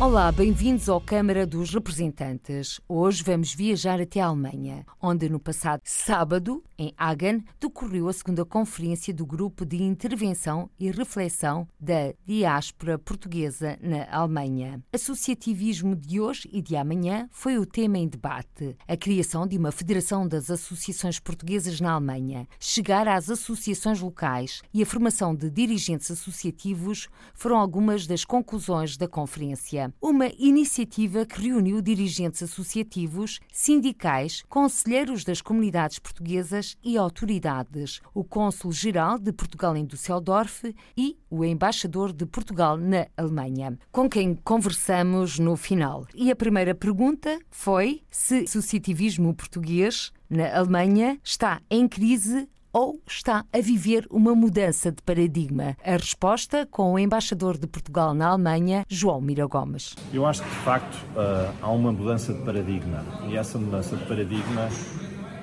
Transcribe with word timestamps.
Olá, 0.00 0.30
bem-vindos 0.30 0.88
ao 0.88 1.00
Câmara 1.00 1.44
dos 1.44 1.74
Representantes. 1.74 2.80
Hoje 2.88 3.20
vamos 3.24 3.52
viajar 3.52 4.00
até 4.00 4.20
a 4.20 4.26
Alemanha, 4.26 4.86
onde 5.02 5.28
no 5.28 5.40
passado 5.40 5.80
sábado, 5.82 6.62
em 6.78 6.94
Hagen, 6.96 7.44
decorreu 7.60 8.08
a 8.08 8.12
segunda 8.12 8.44
conferência 8.44 9.12
do 9.12 9.26
Grupo 9.26 9.66
de 9.66 9.82
Intervenção 9.82 10.70
e 10.78 10.88
Reflexão 10.88 11.66
da 11.80 12.14
Diáspora 12.24 12.96
Portuguesa 12.96 13.76
na 13.82 14.06
Alemanha. 14.08 14.80
Associativismo 14.92 15.96
de 15.96 16.20
hoje 16.20 16.48
e 16.52 16.62
de 16.62 16.76
amanhã 16.76 17.28
foi 17.32 17.58
o 17.58 17.66
tema 17.66 17.98
em 17.98 18.06
debate. 18.06 18.76
A 18.86 18.96
criação 18.96 19.48
de 19.48 19.58
uma 19.58 19.72
Federação 19.72 20.28
das 20.28 20.48
Associações 20.48 21.18
Portuguesas 21.18 21.80
na 21.80 21.90
Alemanha, 21.90 22.46
chegar 22.60 23.08
às 23.08 23.28
associações 23.28 24.00
locais 24.00 24.62
e 24.72 24.80
a 24.80 24.86
formação 24.86 25.34
de 25.34 25.50
dirigentes 25.50 26.08
associativos 26.08 27.08
foram 27.34 27.58
algumas 27.58 28.06
das 28.06 28.24
conclusões 28.24 28.96
da 28.96 29.08
conferência. 29.08 29.87
Uma 30.00 30.26
iniciativa 30.38 31.24
que 31.24 31.40
reuniu 31.40 31.80
dirigentes 31.80 32.42
associativos, 32.42 33.40
sindicais, 33.52 34.44
conselheiros 34.48 35.24
das 35.24 35.40
comunidades 35.40 35.98
portuguesas 35.98 36.76
e 36.82 36.96
autoridades, 36.96 38.00
o 38.14 38.24
cônsul-geral 38.24 39.18
de 39.18 39.32
Portugal 39.32 39.76
em 39.76 39.84
Düsseldorf 39.84 40.74
e 40.96 41.16
o 41.30 41.44
embaixador 41.44 42.12
de 42.12 42.26
Portugal 42.26 42.76
na 42.76 43.06
Alemanha, 43.16 43.78
com 43.90 44.08
quem 44.08 44.34
conversamos 44.34 45.38
no 45.38 45.56
final. 45.56 46.06
E 46.14 46.30
a 46.30 46.36
primeira 46.36 46.74
pergunta 46.74 47.38
foi 47.50 48.02
se 48.10 48.40
o 48.40 48.44
associativismo 48.44 49.34
português 49.34 50.12
na 50.28 50.56
Alemanha 50.56 51.18
está 51.24 51.60
em 51.70 51.88
crise 51.88 52.48
ou 52.72 53.00
está 53.06 53.44
a 53.52 53.60
viver 53.60 54.06
uma 54.10 54.34
mudança 54.34 54.90
de 54.90 55.02
paradigma? 55.02 55.76
A 55.84 55.92
resposta 55.92 56.66
com 56.66 56.92
o 56.92 56.98
embaixador 56.98 57.56
de 57.56 57.66
Portugal 57.66 58.14
na 58.14 58.28
Alemanha, 58.28 58.84
João 58.88 59.20
Mira 59.20 59.46
Gomes. 59.46 59.94
Eu 60.12 60.26
acho 60.26 60.42
que, 60.42 60.48
de 60.50 60.56
facto, 60.56 60.94
uh, 60.94 61.54
há 61.60 61.70
uma 61.70 61.92
mudança 61.92 62.32
de 62.32 62.42
paradigma 62.42 63.04
e 63.28 63.36
essa 63.36 63.58
mudança 63.58 63.96
de 63.96 64.04
paradigma 64.04 64.68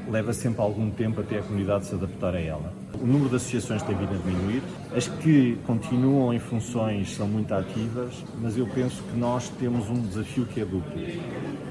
leva 0.09 0.33
sempre 0.33 0.61
algum 0.61 0.89
tempo 0.89 1.21
até 1.21 1.39
a 1.39 1.41
comunidade 1.41 1.85
se 1.85 1.95
adaptar 1.95 2.35
a 2.35 2.39
ela. 2.39 2.73
O 3.01 3.05
número 3.05 3.29
de 3.29 3.35
associações 3.35 3.81
tem 3.83 3.95
vindo 3.95 4.13
a 4.13 4.17
diminuir, 4.17 4.63
as 4.95 5.07
que 5.07 5.57
continuam 5.65 6.33
em 6.33 6.39
funções 6.39 7.15
são 7.15 7.27
muito 7.27 7.53
ativas, 7.53 8.23
mas 8.41 8.57
eu 8.57 8.67
penso 8.67 9.03
que 9.03 9.17
nós 9.17 9.49
temos 9.59 9.89
um 9.89 10.01
desafio 10.01 10.45
que 10.45 10.61
é 10.61 10.65
duplo. 10.65 11.01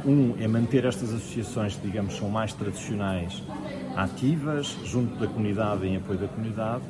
Um 0.04 0.34
é 0.41 0.46
manter 0.46 0.84
estas 0.84 1.12
associações 1.12 1.76
que, 1.76 1.86
digamos, 1.86 2.16
são 2.16 2.28
mais 2.28 2.52
tradicionais 2.52 3.42
ativas, 3.96 4.76
junto 4.84 5.19
da 5.19 5.26
comunidade, 5.26 5.86
em 5.86 5.96
apoio 5.96 6.19
da 6.19 6.28
comunidade, 6.28 6.82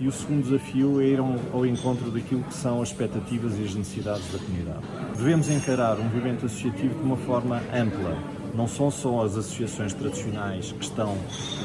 e 0.00 0.08
o 0.08 0.12
segundo 0.12 0.44
desafio 0.44 1.00
é 1.00 1.04
ir 1.04 1.20
ao 1.20 1.66
encontro 1.66 2.10
daquilo 2.10 2.42
que 2.42 2.54
são 2.54 2.82
as 2.82 2.88
expectativas 2.88 3.58
e 3.58 3.64
as 3.64 3.74
necessidades 3.74 4.32
da 4.32 4.38
comunidade. 4.38 4.80
Devemos 5.16 5.48
encarar 5.48 5.98
o 5.98 6.02
movimento 6.02 6.46
associativo 6.46 6.94
de 6.94 7.02
uma 7.02 7.16
forma 7.18 7.62
ampla. 7.72 8.41
Não 8.54 8.68
são 8.68 8.90
só 8.90 9.24
as 9.24 9.36
associações 9.36 9.94
tradicionais 9.94 10.72
que 10.72 10.84
estão 10.84 11.16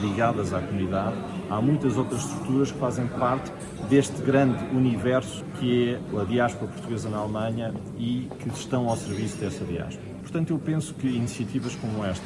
ligadas 0.02 0.54
à 0.54 0.62
comunidade, 0.62 1.18
há 1.50 1.62
muitas 1.62 1.98
outras 1.98 2.22
estruturas 2.22 2.72
que 2.72 2.80
fazem 2.80 3.08
parte 3.08 3.52
deste 3.90 4.22
grande 4.22 4.64
universo 4.74 5.44
que 5.60 6.00
é 6.14 6.20
a 6.20 6.24
diáspora 6.24 6.72
portuguesa 6.72 7.10
na 7.10 7.18
Alemanha 7.18 7.74
e 7.98 8.30
que 8.40 8.50
estão 8.50 8.90
ao 8.90 8.96
serviço 8.96 9.38
dessa 9.38 9.66
diáspora. 9.66 10.08
Portanto, 10.22 10.52
eu 10.52 10.60
penso 10.60 10.94
que 10.94 11.08
iniciativas 11.08 11.76
como 11.76 12.06
esta, 12.06 12.26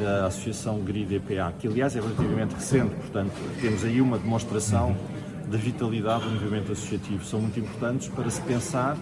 da 0.00 0.26
Associação 0.26 0.80
GRI-DPA, 0.80 1.52
que 1.58 1.68
aliás 1.68 1.94
é 1.96 2.00
relativamente 2.00 2.54
recente, 2.54 2.94
portanto, 2.94 3.32
temos 3.60 3.84
aí 3.84 4.00
uma 4.00 4.18
demonstração 4.18 4.96
da 5.50 5.58
vitalidade 5.58 6.24
do 6.24 6.30
movimento 6.30 6.72
associativo, 6.72 7.24
são 7.24 7.40
muito 7.40 7.58
importantes 7.58 8.08
para 8.08 8.30
se 8.30 8.40
pensar 8.42 8.96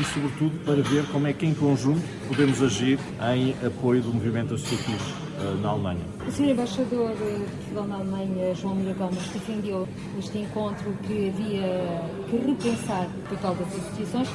e, 0.00 0.04
sobretudo, 0.04 0.58
para 0.64 0.82
ver 0.82 1.06
como 1.12 1.26
é 1.26 1.32
que, 1.32 1.44
em 1.44 1.52
conjunto, 1.52 2.00
podemos 2.26 2.62
agir 2.62 2.98
em 3.34 3.54
apoio 3.64 4.02
do 4.02 4.12
movimento 4.12 4.54
associativo 4.54 5.04
uh, 5.38 5.60
na 5.60 5.68
Alemanha. 5.68 6.00
O 6.26 6.32
Sr. 6.32 6.50
Embaixador 6.50 7.10
de 7.10 7.44
Portugal 7.56 7.86
na 7.86 7.94
Alemanha, 7.96 8.54
João 8.54 8.74
Mira 8.76 8.94
Gomes, 8.94 9.28
defendeu 9.28 9.86
neste 10.16 10.38
encontro 10.38 10.90
que 11.06 11.28
havia 11.28 12.02
que 12.30 12.36
repensar 12.36 13.06
o 13.06 13.36
papel 13.36 13.54
das 13.56 13.76
associações 13.76 14.28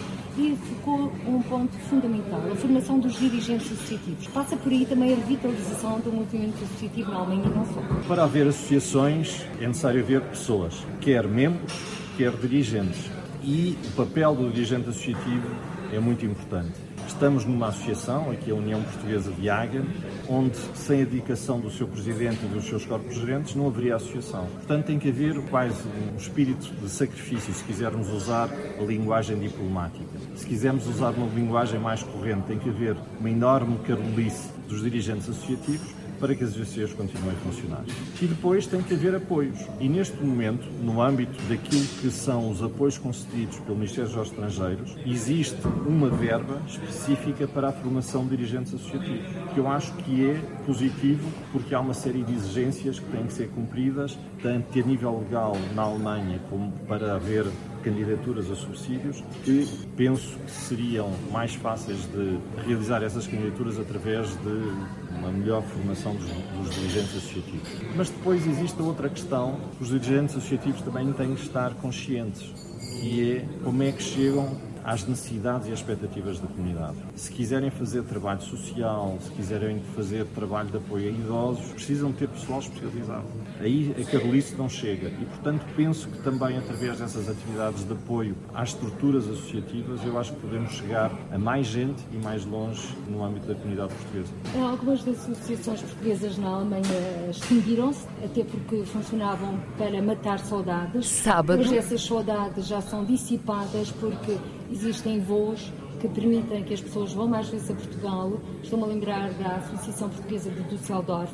focou 0.55 1.11
um 1.25 1.41
ponto 1.41 1.77
fundamental, 1.89 2.41
a 2.51 2.55
formação 2.55 2.99
dos 2.99 3.17
dirigentes 3.17 3.71
associativos. 3.71 4.27
Passa 4.27 4.57
por 4.57 4.71
aí 4.71 4.85
também 4.85 5.13
a 5.13 5.15
revitalização 5.15 5.99
do 5.99 6.11
movimento 6.11 6.63
associativo 6.63 7.11
na 7.11 7.19
Alemanha 7.19 7.43
e 7.45 7.49
não 7.49 7.65
só. 7.65 7.81
Para 8.07 8.23
haver 8.23 8.47
associações 8.47 9.45
é 9.59 9.67
necessário 9.67 10.01
haver 10.01 10.21
pessoas, 10.21 10.85
quer 10.99 11.27
membros, 11.27 11.73
quer 12.17 12.31
dirigentes. 12.31 13.09
E 13.43 13.77
o 13.87 13.91
papel 13.91 14.35
do 14.35 14.49
dirigente 14.49 14.89
associativo 14.89 15.47
é 15.93 15.99
muito 15.99 16.25
importante. 16.25 16.73
Estamos 17.15 17.45
numa 17.45 17.69
associação, 17.69 18.29
aqui 18.29 18.51
a 18.51 18.53
União 18.53 18.83
Portuguesa 18.83 19.31
de 19.31 19.49
Hagen, 19.49 19.85
onde 20.27 20.57
sem 20.75 21.01
a 21.01 21.05
dedicação 21.05 21.61
do 21.61 21.71
seu 21.71 21.87
presidente 21.87 22.43
e 22.43 22.47
dos 22.49 22.65
seus 22.65 22.85
corpos 22.85 23.15
gerentes 23.15 23.55
não 23.55 23.67
haveria 23.67 23.95
associação. 23.95 24.45
Portanto, 24.47 24.87
tem 24.87 24.99
que 24.99 25.07
haver 25.07 25.39
quase 25.49 25.81
um 25.87 26.17
espírito 26.17 26.73
de 26.73 26.89
sacrifício, 26.89 27.53
se 27.53 27.63
quisermos 27.63 28.09
usar 28.09 28.49
a 28.51 28.83
linguagem 28.83 29.39
diplomática. 29.39 30.03
Se 30.35 30.45
quisermos 30.45 30.87
usar 30.87 31.11
uma 31.11 31.33
linguagem 31.33 31.79
mais 31.79 32.03
corrente, 32.03 32.47
tem 32.47 32.59
que 32.59 32.67
haver 32.67 32.97
uma 33.17 33.29
enorme 33.29 33.79
carolice 33.87 34.49
dos 34.67 34.83
dirigentes 34.83 35.29
associativos 35.29 35.95
para 36.19 36.35
que 36.35 36.43
as 36.43 36.51
associações 36.51 36.93
continuem 36.93 37.35
a 37.35 37.39
funcionar. 37.39 37.83
E 38.21 38.25
depois 38.25 38.67
tem 38.67 38.81
que 38.81 38.93
haver 38.93 39.15
apoios. 39.15 39.59
E 39.79 39.89
neste 39.89 40.17
momento, 40.23 40.65
no 40.81 41.01
âmbito 41.01 41.41
daquilo 41.43 41.85
que 42.01 42.09
são 42.09 42.49
os 42.49 42.63
apoios 42.63 42.97
concedidos 42.97 43.59
pelo 43.59 43.77
Ministério 43.77 44.09
dos 44.09 44.27
Estrangeiros, 44.27 44.95
existe 45.05 45.59
uma 45.85 46.09
verba 46.09 46.61
específica 46.67 47.47
para 47.47 47.69
a 47.69 47.71
formação 47.71 48.23
de 48.23 48.35
dirigentes 48.35 48.73
associativos, 48.73 49.25
que 49.53 49.59
eu 49.59 49.67
acho 49.67 49.93
que 49.97 50.25
é 50.25 50.41
positivo 50.65 51.29
porque 51.51 51.73
há 51.73 51.79
uma 51.79 51.93
série 51.93 52.23
de 52.23 52.33
exigências 52.33 52.99
que 52.99 53.05
têm 53.11 53.25
que 53.25 53.33
ser 53.33 53.49
cumpridas, 53.49 54.17
tanto 54.41 54.77
a 54.77 54.81
nível 54.81 55.19
legal 55.19 55.55
na 55.73 55.83
Alemanha 55.83 56.39
como 56.49 56.71
para 56.87 57.15
haver 57.15 57.45
candidaturas 57.85 58.49
a 58.49 58.55
subsídios 58.55 59.23
que 59.43 59.69
penso 59.95 60.39
que 60.39 60.51
seriam 60.51 61.13
mais 61.31 61.53
fáceis 61.53 61.99
de 62.11 62.39
realizar 62.65 63.03
essas 63.03 63.27
candidaturas 63.27 63.79
através 63.79 64.29
de 64.37 65.15
uma 65.19 65.31
melhor 65.31 65.61
formação 65.61 66.15
dos, 66.15 66.25
dos 66.25 66.75
dirigentes 66.75 67.15
associativos. 67.15 67.69
Mas 67.95 68.09
depois 68.09 68.45
existe 68.47 68.81
outra 68.81 69.07
questão 69.07 69.59
que 69.77 69.83
os 69.83 69.89
dirigentes 69.89 70.35
associativos 70.35 70.81
também 70.81 71.13
têm 71.13 71.35
que 71.35 71.43
estar 71.43 71.75
conscientes, 71.75 72.51
que 72.99 73.33
é 73.33 73.45
como 73.63 73.83
é 73.83 73.91
que 73.91 74.01
chegam 74.01 74.49
às 74.85 75.05
necessidades 75.05 75.67
e 75.67 75.71
expectativas 75.71 76.39
da 76.39 76.47
comunidade. 76.47 76.95
Se 77.15 77.31
quiserem 77.31 77.71
fazer 77.71 78.03
trabalho 78.03 78.41
social, 78.41 79.17
se 79.19 79.31
quiserem 79.31 79.81
fazer 79.95 80.25
trabalho 80.27 80.69
de 80.69 80.77
apoio 80.77 81.09
a 81.09 81.11
idosos, 81.11 81.65
precisam 81.71 82.13
ter 82.13 82.29
pessoal 82.29 82.59
especializado. 82.59 83.25
Aí 83.59 83.95
a 83.99 84.11
Carolice 84.11 84.55
não 84.55 84.69
chega 84.69 85.07
e, 85.07 85.25
portanto, 85.25 85.65
penso 85.75 86.07
que 86.07 86.21
também 86.21 86.57
através 86.57 86.99
dessas 86.99 87.27
atividades 87.27 87.83
de 87.83 87.93
apoio 87.93 88.35
às 88.53 88.69
estruturas 88.69 89.27
associativas, 89.27 90.05
eu 90.05 90.19
acho 90.19 90.33
que 90.33 90.41
podemos 90.41 90.71
chegar 90.73 91.11
a 91.31 91.37
mais 91.37 91.65
gente 91.65 92.03
e 92.13 92.17
mais 92.17 92.45
longe 92.45 92.95
no 93.09 93.23
âmbito 93.23 93.47
da 93.47 93.55
comunidade 93.55 93.93
portuguesa. 93.93 94.33
Algumas 94.69 95.03
das 95.03 95.29
associações 95.29 95.81
portuguesas 95.81 96.37
na 96.37 96.49
Alemanha 96.49 96.83
extinguiram-se, 97.29 98.05
até 98.23 98.43
porque 98.43 98.83
funcionavam 98.85 99.59
para 99.77 100.01
matar 100.01 100.39
saudades. 100.39 101.07
Sábado. 101.07 101.57
Mas 101.57 101.71
essas 101.71 102.03
saudades 102.03 102.67
já 102.67 102.81
são 102.81 103.03
dissipadas 103.03 103.89
porque 103.91 104.37
existem 104.71 105.19
voos 105.19 105.71
que 105.99 106.07
permitem 106.07 106.63
que 106.63 106.73
as 106.73 106.81
pessoas 106.81 107.13
vão 107.13 107.27
mais 107.27 107.47
vezes 107.49 107.69
a 107.71 107.73
Portugal. 107.73 108.33
Estou-me 108.61 108.85
a 108.85 108.87
lembrar 108.87 109.29
da 109.33 109.55
Associação 109.55 110.09
Portuguesa 110.09 110.49
de 110.49 110.61
Düsseldorf, 110.63 111.33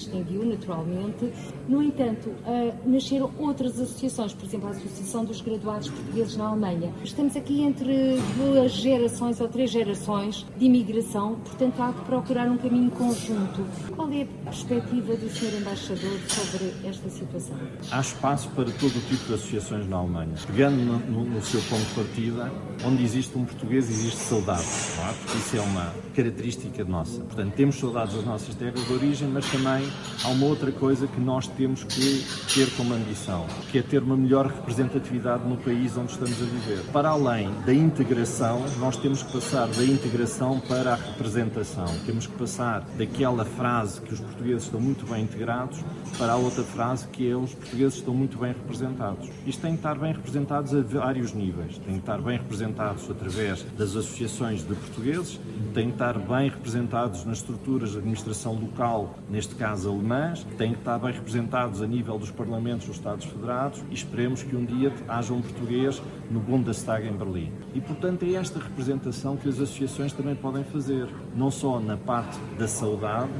extinguiu 0.00 0.44
naturalmente. 0.44 1.32
No 1.68 1.82
entanto, 1.82 2.30
uh, 2.30 2.74
nasceram 2.84 3.30
outras 3.38 3.78
associações, 3.80 4.32
por 4.34 4.44
exemplo, 4.44 4.68
a 4.68 4.70
Associação 4.70 5.24
dos 5.24 5.40
Graduados 5.40 5.88
Portugueses 5.88 6.36
na 6.36 6.48
Alemanha. 6.48 6.92
Estamos 7.02 7.36
aqui 7.36 7.62
entre 7.62 8.16
duas 8.36 8.72
gerações 8.72 9.40
ou 9.40 9.48
três 9.48 9.70
gerações 9.70 10.46
de 10.56 10.64
imigração, 10.64 11.36
portanto 11.36 11.80
há 11.80 11.92
que 11.92 12.04
procurar 12.04 12.48
um 12.48 12.56
caminho 12.56 12.90
conjunto. 12.90 13.64
Qual 13.94 14.10
é 14.10 14.22
a 14.22 14.26
perspectiva 14.44 15.16
do 15.16 15.28
Sr. 15.28 15.60
Embaixador 15.60 16.18
sobre 16.28 16.72
esta 16.84 17.08
situação? 17.08 17.56
Há 17.90 18.00
espaço 18.00 18.48
para 18.50 18.70
todo 18.72 18.96
o 18.96 19.00
tipo 19.00 19.26
de 19.26 19.34
associações 19.34 19.88
na 19.88 19.96
Alemanha. 19.96 20.34
Pegando 20.46 20.76
no, 20.76 20.98
no, 20.98 21.24
no 21.24 21.42
seu 21.42 21.60
ponto 21.62 21.84
de 21.84 21.94
partida, 21.94 22.52
onde 22.84 23.02
existe 23.04 23.36
um 23.36 23.44
português, 23.44 23.88
existe 23.88 24.18
saudade. 24.18 24.64
Claro? 24.96 25.16
Isso 25.36 25.56
é 25.56 25.60
uma 25.60 25.92
característica 26.14 26.84
nossa. 26.84 27.20
Portanto, 27.22 27.52
temos 27.54 27.76
saudades 27.76 28.14
das 28.14 28.24
nossas 28.24 28.54
terras 28.54 28.84
de 28.86 28.92
origem, 28.92 29.28
mas 29.28 29.50
também 29.50 29.89
há 30.24 30.28
uma 30.28 30.46
outra 30.46 30.70
coisa 30.72 31.06
que 31.06 31.20
nós 31.20 31.46
temos 31.46 31.84
que 31.84 32.24
ter 32.54 32.70
como 32.76 32.94
ambição, 32.94 33.46
que 33.70 33.78
é 33.78 33.82
ter 33.82 34.02
uma 34.02 34.16
melhor 34.16 34.46
representatividade 34.46 35.46
no 35.48 35.56
país 35.56 35.96
onde 35.96 36.12
estamos 36.12 36.40
a 36.40 36.44
viver. 36.44 36.82
Para 36.92 37.10
além 37.10 37.50
da 37.64 37.72
integração, 37.72 38.64
nós 38.78 38.96
temos 38.96 39.22
que 39.22 39.32
passar 39.32 39.68
da 39.68 39.84
integração 39.84 40.60
para 40.60 40.92
a 40.92 40.96
representação. 40.96 41.86
Temos 42.06 42.26
que 42.26 42.34
passar 42.34 42.80
daquela 42.96 43.44
frase 43.44 44.00
que 44.00 44.12
os 44.12 44.20
portugueses 44.20 44.64
estão 44.64 44.80
muito 44.80 45.06
bem 45.06 45.22
integrados 45.22 45.82
para 46.18 46.32
a 46.32 46.36
outra 46.36 46.62
frase 46.62 47.06
que 47.08 47.28
é 47.28 47.34
os 47.34 47.54
portugueses 47.54 47.94
estão 47.94 48.14
muito 48.14 48.38
bem 48.38 48.52
representados. 48.52 49.28
Isto 49.46 49.62
tem 49.62 49.72
que 49.72 49.78
estar 49.78 49.94
bem 49.94 50.12
representados 50.12 50.74
a 50.74 50.80
vários 50.80 51.32
níveis. 51.32 51.78
Tem 51.78 51.94
que 51.94 52.00
estar 52.00 52.20
bem 52.20 52.38
representados 52.38 53.10
através 53.10 53.64
das 53.76 53.90
associações 53.90 54.60
de 54.66 54.74
portugueses, 54.74 55.40
tem 55.72 55.86
que 55.86 55.92
estar 55.92 56.18
bem 56.18 56.50
representados 56.50 57.24
nas 57.24 57.38
estruturas 57.38 57.92
de 57.92 57.98
administração 57.98 58.54
local, 58.54 59.18
neste 59.28 59.54
caso 59.54 59.79
alemãs, 59.86 60.46
tem 60.56 60.72
que 60.72 60.78
estar 60.78 60.98
bem 60.98 61.12
representados 61.12 61.82
a 61.82 61.86
nível 61.86 62.18
dos 62.18 62.30
parlamentos 62.30 62.86
dos 62.86 62.96
Estados 62.96 63.24
Federados 63.26 63.82
e 63.90 63.94
esperemos 63.94 64.42
que 64.42 64.56
um 64.56 64.64
dia 64.64 64.92
haja 65.08 65.32
um 65.32 65.40
português 65.40 66.00
no 66.30 66.40
Bundestag 66.40 67.06
em 67.06 67.12
Berlim. 67.12 67.52
E, 67.74 67.80
portanto, 67.80 68.24
é 68.24 68.34
esta 68.34 68.58
representação 68.58 69.36
que 69.36 69.48
as 69.48 69.60
associações 69.60 70.12
também 70.12 70.34
podem 70.34 70.64
fazer, 70.64 71.08
não 71.34 71.50
só 71.50 71.80
na 71.80 71.96
parte 71.96 72.38
da 72.58 72.68
saudade, 72.68 73.30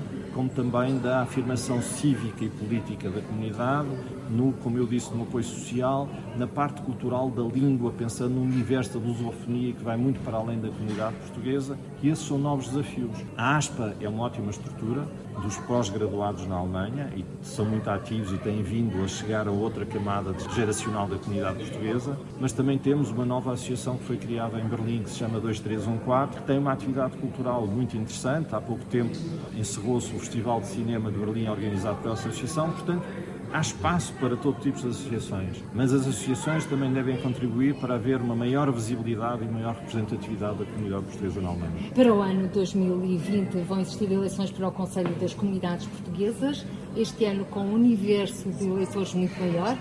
como 0.40 0.48
também 0.48 0.98
da 0.98 1.20
afirmação 1.20 1.82
cívica 1.82 2.46
e 2.46 2.48
política 2.48 3.10
da 3.10 3.20
comunidade, 3.20 3.88
no, 4.31 4.54
como 4.54 4.78
eu 4.78 4.87
disse, 4.87 5.12
no 5.12 5.25
apoio 5.25 5.44
social, 5.44 6.08
na 6.34 6.46
parte 6.46 6.81
cultural 6.81 7.28
da 7.28 7.42
língua, 7.42 7.92
pensando 7.92 8.37
no 8.37 8.40
universo 8.40 8.98
da 8.98 9.06
lusofonia 9.06 9.75
que 9.75 9.84
vai 9.84 9.98
muito 9.98 10.19
para 10.20 10.38
além 10.38 10.58
da 10.58 10.70
comunidade 10.70 11.14
portuguesa, 11.16 11.76
e 12.02 12.08
esses 12.08 12.26
são 12.26 12.38
novos 12.38 12.69
desafios. 12.69 13.10
A 13.37 13.58
ASPA 13.58 13.94
é 14.00 14.08
uma 14.08 14.22
ótima 14.22 14.50
estrutura 14.50 15.06
dos 15.40 15.56
pós-graduados 15.58 16.46
na 16.46 16.56
Alemanha 16.56 17.10
e 17.16 17.25
são 17.42 17.64
muito 17.64 17.88
ativos 17.88 18.32
e 18.32 18.38
têm 18.38 18.62
vindo 18.62 19.02
a 19.02 19.08
chegar 19.08 19.48
a 19.48 19.50
outra 19.50 19.87
camada 19.87 20.34
geracional 20.54 21.06
da 21.06 21.16
comunidade 21.16 21.58
portuguesa, 21.64 22.19
mas 22.38 22.52
também 22.52 22.78
temos 22.78 23.10
uma 23.10 23.25
nova 23.25 23.52
associação 23.52 23.96
que 23.96 24.04
foi 24.04 24.16
criada 24.16 24.60
em 24.60 24.66
Berlim 24.66 25.02
que 25.02 25.10
se 25.10 25.19
chama 25.19 25.40
2314, 25.40 26.40
que 26.40 26.46
tem 26.46 26.58
uma 26.58 26.72
atividade 26.72 27.16
cultural 27.16 27.66
muito 27.66 27.96
interessante. 27.96 28.54
Há 28.54 28.60
pouco 28.60 28.84
tempo 28.87 29.16
encerrou-se 29.54 30.12
o 30.14 30.16
Festival 30.31 30.61
de 30.61 30.69
Cinema 30.69 31.11
de 31.11 31.19
Berlim 31.19 31.49
organizado 31.49 32.00
pela 32.03 32.15
associação, 32.15 32.71
portanto, 32.71 33.03
há 33.52 33.61
espaço 33.61 34.12
para 34.14 34.37
todo 34.37 34.61
tipo 34.61 34.79
de 34.79 34.88
associações, 34.88 35.62
mas 35.75 35.93
as 35.93 36.02
associações 36.02 36.64
também 36.67 36.93
devem 36.93 37.17
contribuir 37.17 37.75
para 37.75 37.94
haver 37.94 38.20
uma 38.20 38.35
maior 38.35 38.70
visibilidade 38.70 39.44
e 39.44 39.49
maior 39.49 39.75
representatividade 39.75 40.58
da 40.58 40.64
comunidade 40.64 41.05
portuguesa 41.05 41.41
na 41.41 41.49
Alemanha. 41.49 41.91
Para 41.94 42.14
o 42.14 42.20
ano 42.20 42.49
2020 42.49 43.62
vão 43.62 43.81
existir 43.81 44.11
eleições 44.11 44.50
para 44.50 44.69
o 44.69 44.73
Conselho 44.73 45.14
das 45.17 45.35
Comunidades 45.35 45.87
Portuguesas 45.87 46.64
este 46.97 47.25
ano 47.25 47.44
com 47.44 47.61
um 47.61 47.75
universo 47.75 48.50
de 48.50 48.67
eleitores 48.67 49.14
muito 49.14 49.38
maior, 49.38 49.76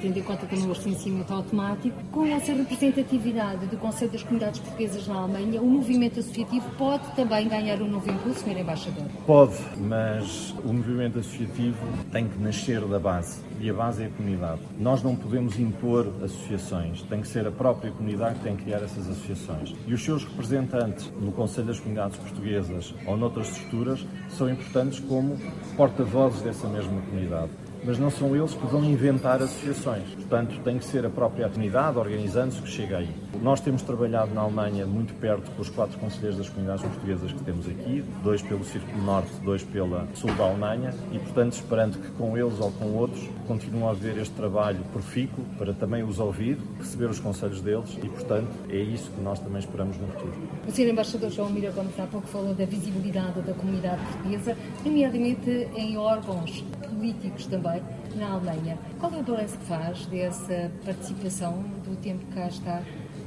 tendo 0.00 0.18
em 0.18 0.22
conta 0.22 0.46
também 0.46 0.64
o 0.66 0.72
recenseamento 0.72 1.32
automático. 1.32 1.96
Com 2.12 2.24
essa 2.26 2.52
representatividade 2.52 3.66
do 3.66 3.76
Conselho 3.76 4.12
das 4.12 4.22
Comunidades 4.22 4.60
Portuguesas 4.60 5.06
na 5.08 5.16
Alemanha, 5.16 5.60
o 5.60 5.66
movimento 5.66 6.20
associativo 6.20 6.68
pode 6.78 7.04
também 7.16 7.48
ganhar 7.48 7.82
um 7.82 7.88
novo 7.88 8.08
impulso, 8.10 8.40
Sr. 8.40 8.60
Embaixador? 8.60 9.04
Pode, 9.26 9.58
mas 9.78 10.54
o 10.64 10.72
movimento 10.72 11.18
associativo 11.18 11.86
tem 12.12 12.28
que 12.28 12.38
nascer 12.38 12.80
da 12.82 12.98
base 13.04 13.42
e 13.60 13.68
a 13.68 13.74
base 13.74 14.02
é 14.02 14.06
a 14.06 14.08
comunidade. 14.08 14.62
Nós 14.78 15.02
não 15.02 15.14
podemos 15.14 15.58
impor 15.58 16.10
associações, 16.22 17.02
tem 17.02 17.20
que 17.20 17.28
ser 17.28 17.46
a 17.46 17.50
própria 17.50 17.92
comunidade 17.92 18.36
que 18.36 18.44
tem 18.44 18.56
que 18.56 18.64
criar 18.64 18.78
essas 18.78 19.06
associações. 19.10 19.74
E 19.86 19.92
os 19.92 20.02
seus 20.02 20.24
representantes 20.24 21.12
no 21.20 21.30
Conselho 21.30 21.66
das 21.66 21.78
Comunidades 21.78 22.16
Portuguesas 22.16 22.94
ou 23.06 23.16
noutras 23.18 23.50
estruturas 23.50 24.06
são 24.30 24.48
importantes 24.48 25.00
como 25.00 25.36
porta-vozes 25.76 26.40
dessa 26.40 26.66
mesma 26.66 26.98
comunidade 27.02 27.50
mas 27.86 27.98
não 27.98 28.10
são 28.10 28.34
eles 28.34 28.54
que 28.54 28.66
vão 28.66 28.82
inventar 28.82 29.42
associações. 29.42 30.04
Portanto, 30.28 30.58
tem 30.64 30.78
que 30.78 30.84
ser 30.86 31.04
a 31.04 31.10
própria 31.10 31.48
comunidade, 31.48 31.98
organizando-se, 31.98 32.60
que 32.62 32.68
chega 32.68 32.98
aí. 32.98 33.10
Nós 33.42 33.60
temos 33.60 33.82
trabalhado 33.82 34.34
na 34.34 34.40
Alemanha 34.40 34.86
muito 34.86 35.12
perto 35.20 35.50
com 35.50 35.60
os 35.60 35.68
quatro 35.68 35.98
conselheiros 35.98 36.38
das 36.38 36.48
comunidades 36.48 36.82
portuguesas 36.82 37.30
que 37.30 37.42
temos 37.44 37.68
aqui, 37.68 38.02
dois 38.22 38.40
pelo 38.40 38.64
Círculo 38.64 39.02
Norte, 39.02 39.30
dois 39.42 39.62
pela 39.62 40.08
Sul 40.14 40.34
da 40.34 40.44
Alemanha, 40.44 40.94
e, 41.12 41.18
portanto, 41.18 41.52
esperando 41.52 41.98
que 41.98 42.10
com 42.12 42.38
eles 42.38 42.58
ou 42.58 42.72
com 42.72 42.86
outros 42.94 43.28
continue 43.46 43.84
a 43.84 43.90
haver 43.90 44.16
este 44.16 44.34
trabalho 44.34 44.82
profícuo 44.92 45.44
para 45.58 45.74
também 45.74 46.02
os 46.02 46.18
ouvir, 46.18 46.58
receber 46.78 47.10
os 47.10 47.20
conselhos 47.20 47.60
deles 47.60 47.98
e, 48.02 48.08
portanto, 48.08 48.48
é 48.70 48.78
isso 48.78 49.10
que 49.10 49.20
nós 49.20 49.38
também 49.38 49.58
esperamos 49.58 49.98
no 49.98 50.06
futuro. 50.08 50.32
O 50.66 50.70
Sr. 50.70 50.88
Embaixador 50.88 51.30
João 51.30 51.50
Mira 51.50 51.70
Gomes 51.70 51.98
há 52.00 52.06
pouco 52.06 52.26
falou 52.28 52.54
da 52.54 52.64
visibilidade 52.64 53.42
da 53.42 53.52
comunidade 53.52 54.00
portuguesa, 54.06 54.56
nomeadamente 54.84 55.68
em 55.74 55.98
órgãos 55.98 56.64
políticos 56.88 57.46
também 57.46 57.82
na 58.16 58.32
Alemanha. 58.32 58.78
Qual 58.98 59.12
é 59.12 59.18
o 59.18 59.22
balanço 59.22 59.58
que 59.58 59.64
faz 59.64 60.06
dessa 60.14 60.70
participação 60.84 61.64
do 61.84 61.96
tempo 61.96 62.24
que 62.26 62.34
cá 62.34 62.46
está 62.46 62.82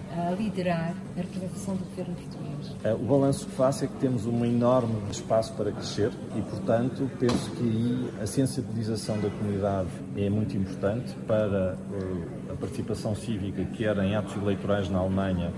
a 0.10 0.32
liderar 0.32 0.96
a 1.16 1.22
representação 1.22 1.76
do 1.76 1.84
governo 1.84 2.16
português? 2.16 2.76
Eh, 2.84 2.94
o 2.94 3.00
balanço 3.00 3.46
que 3.46 3.52
faço 3.52 3.84
é 3.84 3.88
que 3.88 3.98
temos 3.98 4.26
um 4.26 4.46
enorme 4.46 4.96
espaço 5.12 5.54
para 5.54 5.72
crescer 5.72 6.12
e, 6.36 6.42
portanto, 6.42 7.12
penso 7.20 7.52
que 7.52 7.64
aí 7.64 8.24
a 8.24 8.26
sensibilização 8.26 9.20
da 9.20 9.30
comunidade 9.30 9.90
é 10.16 10.30
muito 10.30 10.56
importante 10.56 11.14
para 11.28 11.78
eh, 11.94 12.54
a 12.54 12.56
participação 12.56 13.14
cívica, 13.14 13.66
quer 13.66 13.98
em 13.98 14.16
atos 14.16 14.36
eleitorais 14.38 14.90
na 14.90 15.00
Alemanha, 15.00 15.52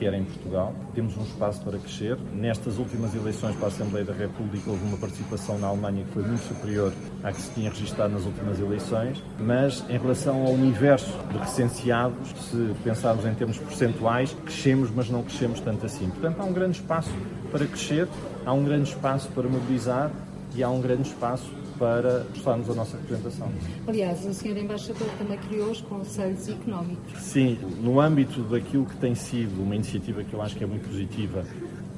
quer 0.00 0.14
em 0.14 0.24
Portugal. 0.24 0.74
Temos 0.94 1.16
um 1.18 1.22
espaço 1.22 1.60
para 1.60 1.78
crescer. 1.78 2.16
Nestas 2.32 2.78
últimas 2.78 3.14
eleições 3.14 3.54
para 3.56 3.66
a 3.66 3.68
Assembleia 3.68 4.04
da 4.04 4.14
República 4.14 4.70
houve 4.70 4.82
uma 4.86 4.96
participação 4.96 5.58
na 5.58 5.66
Alemanha 5.66 6.04
que 6.04 6.12
foi 6.12 6.22
muito 6.22 6.42
superior 6.42 6.90
à 7.22 7.30
que 7.30 7.42
se 7.42 7.50
tinha 7.50 7.68
registrado 7.68 8.14
nas 8.14 8.24
últimas 8.24 8.58
eleições, 8.58 9.22
mas 9.38 9.84
em 9.90 9.98
relação 9.98 10.46
ao 10.46 10.52
universo 10.52 11.12
de 11.30 11.36
recenseados, 11.36 12.30
se 12.50 12.74
pensarmos 12.82 13.26
em 13.26 13.34
termos 13.34 13.58
percentuais, 13.58 14.34
crescemos, 14.44 14.90
mas 14.90 15.10
não 15.10 15.22
crescemos 15.22 15.60
tanto 15.60 15.84
assim. 15.84 16.08
Portanto, 16.08 16.40
há 16.40 16.44
um 16.44 16.52
grande 16.52 16.78
espaço 16.78 17.10
para 17.52 17.66
crescer, 17.66 18.08
há 18.46 18.52
um 18.54 18.64
grande 18.64 18.88
espaço 18.88 19.28
para 19.28 19.46
mobilizar 19.46 20.10
e 20.54 20.62
há 20.62 20.70
um 20.70 20.80
grande 20.80 21.02
espaço 21.02 21.59
para 21.80 22.26
prestarmos 22.30 22.68
a 22.68 22.74
nossa 22.74 22.98
representação. 22.98 23.50
Aliás, 23.88 24.26
o 24.26 24.34
Sr. 24.34 24.58
Embaixador 24.58 25.08
também 25.18 25.38
criou 25.38 25.70
os 25.70 25.80
Conselhos 25.80 26.46
Económicos. 26.46 27.18
Sim, 27.18 27.58
no 27.82 27.98
âmbito 27.98 28.42
daquilo 28.42 28.84
que 28.84 28.96
tem 28.98 29.14
sido 29.14 29.62
uma 29.62 29.74
iniciativa 29.74 30.22
que 30.22 30.34
eu 30.34 30.42
acho 30.42 30.54
que 30.54 30.62
é 30.62 30.66
muito 30.66 30.86
positiva, 30.86 31.42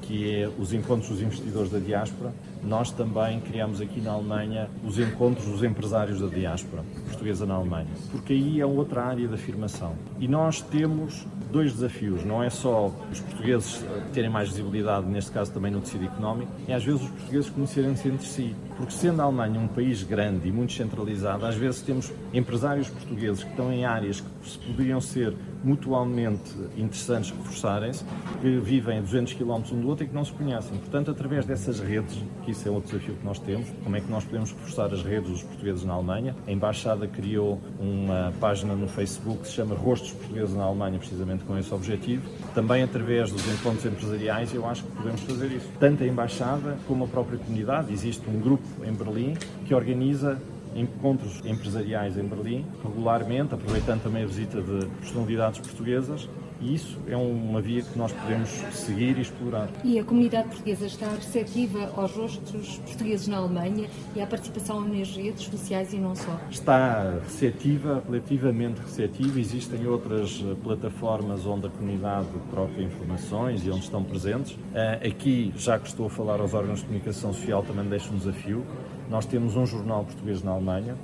que 0.03 0.37
é 0.37 0.49
os 0.57 0.73
encontros 0.73 1.09
dos 1.09 1.21
investidores 1.21 1.73
da 1.73 1.81
diáspora, 1.81 2.33
nós 2.65 2.91
também 2.91 3.41
criamos 3.41 3.81
aqui 3.81 4.01
na 4.01 4.13
Alemanha 4.13 4.69
os 4.85 4.99
encontros 4.99 5.47
dos 5.47 5.63
empresários 5.63 6.21
da 6.21 6.29
diáspora 6.29 6.83
portuguesa 7.07 7.45
na 7.45 7.55
Alemanha, 7.55 7.89
porque 8.11 8.33
aí 8.33 8.61
é 8.61 8.67
outra 8.67 9.05
área 9.05 9.27
de 9.27 9.35
afirmação. 9.35 9.95
E 10.19 10.29
nós 10.29 10.61
temos 10.61 11.27
dois 11.51 11.73
desafios, 11.73 12.25
não 12.25 12.43
é 12.43 12.49
só 12.49 12.91
os 13.11 13.21
portugueses 13.21 13.85
terem 14.13 14.31
mais 14.31 14.49
visibilidade, 14.49 15.07
neste 15.07 15.31
caso 15.31 15.53
também 15.53 15.71
no 15.71 15.81
tecido 15.81 16.05
económico, 16.05 16.51
é 16.67 16.75
às 16.75 16.83
vezes 16.83 17.03
os 17.03 17.11
portugueses 17.11 17.51
conhecerem-se 17.51 18.09
entre 18.09 18.27
si. 18.27 18.57
Porque 18.77 18.93
sendo 18.93 19.21
a 19.21 19.25
Alemanha 19.25 19.61
um 19.61 19.69
país 19.69 20.03
grande 20.03 20.49
e 20.49 20.53
muito 20.53 20.73
centralizado, 20.73 21.45
às 21.45 21.55
vezes 21.55 21.83
temos 21.83 22.11
empresários 22.33 22.89
portugueses 22.89 23.45
que 23.45 23.51
estão 23.51 23.73
em 23.73 23.85
áreas 23.85 24.21
que 24.21 24.59
poderiam 24.67 25.01
ser 25.01 25.35
mutualmente 25.63 26.51
interessantes 26.77 27.31
reforçarem-se, 27.31 28.05
que 28.41 28.59
vivem 28.59 28.99
a 28.99 29.01
200 29.01 29.35
km 29.35 29.63
um 29.73 29.81
do 29.81 29.89
outro 29.89 30.05
e 30.05 30.09
que 30.09 30.15
não 30.15 30.25
se 30.25 30.33
conhecem. 30.33 30.77
Portanto, 30.79 31.11
através 31.11 31.45
dessas 31.45 31.81
redes, 31.81 32.19
que 32.45 32.52
isso 32.53 32.69
é 32.69 32.71
outro 32.71 32.93
desafio 32.93 33.15
que 33.15 33.25
nós 33.25 33.39
temos, 33.39 33.69
como 33.83 33.97
é 33.97 34.01
que 34.01 34.11
nós 34.11 34.25
podemos 34.25 34.53
reforçar 34.53 34.93
as 34.93 35.03
redes 35.03 35.31
dos 35.31 35.43
portugueses 35.43 35.85
na 35.85 35.95
Alemanha? 35.95 36.37
A 36.47 36.53
Embaixada 36.53 37.07
criou 37.07 37.61
uma 37.81 38.33
página 38.41 38.75
no 38.75 38.87
Facebook 38.87 39.41
que 39.41 39.49
se 39.49 39.55
chama 39.55 39.75
Rostos 39.75 40.13
Portugueses 40.13 40.55
na 40.55 40.65
Alemanha, 40.65 40.99
precisamente 40.99 41.45
com 41.45 41.59
esse 41.59 41.73
objetivo. 41.75 42.23
Também 42.55 42.83
através 42.83 43.33
dos 43.33 43.47
encontros 43.53 43.85
empresariais, 43.85 44.55
eu 44.55 44.67
acho 44.67 44.85
que 44.85 44.93
podemos 44.93 45.21
fazer 45.23 45.47
isso. 45.53 45.69
Tanto 45.81 46.05
a 46.05 46.07
Embaixada 46.07 46.79
como 46.87 47.05
a 47.05 47.09
própria 47.09 47.39
comunidade. 47.39 47.93
Existe 47.93 48.29
um 48.29 48.39
grupo 48.39 48.65
em 48.85 48.93
Berlim 48.93 49.35
que 49.67 49.75
organiza 49.75 50.39
encontros 50.75 51.41
empresariais 51.45 52.17
em 52.17 52.25
Berlim, 52.25 52.65
regularmente, 52.83 53.55
aproveitando 53.55 54.03
também 54.03 54.23
a 54.23 54.27
visita 54.27 54.61
de 54.61 54.87
personalidades 55.01 55.61
portuguesas, 55.61 56.29
e 56.63 56.75
isso 56.75 56.99
é 57.09 57.17
uma 57.17 57.61
via 57.61 57.83
que 57.83 57.99
nós 57.99 58.13
podemos 58.13 58.49
seguir 58.73 59.19
e 59.19 59.23
explorar. 59.23 59.69
E 59.85 59.99
a 59.99 60.05
comunidade 60.05 60.49
portuguesa 60.49 60.87
está 60.87 61.09
receptiva 61.09 61.93
aos 61.97 62.13
rostos 62.13 62.79
portugueses 62.79 63.27
na 63.29 63.39
Alemanha 63.39 63.89
e 64.15 64.21
à 64.21 64.27
participação 64.27 64.81
nas 64.81 65.17
redes 65.17 65.45
sociais 65.45 65.93
e 65.93 65.97
não 65.97 66.15
só? 66.15 66.39
Está 66.51 67.19
receptiva, 67.25 68.03
relativamente 68.09 68.81
receptiva. 68.81 69.41
Existem 69.41 69.87
outras 69.87 70.43
eh, 70.43 70.55
plataformas 70.63 71.45
onde 71.47 71.67
a 71.67 71.71
comunidade 71.71 72.29
troca 72.51 72.81
informações 72.81 73.67
e 73.67 73.71
onde 73.71 73.85
estão 73.85 74.03
presentes. 74.03 74.57
Eh, 74.75 75.09
aqui, 75.09 75.53
já 75.57 75.79
que 75.79 75.89
estou 75.89 76.07
a 76.07 76.11
falar 76.11 76.41
aos 76.41 76.55
órgãos 76.55 76.79
de 76.79 76.87
comunicação 76.87 77.33
social, 77.33 77.63
também 77.63 77.89
deixo 77.89 78.13
um 78.13 78.17
desafio 78.17 78.65
nós 79.13 79.27
temos 79.27 79.57
um 79.57 79.67
jornal 79.67 80.05
português 80.05 80.43
na 80.43 80.53
Alemanha, 80.53 80.97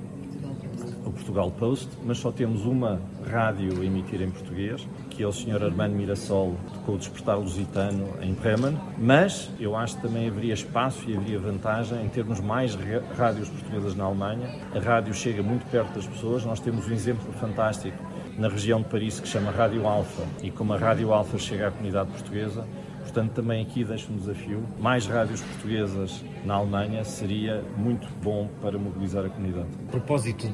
o 1.05 1.11
Portugal 1.11 1.51
Post, 1.51 1.87
mas 2.03 2.17
só 2.17 2.31
temos 2.31 2.65
uma 2.65 2.99
rádio 3.29 3.79
a 3.79 3.85
emitir 3.85 4.19
em 4.23 4.31
português, 4.31 4.87
que 5.19 5.23
é 5.23 5.27
o 5.27 5.33
Sr. 5.33 5.65
Armando 5.65 5.97
Mirassol, 5.97 6.55
com 6.85 6.93
o 6.93 6.97
Despertar 6.97 7.37
Lusitano 7.37 8.07
em 8.21 8.33
Bremen, 8.33 8.79
mas 8.97 9.49
eu 9.59 9.75
acho 9.75 9.97
que 9.97 10.03
também 10.03 10.29
haveria 10.29 10.53
espaço 10.53 11.09
e 11.09 11.17
haveria 11.17 11.37
vantagem 11.37 12.05
em 12.05 12.07
termos 12.07 12.39
mais 12.39 12.73
rádios 13.17 13.49
portuguesas 13.49 13.95
na 13.95 14.05
Alemanha. 14.05 14.49
A 14.73 14.79
rádio 14.79 15.13
chega 15.13 15.43
muito 15.43 15.69
perto 15.69 15.93
das 15.93 16.07
pessoas, 16.07 16.45
nós 16.45 16.61
temos 16.61 16.87
um 16.87 16.93
exemplo 16.93 17.33
fantástico 17.33 17.97
na 18.37 18.47
região 18.47 18.81
de 18.81 18.87
Paris 18.87 19.19
que 19.19 19.27
chama 19.27 19.51
Rádio 19.51 19.85
Alfa, 19.85 20.23
e 20.41 20.49
como 20.51 20.71
a 20.71 20.77
Rádio 20.77 21.11
Alfa 21.11 21.37
chega 21.37 21.67
à 21.67 21.71
comunidade 21.71 22.09
portuguesa, 22.11 22.65
Portanto, 23.09 23.31
também 23.33 23.63
aqui 23.63 23.83
deixo 23.83 24.11
um 24.13 24.17
desafio. 24.17 24.63
Mais 24.79 25.07
rádios 25.07 25.41
portuguesas 25.41 26.23
na 26.45 26.53
Alemanha 26.53 27.03
seria 27.03 27.63
muito 27.75 28.07
bom 28.21 28.47
para 28.61 28.77
mobilizar 28.77 29.25
a 29.25 29.29
comunidade. 29.29 29.67
A 29.87 29.91
propósito 29.91 30.47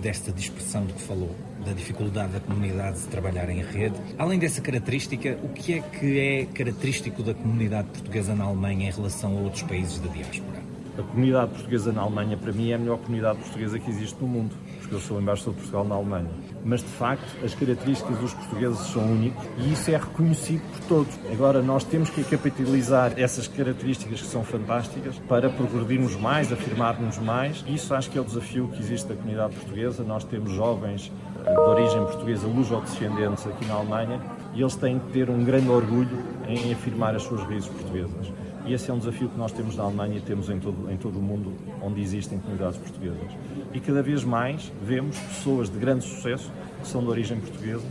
desta 0.00 0.32
dispersão 0.32 0.84
de 0.86 0.92
que 0.92 1.02
falou, 1.02 1.30
da 1.64 1.72
dificuldade 1.72 2.32
da 2.32 2.40
comunidade 2.40 3.00
de 3.00 3.06
trabalhar 3.08 3.48
em 3.48 3.62
rede, 3.62 3.96
além 4.18 4.38
dessa 4.38 4.60
característica, 4.60 5.38
o 5.42 5.48
que 5.48 5.74
é 5.74 5.80
que 5.80 6.18
é 6.18 6.46
característico 6.46 7.22
da 7.22 7.34
comunidade 7.34 7.88
portuguesa 7.88 8.34
na 8.34 8.44
Alemanha 8.44 8.88
em 8.88 8.92
relação 8.92 9.36
a 9.36 9.40
outros 9.40 9.62
países 9.62 9.98
da 9.98 10.08
diáspora? 10.08 10.62
A 10.96 11.02
comunidade 11.02 11.50
portuguesa 11.50 11.92
na 11.92 12.02
Alemanha, 12.02 12.36
para 12.36 12.52
mim, 12.52 12.70
é 12.70 12.74
a 12.74 12.78
melhor 12.78 12.98
comunidade 12.98 13.38
portuguesa 13.38 13.80
que 13.80 13.90
existe 13.90 14.16
no 14.20 14.28
mundo, 14.28 14.54
porque 14.78 14.94
eu 14.94 15.00
sou 15.00 15.20
embaixador 15.20 15.54
de 15.54 15.60
Portugal 15.60 15.84
na 15.84 15.96
Alemanha. 15.96 16.30
Mas, 16.64 16.82
de 16.82 16.88
facto, 16.88 17.44
as 17.44 17.52
características 17.52 18.16
dos 18.18 18.32
portugueses 18.32 18.78
são 18.78 19.02
únicas 19.02 19.44
e 19.58 19.72
isso 19.72 19.90
é 19.90 19.96
reconhecido 19.96 20.62
por 20.70 20.80
todos. 20.86 21.18
Agora, 21.32 21.60
nós 21.60 21.82
temos 21.82 22.10
que 22.10 22.22
capitalizar 22.22 23.12
essas 23.16 23.48
características 23.48 24.20
que 24.20 24.26
são 24.28 24.44
fantásticas 24.44 25.18
para 25.28 25.50
progredirmos 25.50 26.14
mais, 26.14 26.52
afirmarmos 26.52 27.18
mais. 27.18 27.64
Isso 27.66 27.92
acho 27.92 28.08
que 28.08 28.16
é 28.16 28.20
o 28.20 28.24
desafio 28.24 28.68
que 28.68 28.78
existe 28.78 29.08
da 29.08 29.16
comunidade 29.16 29.52
portuguesa. 29.56 30.04
Nós 30.04 30.22
temos 30.22 30.52
jovens 30.52 31.10
de 31.44 31.60
origem 31.60 32.02
portuguesa, 32.04 32.46
luso-descendentes, 32.46 33.46
aqui 33.46 33.64
na 33.66 33.74
Alemanha, 33.74 34.20
e 34.54 34.60
eles 34.60 34.74
têm 34.76 34.98
que 34.98 35.12
ter 35.12 35.28
um 35.28 35.44
grande 35.44 35.68
orgulho 35.68 36.18
em 36.48 36.72
afirmar 36.72 37.14
as 37.14 37.22
suas 37.22 37.42
raízes 37.42 37.68
portuguesas. 37.68 38.32
E 38.66 38.72
esse 38.72 38.90
é 38.90 38.94
um 38.94 38.98
desafio 38.98 39.28
que 39.28 39.36
nós 39.36 39.52
temos 39.52 39.76
na 39.76 39.84
Alemanha 39.84 40.16
e 40.16 40.20
temos 40.20 40.48
em 40.48 40.58
todo, 40.58 40.90
em 40.90 40.96
todo 40.96 41.18
o 41.18 41.22
mundo 41.22 41.52
onde 41.82 42.00
existem 42.00 42.38
comunidades 42.38 42.78
portuguesas. 42.78 43.30
E 43.74 43.80
cada 43.80 44.02
vez 44.02 44.24
mais 44.24 44.72
vemos 44.82 45.18
pessoas 45.18 45.68
de 45.68 45.78
grande 45.78 46.04
sucesso 46.04 46.50
que 46.80 46.88
são 46.88 47.02
de 47.02 47.08
origem 47.08 47.38
portuguesa 47.38 47.84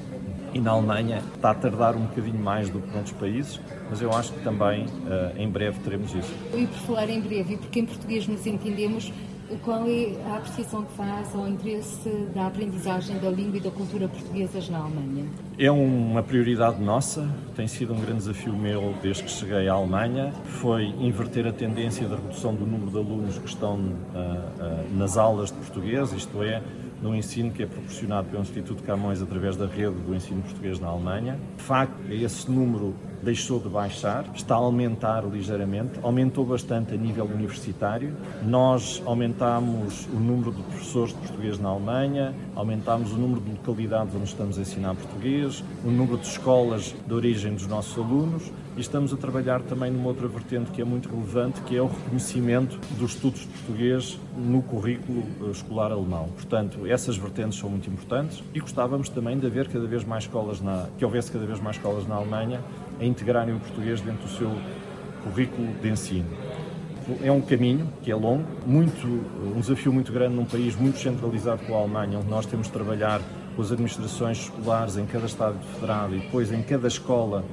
e 0.53 0.59
na 0.59 0.71
Alemanha 0.71 1.21
está 1.35 1.51
a 1.51 1.55
tardar 1.55 1.95
um 1.95 2.05
bocadinho 2.05 2.39
mais 2.39 2.69
do 2.69 2.79
que 2.79 2.91
noutros 2.91 3.13
países, 3.13 3.59
mas 3.89 4.01
eu 4.01 4.11
acho 4.13 4.31
que 4.33 4.43
também 4.43 4.85
uh, 4.85 5.37
em 5.37 5.49
breve 5.49 5.79
teremos 5.79 6.13
isso. 6.13 6.33
E 6.55 6.67
por 6.67 6.77
falar 6.79 7.09
em 7.09 7.21
breve, 7.21 7.55
e 7.55 7.57
porque 7.57 7.79
em 7.79 7.85
português 7.85 8.27
nos 8.27 8.45
entendemos, 8.45 9.11
qual 9.63 9.85
é 9.87 10.15
a 10.25 10.37
apreciação 10.37 10.83
que 10.83 10.93
faz 10.93 11.35
ao 11.35 11.47
interesse 11.47 12.09
da 12.33 12.47
aprendizagem 12.47 13.17
da 13.19 13.29
língua 13.29 13.57
e 13.57 13.59
da 13.59 13.71
cultura 13.71 14.07
portuguesas 14.07 14.69
na 14.69 14.79
Alemanha? 14.79 15.25
É 15.57 15.69
uma 15.69 16.23
prioridade 16.23 16.81
nossa, 16.81 17.29
tem 17.55 17.67
sido 17.67 17.93
um 17.93 17.99
grande 17.99 18.19
desafio 18.19 18.53
meu 18.53 18.93
desde 19.01 19.23
que 19.23 19.31
cheguei 19.31 19.67
à 19.67 19.73
Alemanha, 19.73 20.33
foi 20.45 20.85
inverter 20.85 21.45
a 21.45 21.51
tendência 21.51 22.07
da 22.07 22.15
redução 22.15 22.55
do 22.55 22.65
número 22.65 22.91
de 22.91 22.97
alunos 22.97 23.37
que 23.37 23.47
estão 23.47 23.75
uh, 23.75 23.79
uh, 23.79 24.97
nas 24.97 25.17
aulas 25.17 25.51
de 25.51 25.57
português, 25.57 26.11
isto 26.13 26.41
é, 26.41 26.61
no 27.03 27.13
ensino 27.13 27.51
que 27.51 27.61
é 27.61 27.65
proporcionado 27.65 28.29
pelo 28.29 28.41
Instituto 28.41 28.81
Camões 28.81 29.21
através 29.21 29.57
da 29.57 29.67
rede 29.67 29.95
do 29.97 30.15
ensino 30.15 30.41
português 30.41 30.79
na 30.79 30.87
Alemanha. 30.87 31.37
De 31.57 31.63
facto, 31.63 31.93
esse 32.09 32.49
número 32.49 32.95
deixou 33.21 33.59
de 33.59 33.67
baixar, 33.67 34.25
está 34.33 34.55
a 34.55 34.57
aumentar 34.57 35.23
ligeiramente, 35.25 35.99
aumentou 36.01 36.45
bastante 36.45 36.93
a 36.93 36.97
nível 36.97 37.25
universitário. 37.25 38.15
Nós 38.41 39.03
aumentámos 39.05 40.07
o 40.07 40.15
número 40.15 40.51
de 40.53 40.63
professores 40.63 41.13
de 41.13 41.19
português 41.19 41.59
na 41.59 41.69
Alemanha, 41.69 42.33
aumentámos 42.55 43.11
o 43.11 43.17
número 43.17 43.41
de 43.41 43.51
localidades 43.51 44.15
onde 44.15 44.25
estamos 44.25 44.57
a 44.57 44.61
ensinar 44.61 44.95
português, 44.95 45.63
o 45.83 45.91
número 45.91 46.17
de 46.17 46.27
escolas 46.27 46.95
de 47.05 47.13
origem 47.13 47.53
dos 47.53 47.67
nossos 47.67 47.97
alunos 47.97 48.49
e 48.75 48.81
estamos 48.81 49.13
a 49.13 49.17
trabalhar 49.17 49.61
também 49.61 49.91
numa 49.91 50.07
outra 50.07 50.27
vertente 50.27 50.71
que 50.71 50.81
é 50.81 50.85
muito 50.85 51.09
relevante, 51.09 51.61
que 51.61 51.75
é 51.75 51.81
o 51.81 51.87
reconhecimento 51.87 52.79
dos 52.97 53.11
estudos 53.11 53.41
de 53.41 53.47
português 53.47 54.19
no 54.35 54.61
currículo 54.61 55.23
eh, 55.41 55.51
escolar 55.51 55.91
alemão. 55.91 56.29
Portanto, 56.29 56.87
essas 56.87 57.15
vertentes 57.15 57.59
são 57.59 57.69
muito 57.69 57.89
importantes 57.89 58.43
e 58.53 58.59
gostávamos 58.59 59.09
também 59.09 59.37
de 59.37 59.45
haver 59.45 59.67
cada 59.67 59.85
vez 59.85 60.03
mais 60.03 60.23
escolas 60.23 60.59
na, 60.59 60.87
que 60.97 61.05
houvesse 61.05 61.31
cada 61.31 61.45
vez 61.45 61.59
mais 61.59 61.75
escolas 61.75 62.07
na 62.07 62.15
Alemanha 62.15 62.61
a 62.99 63.05
integrarem 63.05 63.55
o 63.55 63.59
português 63.59 64.01
dentro 64.01 64.23
do 64.23 64.29
seu 64.29 64.51
currículo 65.23 65.67
de 65.81 65.89
ensino. 65.89 66.27
É 67.21 67.31
um 67.31 67.41
caminho 67.41 67.89
que 68.01 68.11
é 68.11 68.15
longo, 68.15 68.45
muito, 68.65 69.05
um 69.05 69.59
desafio 69.59 69.91
muito 69.91 70.11
grande 70.11 70.35
num 70.35 70.45
país 70.45 70.75
muito 70.75 70.97
centralizado 70.97 71.61
como 71.65 71.77
a 71.77 71.81
Alemanha, 71.81 72.19
onde 72.19 72.29
nós 72.29 72.45
temos 72.45 72.67
de 72.67 72.73
trabalhar 72.73 73.21
com 73.55 73.61
as 73.61 73.71
administrações 73.71 74.39
escolares 74.39 74.97
em 74.97 75.05
cada 75.05 75.25
Estado 75.25 75.57
federado 75.75 76.15
e 76.15 76.19
depois 76.19 76.51
em 76.51 76.63
cada 76.63 76.87
escola 76.87 77.43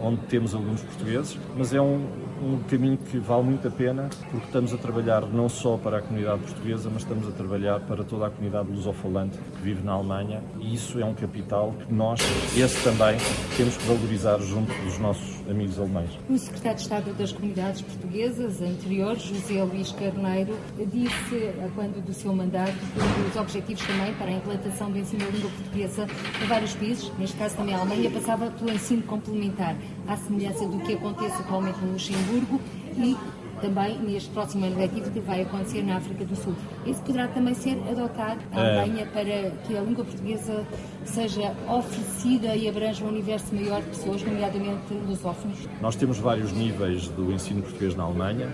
onde 0.00 0.18
temos 0.28 0.54
alunos 0.54 0.82
portugueses, 0.82 1.38
mas 1.56 1.72
é 1.72 1.80
um, 1.80 2.06
um 2.42 2.58
caminho 2.68 2.96
que 2.96 3.18
vale 3.18 3.44
muito 3.44 3.66
a 3.68 3.70
pena 3.70 4.08
porque 4.30 4.46
estamos 4.46 4.72
a 4.72 4.76
trabalhar 4.76 5.22
não 5.22 5.48
só 5.48 5.76
para 5.76 5.98
a 5.98 6.02
comunidade 6.02 6.40
portuguesa, 6.42 6.90
mas 6.92 7.02
estamos 7.02 7.28
a 7.28 7.32
trabalhar 7.32 7.80
para 7.80 8.04
toda 8.04 8.26
a 8.26 8.30
comunidade 8.30 8.70
lusofalante 8.70 9.38
que 9.38 9.62
vive 9.62 9.82
na 9.82 9.92
Alemanha 9.92 10.42
e 10.60 10.74
isso 10.74 10.98
é 10.98 11.04
um 11.04 11.14
capital 11.14 11.74
que 11.86 11.92
nós, 11.92 12.20
esse 12.56 12.82
também, 12.82 13.16
temos 13.56 13.76
que 13.76 13.84
valorizar 13.84 14.38
junto 14.38 14.72
dos 14.82 14.98
nossos 14.98 15.48
amigos 15.48 15.78
alemães. 15.78 16.10
O 16.28 16.38
secretário 16.38 16.76
de 16.76 16.82
Estado 16.82 17.14
das 17.14 17.32
Comunidades 17.32 17.82
Portuguesas 17.82 18.62
anterior, 18.62 19.16
José 19.16 19.62
Luís 19.62 19.92
Carneiro, 19.92 20.56
disse, 20.90 21.52
quando 21.74 22.04
do 22.04 22.12
seu 22.12 22.34
mandato, 22.34 22.72
que 22.72 23.30
os 23.30 23.36
objetivos 23.36 23.86
também 23.86 24.14
para 24.14 24.26
a 24.26 24.32
implantação 24.32 24.90
do 24.90 24.98
ensino 24.98 25.24
da 25.24 25.30
língua 25.30 25.50
portuguesa 25.50 26.06
em 26.42 26.46
vários 26.46 26.74
países, 26.74 27.12
neste 27.18 27.36
caso 27.36 27.56
também 27.56 27.74
a 27.74 27.78
Alemanha, 27.78 28.10
passava 28.10 28.50
pelo 28.50 28.70
ensino 28.72 29.02
complementar, 29.02 29.76
à 30.06 30.16
semelhança 30.16 30.66
do 30.66 30.78
que 30.78 30.94
acontece 30.94 31.42
atualmente 31.42 31.78
no 31.80 31.92
Luxemburgo 31.92 32.60
e 32.96 33.16
também 33.60 33.98
neste 33.98 34.30
próximo 34.30 34.66
ano 34.66 34.76
letivo 34.76 35.10
que 35.10 35.20
vai 35.20 35.42
acontecer 35.42 35.82
na 35.82 35.96
África 35.96 36.24
do 36.24 36.36
Sul. 36.36 36.54
Esse 36.86 37.00
poderá 37.00 37.28
também 37.28 37.54
ser 37.54 37.78
adotado 37.88 38.40
a 38.52 38.60
é. 38.60 38.80
Alemanha 38.80 39.06
para 39.06 39.50
que 39.66 39.76
a 39.76 39.80
língua 39.80 40.04
portuguesa 40.04 40.66
seja 41.04 41.54
oferecida 41.68 42.54
e 42.54 42.68
abranja 42.68 43.04
um 43.04 43.08
universo 43.08 43.54
maior 43.54 43.80
de 43.80 43.88
pessoas, 43.88 44.22
nomeadamente 44.22 44.92
lusófonos? 45.06 45.68
Nós 45.80 45.96
temos 45.96 46.18
vários 46.18 46.52
níveis 46.52 47.08
do 47.08 47.32
ensino 47.32 47.62
português 47.62 47.94
na 47.94 48.04
Alemanha. 48.04 48.50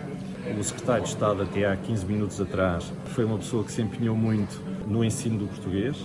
O 0.59 0.65
secretário 0.65 1.03
de 1.03 1.11
Estado, 1.11 1.43
até 1.43 1.67
há 1.67 1.77
15 1.77 2.07
minutos 2.07 2.41
atrás, 2.41 2.93
foi 3.07 3.25
uma 3.25 3.39
pessoa 3.39 3.63
que 3.63 3.73
se 3.73 3.83
empenhou 3.83 4.17
muito 4.17 4.61
no 4.87 5.05
ensino 5.05 5.39
do 5.39 5.47
português, 5.47 5.97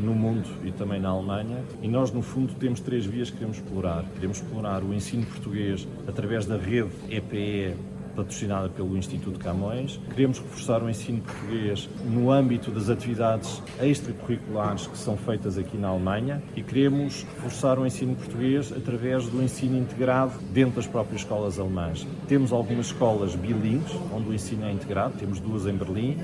no 0.00 0.14
mundo 0.14 0.48
e 0.64 0.72
também 0.72 1.00
na 1.00 1.10
Alemanha. 1.10 1.64
E 1.82 1.88
nós, 1.88 2.12
no 2.12 2.22
fundo, 2.22 2.52
temos 2.54 2.80
três 2.80 3.04
vias 3.06 3.30
que 3.30 3.36
queremos 3.36 3.58
explorar. 3.58 4.04
Queremos 4.14 4.38
explorar 4.38 4.82
o 4.82 4.92
ensino 4.92 5.24
português 5.26 5.86
através 6.06 6.46
da 6.46 6.56
rede 6.56 6.90
EPE 7.08 7.74
patrocinada 8.10 8.68
pelo 8.68 8.96
Instituto 8.96 9.38
Camões. 9.38 10.00
Queremos 10.10 10.38
reforçar 10.38 10.82
o 10.82 10.90
ensino 10.90 11.22
português 11.22 11.88
no 12.04 12.30
âmbito 12.30 12.70
das 12.70 12.88
atividades 12.88 13.62
extracurriculares 13.80 14.86
que 14.86 14.98
são 14.98 15.16
feitas 15.16 15.58
aqui 15.58 15.76
na 15.76 15.88
Alemanha 15.88 16.42
e 16.54 16.62
queremos 16.62 17.26
reforçar 17.34 17.78
o 17.78 17.86
ensino 17.86 18.14
português 18.14 18.72
através 18.72 19.26
do 19.26 19.42
ensino 19.42 19.78
integrado 19.78 20.32
dentro 20.52 20.76
das 20.76 20.86
próprias 20.86 21.22
escolas 21.22 21.58
alemãs. 21.58 22.06
Temos 22.28 22.52
algumas 22.52 22.86
escolas 22.86 23.34
bilíngues, 23.34 23.92
onde 24.12 24.28
o 24.28 24.34
ensino 24.34 24.64
é 24.64 24.72
integrado, 24.72 25.14
temos 25.18 25.40
duas 25.40 25.66
em 25.66 25.74
Berlim. 25.74 26.18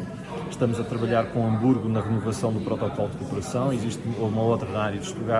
Estamos 0.50 0.78
a 0.80 0.84
trabalhar 0.84 1.32
com 1.32 1.46
Hamburgo 1.46 1.88
na 1.88 2.00
renovação 2.00 2.52
do 2.52 2.60
protocolo 2.60 3.08
de 3.10 3.18
cooperação, 3.18 3.72
existe 3.72 4.02
uma 4.18 4.42
outra 4.42 4.68
na 4.70 4.80
área 4.80 4.98
de 4.98 5.06
Stuttgart 5.06 5.36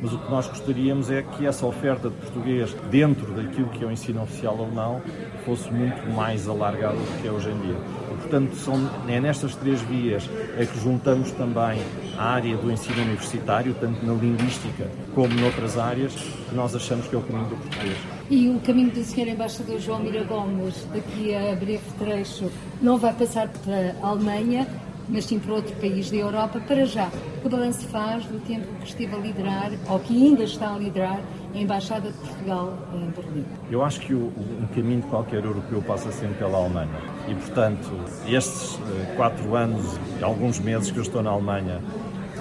mas 0.00 0.12
o 0.12 0.18
que 0.18 0.30
nós 0.30 0.46
gostaríamos 0.46 1.10
é 1.10 1.22
que 1.22 1.46
essa 1.46 1.66
oferta 1.66 2.08
de 2.08 2.16
português 2.16 2.74
dentro 2.90 3.32
daquilo 3.32 3.68
que 3.68 3.82
é 3.82 3.86
o 3.86 3.90
ensino 3.90 4.22
oficial 4.22 4.56
alemão 4.58 5.02
fosse 5.44 5.72
muito 5.72 6.08
mais 6.10 6.48
alargada 6.48 6.96
do 6.96 7.20
que 7.20 7.26
é 7.26 7.32
hoje 7.32 7.50
em 7.50 7.58
dia. 7.60 7.76
E, 8.12 8.16
portanto, 8.16 8.54
são, 8.54 8.90
é 9.08 9.20
nestas 9.20 9.54
três 9.56 9.80
vias 9.82 10.28
é 10.56 10.64
que 10.66 10.78
juntamos 10.80 11.32
também 11.32 11.80
a 12.16 12.24
área 12.24 12.56
do 12.56 12.70
ensino 12.70 13.02
universitário, 13.02 13.74
tanto 13.80 14.04
na 14.04 14.12
linguística 14.12 14.88
como 15.14 15.34
noutras 15.34 15.78
áreas, 15.78 16.14
que 16.14 16.54
nós 16.54 16.74
achamos 16.74 17.06
que 17.06 17.14
é 17.14 17.18
o 17.18 17.22
caminho 17.22 17.48
do 17.48 17.56
português. 17.56 17.96
E 18.30 18.48
o 18.50 18.60
caminho 18.60 18.90
do 18.90 19.02
Sr. 19.02 19.28
Embaixador 19.28 19.78
João 19.80 20.00
Mira 20.00 20.22
Gomes, 20.24 20.86
daqui 20.92 21.34
a 21.34 21.54
breve 21.54 21.80
trecho, 21.98 22.50
não 22.82 22.98
vai 22.98 23.12
passar 23.14 23.48
para 23.48 23.96
a 24.02 24.08
Alemanha, 24.08 24.66
mas 25.08 25.24
sim 25.24 25.38
para 25.38 25.54
outro 25.54 25.74
país 25.76 26.10
da 26.10 26.16
Europa, 26.16 26.60
para 26.60 26.84
já. 26.84 27.10
Que 27.42 27.48
balanço 27.48 27.86
faz 27.88 28.24
do 28.26 28.38
tempo 28.40 28.66
que 28.80 28.86
esteve 28.88 29.14
a 29.14 29.18
liderar, 29.18 29.70
ou 29.88 29.98
que 29.98 30.14
ainda 30.14 30.44
está 30.44 30.74
a 30.74 30.78
liderar, 30.78 31.20
a 31.54 31.58
Embaixada 31.58 32.10
de 32.10 32.18
Portugal 32.18 32.76
em 32.94 33.10
Berlim? 33.10 33.44
Eu 33.70 33.82
acho 33.82 34.00
que 34.00 34.12
o, 34.14 34.32
caminho 34.74 35.00
de 35.00 35.06
qualquer 35.06 35.44
europeu 35.44 35.82
passa 35.82 36.12
sempre 36.12 36.36
pela 36.36 36.58
Alemanha. 36.58 37.00
E, 37.26 37.34
portanto, 37.34 37.90
estes 38.26 38.74
uh, 38.74 38.80
quatro 39.16 39.56
anos 39.56 39.98
e 40.20 40.24
alguns 40.24 40.58
meses 40.58 40.90
que 40.90 40.98
eu 40.98 41.02
estou 41.02 41.22
na 41.22 41.30
Alemanha 41.30 41.80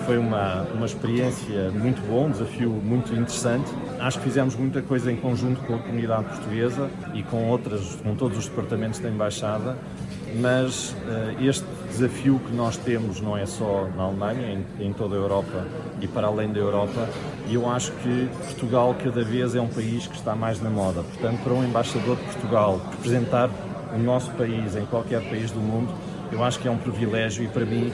foi 0.05 0.17
uma, 0.17 0.63
uma 0.73 0.85
experiência 0.85 1.71
muito 1.71 2.01
boa, 2.07 2.27
um 2.27 2.31
desafio 2.31 2.69
muito 2.69 3.11
interessante. 3.13 3.69
Acho 3.99 4.19
que 4.19 4.25
fizemos 4.25 4.55
muita 4.55 4.81
coisa 4.81 5.11
em 5.11 5.15
conjunto 5.15 5.61
com 5.61 5.75
a 5.75 5.79
comunidade 5.79 6.25
portuguesa 6.25 6.89
e 7.13 7.23
com 7.23 7.49
outras, 7.49 7.95
com 8.03 8.15
todos 8.15 8.37
os 8.37 8.47
departamentos 8.47 8.99
da 8.99 9.09
Embaixada 9.09 9.77
mas 10.35 10.91
uh, 10.91 11.43
este 11.43 11.65
desafio 11.89 12.39
que 12.39 12.55
nós 12.55 12.77
temos 12.77 13.19
não 13.21 13.37
é 13.37 13.45
só 13.45 13.87
na 13.95 14.03
Alemanha, 14.03 14.59
em, 14.79 14.87
em, 14.87 14.93
toda 14.93 15.15
a 15.15 15.17
Europa 15.17 15.65
e 16.01 16.07
para 16.07 16.27
além 16.27 16.51
da 16.51 16.59
Europa, 16.59 17.09
e 17.47 17.55
eu 17.55 17.69
acho 17.69 17.91
que 17.93 18.29
Portugal 18.45 18.95
cada 19.03 19.23
vez 19.23 19.55
é 19.55 19.61
um 19.61 19.67
país 19.67 20.05
que 20.07 20.15
está 20.15 20.35
mais 20.35 20.61
na 20.61 20.69
moda. 20.69 21.03
Portanto, 21.03 21.41
para 21.43 21.53
um 21.53 21.63
embaixador 21.63 22.15
de 22.17 22.23
Portugal 22.23 22.81
representar 22.91 23.49
o 23.95 23.97
nosso 23.97 24.31
país 24.31 24.75
em 24.75 24.85
qualquer 24.85 25.21
país 25.29 25.51
do 25.51 25.59
mundo, 25.59 25.93
eu 26.31 26.43
acho 26.43 26.59
que 26.59 26.67
é 26.67 26.71
um 26.71 26.77
privilégio 26.77 27.43
e 27.43 27.47
para 27.47 27.65
mim 27.65 27.91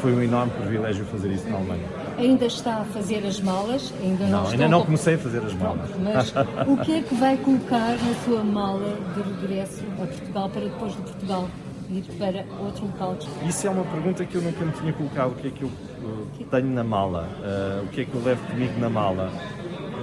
foi 0.00 0.12
um 0.12 0.22
enorme 0.22 0.52
privilégio 0.52 1.04
fazer 1.06 1.32
isso 1.32 1.48
na 1.48 1.56
Alemanha. 1.56 1.84
Ainda 2.18 2.46
está 2.46 2.76
a 2.76 2.84
fazer 2.84 3.26
as 3.26 3.40
malas? 3.40 3.92
Ainda 4.02 4.24
não, 4.24 4.42
não 4.42 4.50
ainda 4.50 4.68
não 4.68 4.84
comecei 4.84 5.14
a 5.14 5.18
fazer 5.18 5.38
as 5.38 5.54
malas. 5.54 5.90
Mas 6.02 6.34
o 6.66 6.76
que 6.78 6.94
é 6.94 7.02
que 7.02 7.14
vai 7.14 7.36
colocar 7.36 7.90
na 7.90 8.14
sua 8.24 8.42
mala 8.42 8.96
de 9.14 9.46
regresso 9.46 9.82
a 10.02 10.06
Portugal 10.06 10.48
para 10.48 10.62
depois 10.62 10.92
de 10.92 11.02
Portugal 11.02 11.48
ir 11.90 12.04
para 12.18 12.44
outro 12.60 12.86
local? 12.86 13.16
Isso 13.46 13.66
é 13.66 13.70
uma 13.70 13.84
pergunta 13.84 14.24
que 14.24 14.34
eu 14.34 14.42
nunca 14.42 14.64
me 14.64 14.72
tinha 14.72 14.92
colocado. 14.92 15.32
O 15.32 15.34
que 15.34 15.48
é 15.48 15.50
que 15.50 15.62
eu 15.62 15.68
uh, 15.68 16.46
tenho 16.50 16.68
na 16.68 16.84
mala? 16.84 17.28
Uh, 17.40 17.84
o 17.84 17.88
que 17.88 18.02
é 18.02 18.04
que 18.04 18.14
eu 18.14 18.22
levo 18.22 18.44
comigo 18.46 18.78
na 18.78 18.90
mala? 18.90 19.32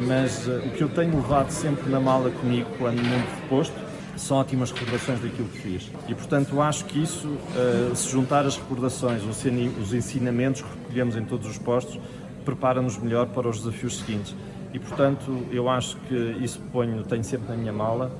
Mas 0.08 0.48
uh, 0.48 0.58
o 0.66 0.72
que 0.72 0.82
eu 0.82 0.90
tenho 0.90 1.16
levado 1.16 1.50
sempre 1.50 1.90
na 1.90 2.00
mala 2.00 2.30
comigo 2.32 2.70
quando 2.78 3.02
muito 3.04 3.42
reposto 3.42 3.76
são 4.16 4.38
ótimas 4.38 4.72
recordações 4.72 5.20
daquilo 5.20 5.48
que 5.50 5.58
fiz. 5.60 5.92
E, 6.08 6.14
portanto, 6.14 6.62
acho 6.62 6.86
que 6.86 7.02
isso, 7.02 7.28
uh, 7.28 7.96
se 7.96 8.10
juntar 8.10 8.46
as 8.46 8.58
recordações, 8.58 9.24
os 9.24 9.94
ensinamentos 9.94 10.62
que 10.62 10.70
recolhemos 10.70 11.16
em 11.16 11.26
todos 11.26 11.48
os 11.48 11.58
postos, 11.58 12.00
prepara-nos 12.46 12.98
melhor 12.98 13.28
para 13.28 13.48
os 13.48 13.60
desafios 13.60 13.98
seguintes. 13.98 14.36
E, 14.74 14.80
portanto, 14.80 15.46
eu 15.52 15.70
acho 15.70 15.98
que 16.08 16.16
isso 16.42 16.60
ponho, 16.72 17.04
tenho 17.04 17.24
sempre 17.24 17.50
na 17.50 17.56
minha 17.56 17.74
mala, 17.74 18.12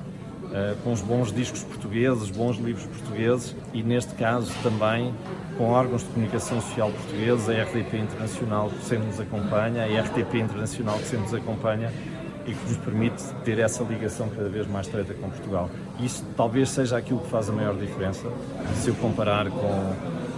uh, 0.44 0.76
com 0.82 0.92
os 0.92 1.00
bons 1.00 1.32
discos 1.32 1.62
portugueses, 1.62 2.30
bons 2.30 2.56
livros 2.58 2.86
portugueses 2.86 3.54
e, 3.72 3.82
neste 3.82 4.14
caso, 4.14 4.52
também 4.62 5.14
com 5.56 5.70
órgãos 5.70 6.02
de 6.02 6.08
comunicação 6.08 6.60
social 6.60 6.90
portugueses, 6.90 7.48
a 7.48 7.62
RDP 7.62 7.98
Internacional 7.98 8.70
que 8.70 8.84
sempre 8.84 9.06
nos 9.06 9.20
acompanha, 9.20 9.84
a 9.84 10.00
RTP 10.02 10.34
Internacional 10.34 10.98
que 10.98 11.06
sempre 11.06 11.24
nos 11.24 11.34
acompanha, 11.34 11.90
e 12.46 12.52
que 12.52 12.68
nos 12.68 12.76
permite 12.78 13.22
ter 13.44 13.58
essa 13.58 13.82
ligação 13.84 14.28
cada 14.28 14.48
vez 14.48 14.66
mais 14.66 14.86
estreita 14.86 15.14
com 15.14 15.28
Portugal. 15.30 15.70
Isso 16.00 16.24
talvez 16.36 16.68
seja 16.70 16.96
aquilo 16.96 17.20
que 17.20 17.30
faz 17.30 17.48
a 17.48 17.52
maior 17.52 17.74
diferença, 17.74 18.30
se 18.74 18.88
eu 18.88 18.94
comparar 18.96 19.48
com 19.48 19.56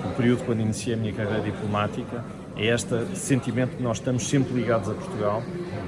o 0.08 0.14
período 0.16 0.44
quando 0.44 0.60
iniciei 0.60 0.94
a 0.94 0.96
minha 0.96 1.12
carreira 1.12 1.40
diplomática, 1.40 2.24
é 2.56 2.66
este 2.66 2.94
sentimento 3.14 3.76
que 3.76 3.82
nós 3.82 3.98
estamos 3.98 4.26
sempre 4.26 4.54
ligados 4.54 4.88
a 4.88 4.94
Portugal 4.94 5.42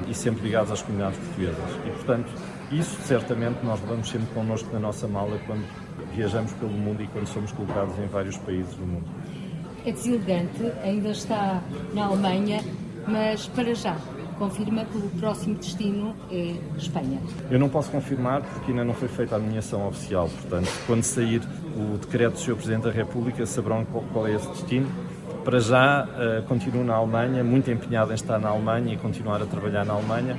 e 0.07 0.15
sempre 0.15 0.43
ligados 0.45 0.71
às 0.71 0.83
comunidades 0.83 1.19
portuguesas. 1.19 1.71
E, 1.87 1.91
portanto, 1.91 2.29
isso 2.71 3.01
certamente 3.03 3.65
nós 3.65 3.81
levamos 3.81 4.09
sempre 4.09 4.29
connosco 4.35 4.69
na 4.73 4.79
nossa 4.79 5.09
mala 5.09 5.39
quando 5.47 5.65
viajamos 6.15 6.53
pelo 6.53 6.73
mundo 6.73 7.03
e 7.03 7.07
quando 7.07 7.27
somos 7.27 7.51
colocados 7.53 7.99
em 7.99 8.07
vários 8.07 8.37
países 8.39 8.75
do 8.75 8.87
mundo. 8.87 9.07
É 9.87 9.93
deselegante, 9.93 10.73
ainda 10.83 11.11
está 11.11 11.63
na 11.95 12.07
Alemanha, 12.07 12.61
mas 13.07 13.47
para 13.47 13.75
já, 13.75 13.97
confirma 14.39 14.85
que 14.85 14.99
o 14.99 15.09
próximo 15.19 15.55
destino 15.55 16.15
é 16.31 16.57
Espanha. 16.77 17.21
Eu 17.51 17.59
não 17.59 17.69
posso 17.69 17.91
confirmar 17.91 18.43
porque 18.43 18.71
ainda 18.71 18.85
não 18.85 18.95
foi 18.95 19.09
feita 19.09 19.37
a 19.37 19.39
nomeação 19.39 19.87
oficial, 19.89 20.29
portanto, 20.29 20.71
quando 20.87 21.03
sair 21.03 21.41
o 21.77 21.97
decreto 21.97 22.35
do 22.35 22.39
Sr. 22.39 22.55
Presidente 22.55 22.83
da 22.83 22.91
República, 22.91 23.47
saberão 23.47 23.85
qual 23.85 24.27
é 24.27 24.35
esse 24.35 24.49
destino. 24.49 24.89
Para 25.45 25.61
já, 25.61 26.05
uh, 26.05 26.43
continuo 26.47 26.85
na 26.85 26.95
Alemanha, 26.95 27.43
muito 27.43 27.71
empenhado 27.71 28.11
em 28.11 28.15
estar 28.15 28.39
na 28.39 28.51
Alemanha 28.51 28.93
e 28.93 28.97
continuar 28.99 29.41
a 29.41 29.47
trabalhar 29.47 29.85
na 29.85 29.95
Alemanha 29.95 30.37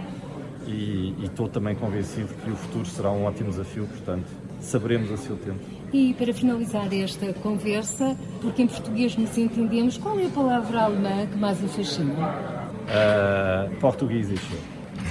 e, 0.69 1.15
e 1.19 1.25
estou 1.25 1.47
também 1.47 1.75
convencido 1.75 2.29
que 2.43 2.51
o 2.51 2.55
futuro 2.55 2.85
será 2.85 3.11
um 3.11 3.25
ótimo 3.25 3.49
desafio, 3.49 3.88
portanto, 3.88 4.27
saberemos 4.59 5.11
a 5.11 5.17
seu 5.17 5.35
tempo. 5.38 5.59
E 5.91 6.13
para 6.13 6.33
finalizar 6.33 6.93
esta 6.93 7.33
conversa, 7.33 8.15
porque 8.41 8.61
em 8.61 8.67
português 8.67 9.17
nos 9.17 9.35
entendemos, 9.38 9.97
qual 9.97 10.19
é 10.19 10.27
a 10.27 10.29
palavra 10.29 10.81
alemã 10.83 11.25
que 11.25 11.38
mais 11.38 11.61
o 11.63 11.67
fascina? 11.67 12.13
Uh, 12.85 13.75
português, 13.77 14.29
isso. 14.29 14.55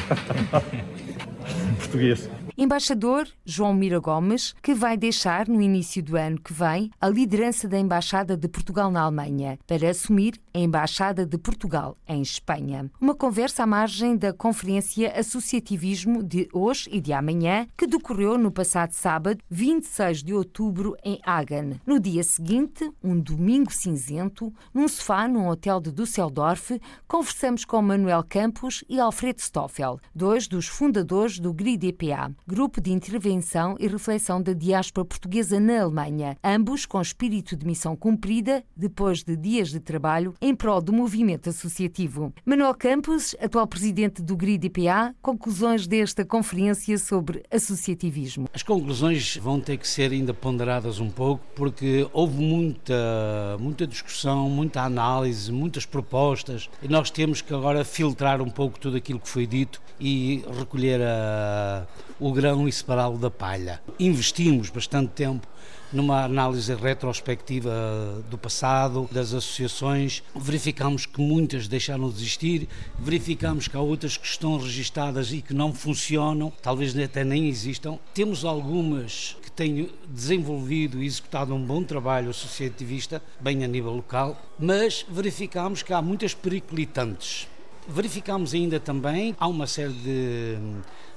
Português. 1.78 2.30
Embaixador 2.60 3.28
João 3.44 3.72
Mira 3.72 4.00
Gomes, 4.00 4.52
que 4.60 4.74
vai 4.74 4.96
deixar 4.96 5.46
no 5.46 5.62
início 5.62 6.02
do 6.02 6.16
ano 6.16 6.40
que 6.40 6.52
vem 6.52 6.90
a 7.00 7.08
liderança 7.08 7.68
da 7.68 7.78
Embaixada 7.78 8.36
de 8.36 8.48
Portugal 8.48 8.90
na 8.90 9.02
Alemanha 9.02 9.60
para 9.64 9.88
assumir 9.88 10.34
a 10.52 10.58
Embaixada 10.58 11.24
de 11.24 11.38
Portugal 11.38 11.96
em 12.08 12.20
Espanha. 12.20 12.90
Uma 13.00 13.14
conversa 13.14 13.62
à 13.62 13.66
margem 13.66 14.16
da 14.16 14.32
Conferência 14.32 15.12
Associativismo 15.16 16.20
de 16.20 16.48
hoje 16.52 16.90
e 16.90 17.00
de 17.00 17.12
amanhã, 17.12 17.64
que 17.76 17.86
decorreu 17.86 18.36
no 18.36 18.50
passado 18.50 18.90
sábado, 18.90 19.38
26 19.48 20.24
de 20.24 20.34
outubro, 20.34 20.96
em 21.04 21.20
Hagen. 21.24 21.80
No 21.86 22.00
dia 22.00 22.24
seguinte, 22.24 22.90
um 23.04 23.20
domingo 23.20 23.72
cinzento, 23.72 24.52
num 24.74 24.88
sofá 24.88 25.28
num 25.28 25.46
hotel 25.46 25.78
de 25.78 25.92
Düsseldorf, 25.92 26.72
conversamos 27.06 27.64
com 27.64 27.80
Manuel 27.80 28.24
Campos 28.28 28.82
e 28.88 28.98
Alfredo 28.98 29.40
Stoffel, 29.42 30.00
dois 30.12 30.48
dos 30.48 30.66
fundadores 30.66 31.38
do 31.38 31.52
GRIDPA. 31.52 32.34
Grupo 32.50 32.80
de 32.80 32.90
Intervenção 32.90 33.76
e 33.78 33.86
Reflexão 33.86 34.40
da 34.40 34.54
Diáspora 34.54 35.04
Portuguesa 35.04 35.60
na 35.60 35.82
Alemanha, 35.82 36.34
ambos 36.42 36.86
com 36.86 36.98
espírito 36.98 37.54
de 37.54 37.66
missão 37.66 37.94
cumprida, 37.94 38.64
depois 38.74 39.22
de 39.22 39.36
dias 39.36 39.68
de 39.68 39.78
trabalho 39.78 40.32
em 40.40 40.54
prol 40.54 40.80
do 40.80 40.90
movimento 40.90 41.50
associativo. 41.50 42.32
Manuel 42.46 42.74
Campos, 42.74 43.36
atual 43.38 43.66
presidente 43.66 44.22
do 44.22 44.34
GRIDPA, 44.34 45.14
conclusões 45.20 45.86
desta 45.86 46.24
conferência 46.24 46.96
sobre 46.96 47.42
associativismo. 47.50 48.48
As 48.54 48.62
conclusões 48.62 49.36
vão 49.36 49.60
ter 49.60 49.76
que 49.76 49.86
ser 49.86 50.10
ainda 50.10 50.32
ponderadas 50.32 51.00
um 51.00 51.10
pouco, 51.10 51.44
porque 51.54 52.08
houve 52.14 52.40
muita, 52.40 53.58
muita 53.60 53.86
discussão, 53.86 54.48
muita 54.48 54.80
análise, 54.80 55.52
muitas 55.52 55.84
propostas, 55.84 56.70
e 56.82 56.88
nós 56.88 57.10
temos 57.10 57.42
que 57.42 57.52
agora 57.52 57.84
filtrar 57.84 58.40
um 58.40 58.48
pouco 58.48 58.80
tudo 58.80 58.96
aquilo 58.96 59.20
que 59.20 59.28
foi 59.28 59.46
dito 59.46 59.82
e 60.00 60.44
recolher 60.58 61.02
a, 61.02 61.86
o 62.18 62.37
grão 62.38 62.68
e 62.68 62.72
separá-lo 62.72 63.18
da 63.18 63.32
palha. 63.32 63.82
Investimos 63.98 64.70
bastante 64.70 65.10
tempo 65.10 65.44
numa 65.92 66.22
análise 66.22 66.72
retrospectiva 66.72 68.22
do 68.30 68.38
passado, 68.38 69.08
das 69.10 69.34
associações, 69.34 70.22
verificamos 70.36 71.04
que 71.04 71.20
muitas 71.20 71.66
deixaram 71.66 72.08
de 72.08 72.14
existir, 72.14 72.68
verificamos 72.96 73.66
que 73.66 73.76
há 73.76 73.80
outras 73.80 74.16
que 74.16 74.24
estão 74.24 74.56
registadas 74.56 75.32
e 75.32 75.42
que 75.42 75.52
não 75.52 75.74
funcionam, 75.74 76.52
talvez 76.62 76.96
até 76.96 77.24
nem 77.24 77.48
existam. 77.48 77.98
Temos 78.14 78.44
algumas 78.44 79.36
que 79.42 79.50
têm 79.50 79.90
desenvolvido 80.08 81.02
e 81.02 81.06
executado 81.06 81.52
um 81.52 81.64
bom 81.64 81.82
trabalho 81.82 82.30
associativista, 82.30 83.20
bem 83.40 83.64
a 83.64 83.66
nível 83.66 83.94
local, 83.94 84.40
mas 84.56 85.04
verificamos 85.08 85.82
que 85.82 85.92
há 85.92 86.00
muitas 86.00 86.34
periclitantes. 86.34 87.48
Verificamos 87.90 88.52
ainda 88.52 88.78
também, 88.78 89.34
há 89.40 89.48
uma 89.48 89.66
série 89.66 89.94
de 89.94 90.58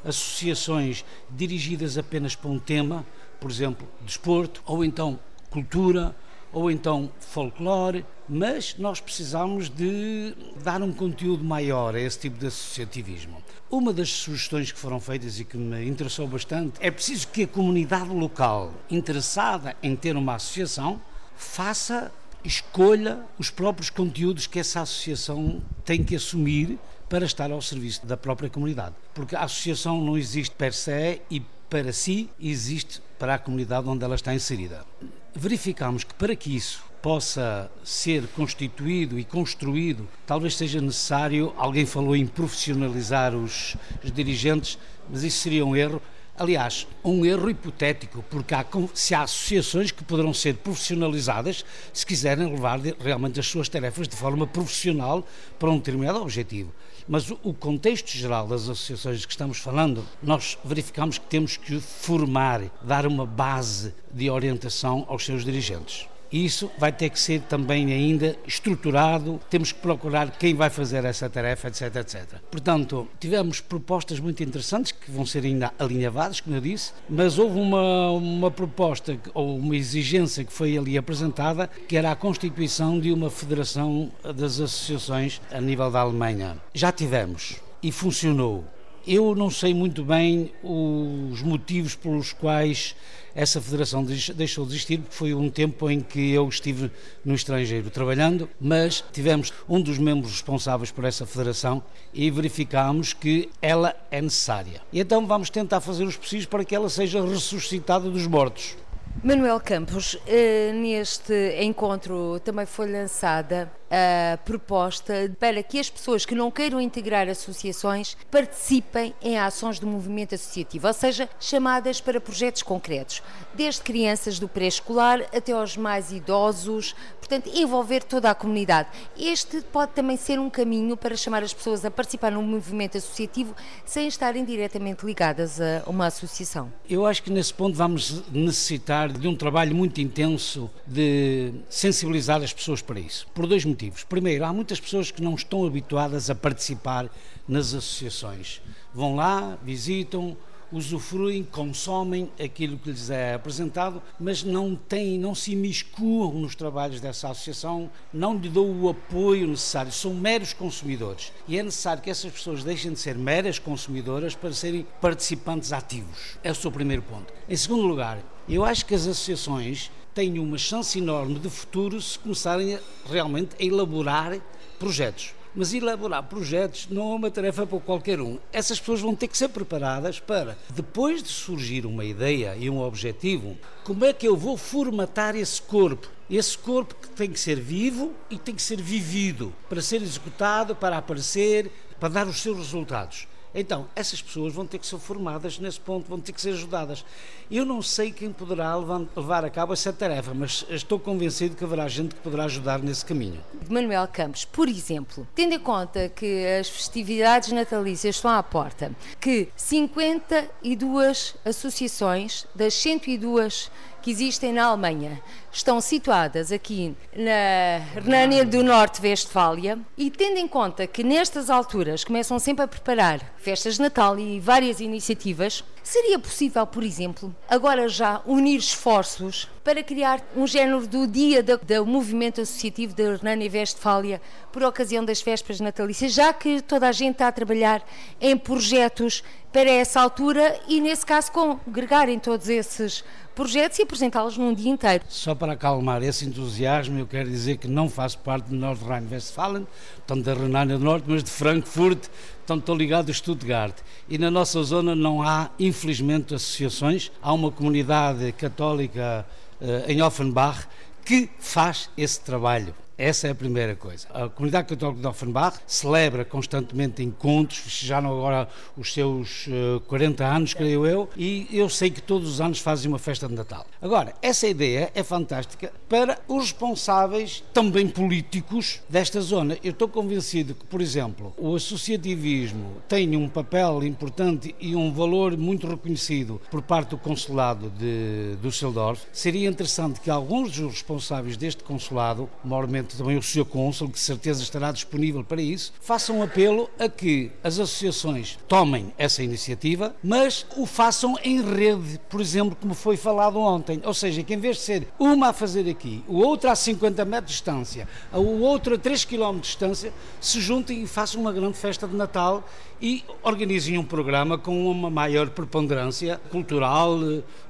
associações 0.06 1.04
dirigidas 1.30 1.98
apenas 1.98 2.34
para 2.34 2.50
um 2.50 2.58
tema, 2.58 3.06
por 3.42 3.52
exemplo, 3.52 3.86
desporto, 4.06 4.64
ou 4.66 4.84
então 4.86 5.20
cultura, 5.50 6.16
ou 6.54 6.72
então 6.72 7.12
folclore, 7.20 8.06
mas 8.28 8.76
nós 8.78 9.02
precisamos 9.02 9.70
de 9.70 10.34
dar 10.64 10.82
um 10.82 10.94
conteúdo 10.94 11.44
maior 11.44 11.94
a 11.94 12.00
esse 12.00 12.20
tipo 12.20 12.38
de 12.38 12.48
associativismo. 12.48 13.44
Uma 13.70 13.92
das 13.92 14.10
sugestões 14.10 14.72
que 14.72 14.80
foram 14.80 15.00
feitas 15.02 15.42
e 15.42 15.46
que 15.46 15.58
me 15.58 15.86
interessou 15.86 16.26
bastante 16.26 16.76
é 16.80 16.90
preciso 16.90 17.28
que 17.28 17.44
a 17.44 17.48
comunidade 17.48 18.10
local 18.10 18.74
interessada 18.90 19.76
em 19.84 19.94
ter 19.94 20.16
uma 20.16 20.36
associação 20.36 21.02
faça, 21.36 22.12
escolha 22.44 23.20
os 23.38 23.50
próprios 23.50 23.90
conteúdos 23.90 24.48
que 24.48 24.60
essa 24.60 24.82
associação 24.82 25.62
tem 25.86 26.04
que 26.04 26.16
assumir 26.16 26.78
para 27.10 27.26
estar 27.26 27.52
ao 27.52 27.62
serviço 27.62 28.06
da 28.06 28.16
própria 28.16 28.50
comunidade. 28.50 28.96
Porque 29.14 29.36
a 29.36 29.44
associação 29.44 30.02
não 30.02 30.18
existe 30.18 30.56
per 30.56 30.74
se 30.74 31.22
e 31.30 31.42
para 31.70 31.94
si, 31.94 32.30
existe 32.40 33.02
para 33.18 33.36
a 33.36 33.40
comunidade 33.40 33.88
onde 33.88 34.04
ela 34.04 34.16
está 34.16 34.34
inserida. 34.34 34.86
Verificamos 35.34 36.04
que 36.04 36.14
para 36.14 36.36
que 36.36 36.56
isso 36.56 36.84
possa 37.02 37.72
ser 37.84 38.28
constituído 38.28 39.18
e 39.18 39.24
construído, 39.24 40.08
talvez 40.26 40.56
seja 40.56 40.80
necessário, 40.80 41.54
alguém 41.58 41.86
falou 41.86 42.16
em 42.16 42.28
profissionalizar 42.28 43.36
os, 43.36 43.76
os 44.04 44.12
dirigentes, 44.12 44.78
mas 45.10 45.24
isso 45.24 45.40
seria 45.40 45.66
um 45.66 45.76
erro. 45.76 46.02
Aliás, 46.38 46.88
um 47.04 47.26
erro 47.26 47.50
hipotético, 47.50 48.24
porque 48.30 48.56
há, 48.56 48.66
se 48.94 49.14
há 49.14 49.24
associações 49.24 49.92
que 49.92 50.04
poderão 50.04 50.34
ser 50.34 50.56
profissionalizadas 50.56 51.66
se 51.94 52.06
quiserem 52.06 52.50
levar 52.50 52.80
realmente 53.00 53.40
as 53.40 53.48
suas 53.48 53.68
tarefas 53.68 54.08
de 54.08 54.16
forma 54.16 54.48
profissional 54.48 55.28
para 55.60 55.70
um 55.70 55.78
determinado 55.78 56.22
objetivo. 56.22 56.74
Mas 57.08 57.30
o 57.30 57.54
contexto 57.54 58.12
geral 58.12 58.48
das 58.48 58.64
associações 58.64 59.26
que 59.26 59.32
estamos 59.32 59.58
falando, 59.58 60.06
nós 60.24 60.58
verificamos 60.64 61.18
que 61.18 61.26
temos 61.26 61.58
que 61.58 61.80
formar, 61.80 62.62
dar 62.82 63.06
uma 63.06 63.26
base 63.26 63.94
de 64.12 64.30
orientação 64.30 65.06
aos 65.10 65.26
seus 65.26 65.44
dirigentes. 65.44 66.08
E 66.32 66.46
isso 66.46 66.72
vai 66.78 66.92
ter 66.92 67.10
que 67.10 67.20
ser 67.20 67.42
também 67.42 67.92
ainda 67.92 68.38
estruturado, 68.48 69.40
temos 69.50 69.72
que 69.72 69.80
procurar 69.80 70.32
quem 70.32 70.56
vai 70.56 70.70
fazer 70.70 71.04
essa 71.04 71.30
tarefa, 71.30 71.68
etc, 71.68 71.96
etc. 71.98 72.40
Portanto, 72.50 73.08
tivemos 73.20 73.60
propostas 73.60 74.20
muito 74.20 74.42
interessantes 74.42 74.92
que 74.92 75.12
vão 75.12 75.26
ser 75.26 75.44
ainda 75.44 75.74
alinhavadas, 75.78 76.40
como 76.40 76.56
eu 76.56 76.62
disse, 76.62 76.94
mas 77.10 77.38
houve 77.38 77.60
uma, 77.60 78.12
uma 78.12 78.52
proposta 78.52 79.18
ou 79.34 79.58
uma 79.58 79.76
exigência 79.76 80.46
que 80.46 80.54
foi 80.54 80.78
ali 80.78 80.98
apresentada, 80.98 81.68
que 81.88 81.98
era 81.98 82.12
a 82.12 82.16
constituição 82.16 83.00
de 83.00 83.12
uma 83.12 83.30
federação 83.30 84.12
das 84.24 84.60
associações 84.60 85.42
a 85.52 85.60
nível 85.60 85.92
da 85.92 86.00
Alemanha. 86.00 86.58
Já 86.74 86.92
tivemos 86.92 87.56
e 87.84 87.92
funcionou. 87.92 88.64
Eu 89.06 89.34
não 89.36 89.50
sei 89.50 89.74
muito 89.74 90.04
bem 90.04 90.52
os 90.64 91.42
motivos 91.42 91.96
pelos 91.96 92.34
quais 92.34 92.96
essa 93.34 93.62
federação 93.62 94.04
deixou 94.04 94.66
de 94.66 94.74
existir, 94.74 95.00
porque 95.00 95.16
foi 95.16 95.34
um 95.34 95.50
tempo 95.50 95.90
em 95.90 96.02
que 96.02 96.32
eu 96.32 96.48
estive 96.48 96.92
no 97.24 97.34
estrangeiro 97.34 97.90
trabalhando, 97.90 98.50
mas 98.60 99.04
tivemos 99.12 99.54
um 99.68 99.82
dos 99.82 99.98
membros 99.98 100.34
responsáveis 100.34 100.92
por 100.92 101.06
essa 101.06 101.26
federação 101.26 101.82
e 102.14 102.30
verificámos 102.30 103.14
que 103.14 103.50
ela 103.62 103.96
é 104.12 104.22
necessária. 104.22 104.82
E 104.92 105.00
então 105.00 105.26
vamos 105.26 105.50
tentar 105.50 105.82
fazer 105.82 106.04
os 106.04 106.18
possíveis 106.18 106.46
para 106.46 106.66
que 106.66 106.76
ela 106.76 106.90
seja 106.90 107.26
ressuscitada 107.26 108.10
dos 108.10 108.28
mortos. 108.28 108.76
Manuel 109.24 109.60
Campos, 109.60 110.18
eh, 110.28 110.72
neste 110.74 111.34
encontro 111.62 112.40
também 112.44 112.66
foi 112.66 112.92
lançada 112.92 113.72
a 113.92 114.38
proposta 114.38 115.36
para 115.38 115.62
que 115.62 115.78
as 115.78 115.90
pessoas 115.90 116.26
que 116.26 116.34
não 116.34 116.50
queiram 116.50 116.80
integrar 116.80 117.28
associações 117.28 118.16
participem 118.32 119.14
em 119.22 119.38
ações 119.38 119.80
do 119.80 119.86
movimento 119.86 120.34
associativo, 120.34 120.88
ou 120.88 120.94
seja, 120.94 121.30
chamadas 121.40 122.00
para 122.00 122.22
projetos 122.22 122.64
concretos, 122.64 123.22
desde 123.54 123.82
crianças 123.82 124.40
do 124.40 124.48
pré-escolar 124.48 125.28
até 125.36 125.52
aos 125.52 125.76
mais 125.76 126.14
idosos, 126.14 126.96
portanto, 127.20 127.52
envolver 127.54 128.02
toda 128.04 128.32
a 128.32 128.36
comunidade. 128.36 128.88
Este 129.18 129.62
pode 129.62 129.92
também 129.92 130.16
ser 130.16 130.40
um 130.40 130.50
caminho 130.50 130.96
para 130.96 131.18
chamar 131.18 131.44
as 131.44 131.54
pessoas 131.54 131.84
a 131.84 131.92
participar 131.92 132.32
num 132.32 132.44
movimento 132.44 132.98
associativo 132.98 133.54
sem 133.86 134.08
estarem 134.08 134.46
diretamente 134.46 135.06
ligadas 135.06 135.60
a 135.60 135.84
uma 135.86 136.06
associação. 136.08 136.72
Eu 136.90 137.06
acho 137.06 137.22
que 137.22 137.30
nesse 137.30 137.54
ponto 137.54 137.76
vamos 137.76 138.24
necessitar 138.32 139.12
de 139.12 139.28
um 139.28 139.36
trabalho 139.36 139.76
muito 139.76 140.00
intenso 140.00 140.70
de 140.88 141.52
sensibilizar 141.70 142.42
as 142.42 142.54
pessoas 142.54 142.82
para 142.82 143.00
isso, 143.00 143.28
por 143.34 143.46
dois 143.46 143.66
motivos 143.66 143.81
motivos. 143.82 144.04
Primeiro, 144.04 144.46
há 144.46 144.54
muitas 144.54 144.80
pessoas 144.80 145.10
que 145.10 145.24
não 145.24 145.34
estão 145.34 145.66
habituadas 145.66 146.30
a 146.30 146.36
participar 146.36 147.10
nas 147.48 147.74
associações. 147.74 148.62
Vão 148.94 149.16
lá, 149.16 149.58
visitam, 149.64 150.38
usufruem, 150.72 151.44
consomem 151.44 152.32
aquilo 152.42 152.78
que 152.78 152.92
lhes 152.92 153.10
é 153.10 153.34
apresentado, 153.34 154.02
mas 154.20 154.44
não 154.44 154.76
têm, 154.76 155.18
não 155.18 155.34
se 155.34 155.52
imiscuam 155.52 156.34
nos 156.34 156.56
trabalhos 156.56 157.02
dessa 157.02 157.30
associação, 157.30 157.90
não 158.14 158.38
lhe 158.38 158.48
dão 158.48 158.70
o 158.70 158.88
apoio 158.88 159.48
necessário, 159.48 159.92
são 159.92 160.14
meros 160.14 160.54
consumidores. 160.54 161.34
E 161.48 161.58
é 161.58 161.64
necessário 161.64 162.04
que 162.04 162.10
essas 162.10 162.32
pessoas 162.32 162.64
deixem 162.64 162.94
de 162.94 163.00
ser 163.00 163.18
meras 163.18 163.60
consumidoras 163.60 164.36
para 164.36 164.54
serem 164.54 164.86
participantes 165.02 165.74
ativos. 165.74 166.38
É 166.44 166.52
o 166.52 166.56
seu 166.56 166.72
primeiro 166.72 167.02
ponto. 167.02 167.34
Em 167.50 167.58
segundo 167.58 167.86
lugar, 167.88 168.20
eu 168.48 168.64
acho 168.64 168.86
que 168.86 168.96
as 168.96 169.08
associações 169.08 169.92
têm 170.14 170.40
uma 170.40 170.58
chance 170.58 170.98
enorme 170.98 171.40
de 171.40 171.50
futuro 171.50 172.02
se 172.02 172.20
começarem 172.20 172.78
realmente 173.10 173.56
a 173.60 173.64
elaborar 173.64 174.40
projetos. 174.78 175.34
Mas 175.54 175.74
elaborar 175.74 176.24
projetos 176.24 176.88
não 176.90 177.12
é 177.12 177.16
uma 177.16 177.32
tarefa 177.32 177.68
para 177.68 177.80
qualquer 177.80 178.22
um. 178.22 178.38
Essas 178.54 178.80
pessoas 178.80 179.02
vão 179.02 179.14
ter 179.14 179.28
que 179.28 179.38
ser 179.38 179.50
preparadas 179.50 180.20
para, 180.20 180.58
depois 180.70 181.22
de 181.22 181.30
surgir 181.30 181.86
uma 181.86 182.06
ideia 182.06 182.56
e 182.58 182.70
um 182.70 182.80
objetivo, 182.80 183.58
como 183.84 184.06
é 184.06 184.14
que 184.14 184.28
eu 184.28 184.38
vou 184.38 184.56
formatar 184.56 185.36
esse 185.36 185.62
corpo? 185.62 186.10
Esse 186.30 186.58
corpo 186.58 186.96
que 186.96 187.10
tem 187.10 187.30
que 187.30 187.40
ser 187.40 187.60
vivo 187.60 188.14
e 188.30 188.38
tem 188.38 188.56
que 188.56 188.62
ser 188.62 188.82
vivido 188.82 189.54
para 189.68 189.82
ser 189.82 190.02
executado, 190.02 190.74
para 190.74 190.98
aparecer, 190.98 191.70
para 192.00 192.08
dar 192.08 192.28
os 192.28 192.42
seus 192.42 192.58
resultados. 192.58 193.28
Então, 193.54 193.88
essas 193.96 194.22
pessoas 194.22 194.54
vão 194.54 194.66
ter 194.66 194.80
que 194.80 194.88
ser 194.88 194.98
formadas 194.98 195.60
nesse 195.60 195.80
ponto, 195.80 196.08
vão 196.08 196.20
ter 196.20 196.32
que 196.32 196.42
ser 196.42 196.52
ajudadas. 196.52 197.04
Eu 197.50 197.66
não 197.66 197.82
sei 197.82 198.12
quem 198.12 198.32
poderá 198.32 198.76
levar 198.76 199.44
a 199.44 199.50
cabo 199.50 199.74
essa 199.74 199.92
tarefa, 199.92 200.34
mas 200.34 200.66
estou 200.70 200.98
convencido 200.98 201.56
que 201.56 201.64
haverá 201.64 201.88
gente 201.88 202.16
que 202.16 202.22
poderá 202.22 202.46
ajudar 202.46 202.80
nesse 202.80 203.06
caminho. 203.06 203.44
Manuel 203.70 204.08
Campos, 204.08 204.46
por 204.46 204.70
exemplo, 204.70 205.28
tendo 205.36 205.54
em 205.54 205.60
conta 205.60 206.08
que 206.08 206.46
as 206.60 206.70
festividades 206.70 207.52
natalícias 207.52 208.16
estão 208.16 208.32
à 208.32 208.42
porta, 208.42 208.92
que 209.20 209.50
52 209.56 211.36
associações 211.44 212.48
das 212.56 212.74
102 212.74 213.70
que 214.02 214.12
existem 214.12 214.52
na 214.52 214.66
Alemanha. 214.66 215.22
Estão 215.52 215.80
situadas 215.80 216.52
aqui 216.52 216.96
na 217.16 217.78
Renânia 217.94 218.44
do 218.44 218.64
Norte-Westfália 218.64 219.78
e 219.98 220.10
tendo 220.10 220.38
em 220.38 220.48
conta 220.48 220.88
que 220.88 221.04
nestas 221.04 221.50
alturas 221.50 222.04
começam 222.04 222.40
sempre 222.40 222.66
a 222.66 222.68
preparar 222.68 223.22
festas 223.38 223.76
de 223.76 223.82
Natal 223.82 224.18
e 224.18 224.40
várias 224.40 224.80
iniciativas, 224.80 225.64
seria 225.84 226.20
possível, 226.20 226.66
por 226.66 226.84
exemplo, 226.84 227.36
agora 227.50 227.88
já 227.88 228.22
unir 228.26 228.58
esforços 228.58 229.50
para 229.64 229.84
criar 229.84 230.22
um 230.36 230.48
género 230.48 230.88
do 230.88 231.06
dia 231.06 231.44
do, 231.44 231.58
do 231.58 231.86
movimento 231.86 232.42
associativo 232.42 232.96
da 232.96 233.16
Renânia-Westfália 233.16 234.22
por 234.52 234.64
ocasião 234.64 235.06
das 235.06 235.22
festas 235.22 235.60
natalícias, 235.60 236.14
já 236.14 236.34
que 236.34 236.62
toda 236.62 236.88
a 236.88 236.92
gente 236.92 237.14
está 237.14 237.28
a 237.28 237.32
trabalhar 237.32 237.84
em 238.20 238.38
projetos 238.38 239.24
para 239.52 239.70
essa 239.70 240.00
altura 240.00 240.60
e, 240.68 240.80
nesse 240.80 241.06
caso, 241.06 241.32
congregarem 241.32 242.18
todos 242.18 242.48
esses 242.48 243.04
projetos 243.36 243.80
e 243.80 243.84
apresentá-los 243.84 244.38
num 244.38 244.54
dia 244.54 244.72
inteiro. 244.72 245.04
Só 245.08 245.36
para 245.36 245.54
acalmar 245.54 246.04
esse 246.04 246.26
entusiasmo, 246.26 247.00
eu 247.00 247.08
quero 247.08 247.30
dizer 247.30 247.58
que 247.58 247.68
não 247.68 247.90
faço 247.90 248.18
parte 248.20 248.50
de 248.50 248.56
North 248.56 248.82
Rhine-Westfalen, 248.82 249.68
tanto 250.08 250.24
da 250.24 250.34
Renânia 250.34 250.78
do 250.78 250.84
Norte, 250.84 251.06
mas 251.08 251.24
de 251.24 251.30
Frankfurt, 251.30 252.08
tanto 252.52 252.64
estou 252.64 252.76
ligado 252.76 253.10
a 253.10 253.14
Stuttgart. 253.14 253.78
E 254.10 254.18
na 254.18 254.30
nossa 254.30 254.62
zona 254.62 254.94
não 254.94 255.22
há, 255.22 255.50
infelizmente, 255.58 256.36
associações. 256.36 257.10
Há 257.22 257.32
uma 257.32 257.50
comunidade 257.50 258.30
católica 258.34 259.26
uh, 259.62 259.90
em 259.90 260.02
Offenbach 260.02 260.68
que 261.06 261.30
faz 261.40 261.90
esse 261.96 262.20
trabalho. 262.20 262.76
Essa 263.02 263.30
é 263.30 263.32
a 263.32 263.36
primeira 263.36 263.76
coisa. 263.76 264.08
A 264.14 264.30
comunidade 264.30 264.68
católica 264.68 265.02
de 265.02 265.08
Offenbach 265.08 265.58
celebra 265.66 266.24
constantemente 266.24 267.02
encontros, 267.02 267.58
festejaram 267.58 268.12
agora 268.12 268.48
os 268.78 268.94
seus 268.94 269.48
uh, 269.48 269.78
eh, 269.78 269.82
40 269.88 270.24
anos, 270.24 270.54
creio 270.54 270.86
eu, 270.86 271.10
e 271.18 271.48
eu 271.52 271.68
sei 271.68 271.90
que 271.90 272.00
todos 272.00 272.30
os 272.30 272.40
anos 272.40 272.60
fazem 272.60 272.88
uma 272.88 273.00
festa 273.00 273.28
de 273.28 273.34
Natal. 273.34 273.66
Agora, 273.82 274.14
essa 274.22 274.48
ideia 274.48 274.92
é 274.94 275.02
fantástica 275.02 275.74
para 275.90 276.20
os 276.28 276.44
responsáveis, 276.52 277.44
também 277.52 277.88
políticos, 277.88 278.82
desta 278.88 279.20
zona. 279.20 279.58
Eu 279.64 279.72
estou 279.72 279.88
convencido 279.88 280.54
que, 280.54 280.66
por 280.66 280.80
exemplo, 280.80 281.34
o 281.40 281.56
associativismo 281.56 282.84
tem 282.88 283.16
um 283.16 283.28
papel 283.28 283.84
importante 283.84 284.56
e 284.60 284.76
um 284.76 284.94
valor 284.94 285.36
muito 285.36 285.66
reconhecido 285.66 286.40
por 286.52 286.62
parte 286.62 286.90
do 286.90 287.00
consulado 287.00 287.72
de 287.72 288.36
Düsseldorf. 288.44 289.02
Seria 289.12 289.50
interessante 289.50 290.00
que 290.00 290.12
alguns 290.12 290.52
dos 290.52 290.74
responsáveis 290.74 291.36
deste 291.36 291.64
consulado, 291.64 292.30
maiormente 292.46 292.91
também 292.98 293.18
o 293.18 293.22
Sr. 293.22 293.46
Cônsul, 293.46 293.88
que 293.88 293.94
de 293.96 294.00
certeza 294.00 294.44
estará 294.44 294.72
disponível 294.72 295.24
para 295.24 295.42
isso, 295.42 295.74
faça 295.82 296.12
um 296.14 296.22
apelo 296.24 296.70
a 296.80 296.88
que 296.90 297.32
as 297.44 297.60
associações 297.60 298.38
tomem 298.48 298.94
essa 298.98 299.24
iniciativa, 299.24 299.96
mas 300.04 300.46
o 300.58 300.66
façam 300.66 301.16
em 301.24 301.42
rede, 301.42 302.00
por 302.10 302.22
exemplo, 302.22 302.58
como 302.60 302.74
foi 302.74 302.98
falado 302.98 303.40
ontem. 303.40 303.82
Ou 303.84 303.94
seja, 303.94 304.24
que 304.24 304.34
em 304.34 304.40
vez 304.40 304.58
de 304.58 304.64
ser 304.64 304.88
uma 305.00 305.30
a 305.30 305.34
fazer 305.34 305.70
aqui, 305.70 306.04
o 306.08 306.18
outro 306.18 306.50
a 306.50 306.56
50 306.56 307.06
metros 307.06 307.32
de 307.32 307.34
distância, 307.34 307.88
o 308.14 308.42
outro 308.42 308.76
a 308.76 308.78
3 308.78 309.06
km 309.06 309.36
de 309.36 309.42
distância, 309.42 309.94
se 310.20 310.40
juntem 310.40 310.84
e 310.84 310.88
façam 310.88 311.22
uma 311.22 311.32
grande 311.32 311.58
festa 311.58 311.88
de 311.88 311.96
Natal 311.96 312.44
e 312.82 313.04
organizem 313.22 313.78
um 313.78 313.84
programa 313.84 314.38
com 314.38 314.70
uma 314.70 314.90
maior 314.90 315.30
preponderância 315.30 316.20
cultural, 316.32 316.98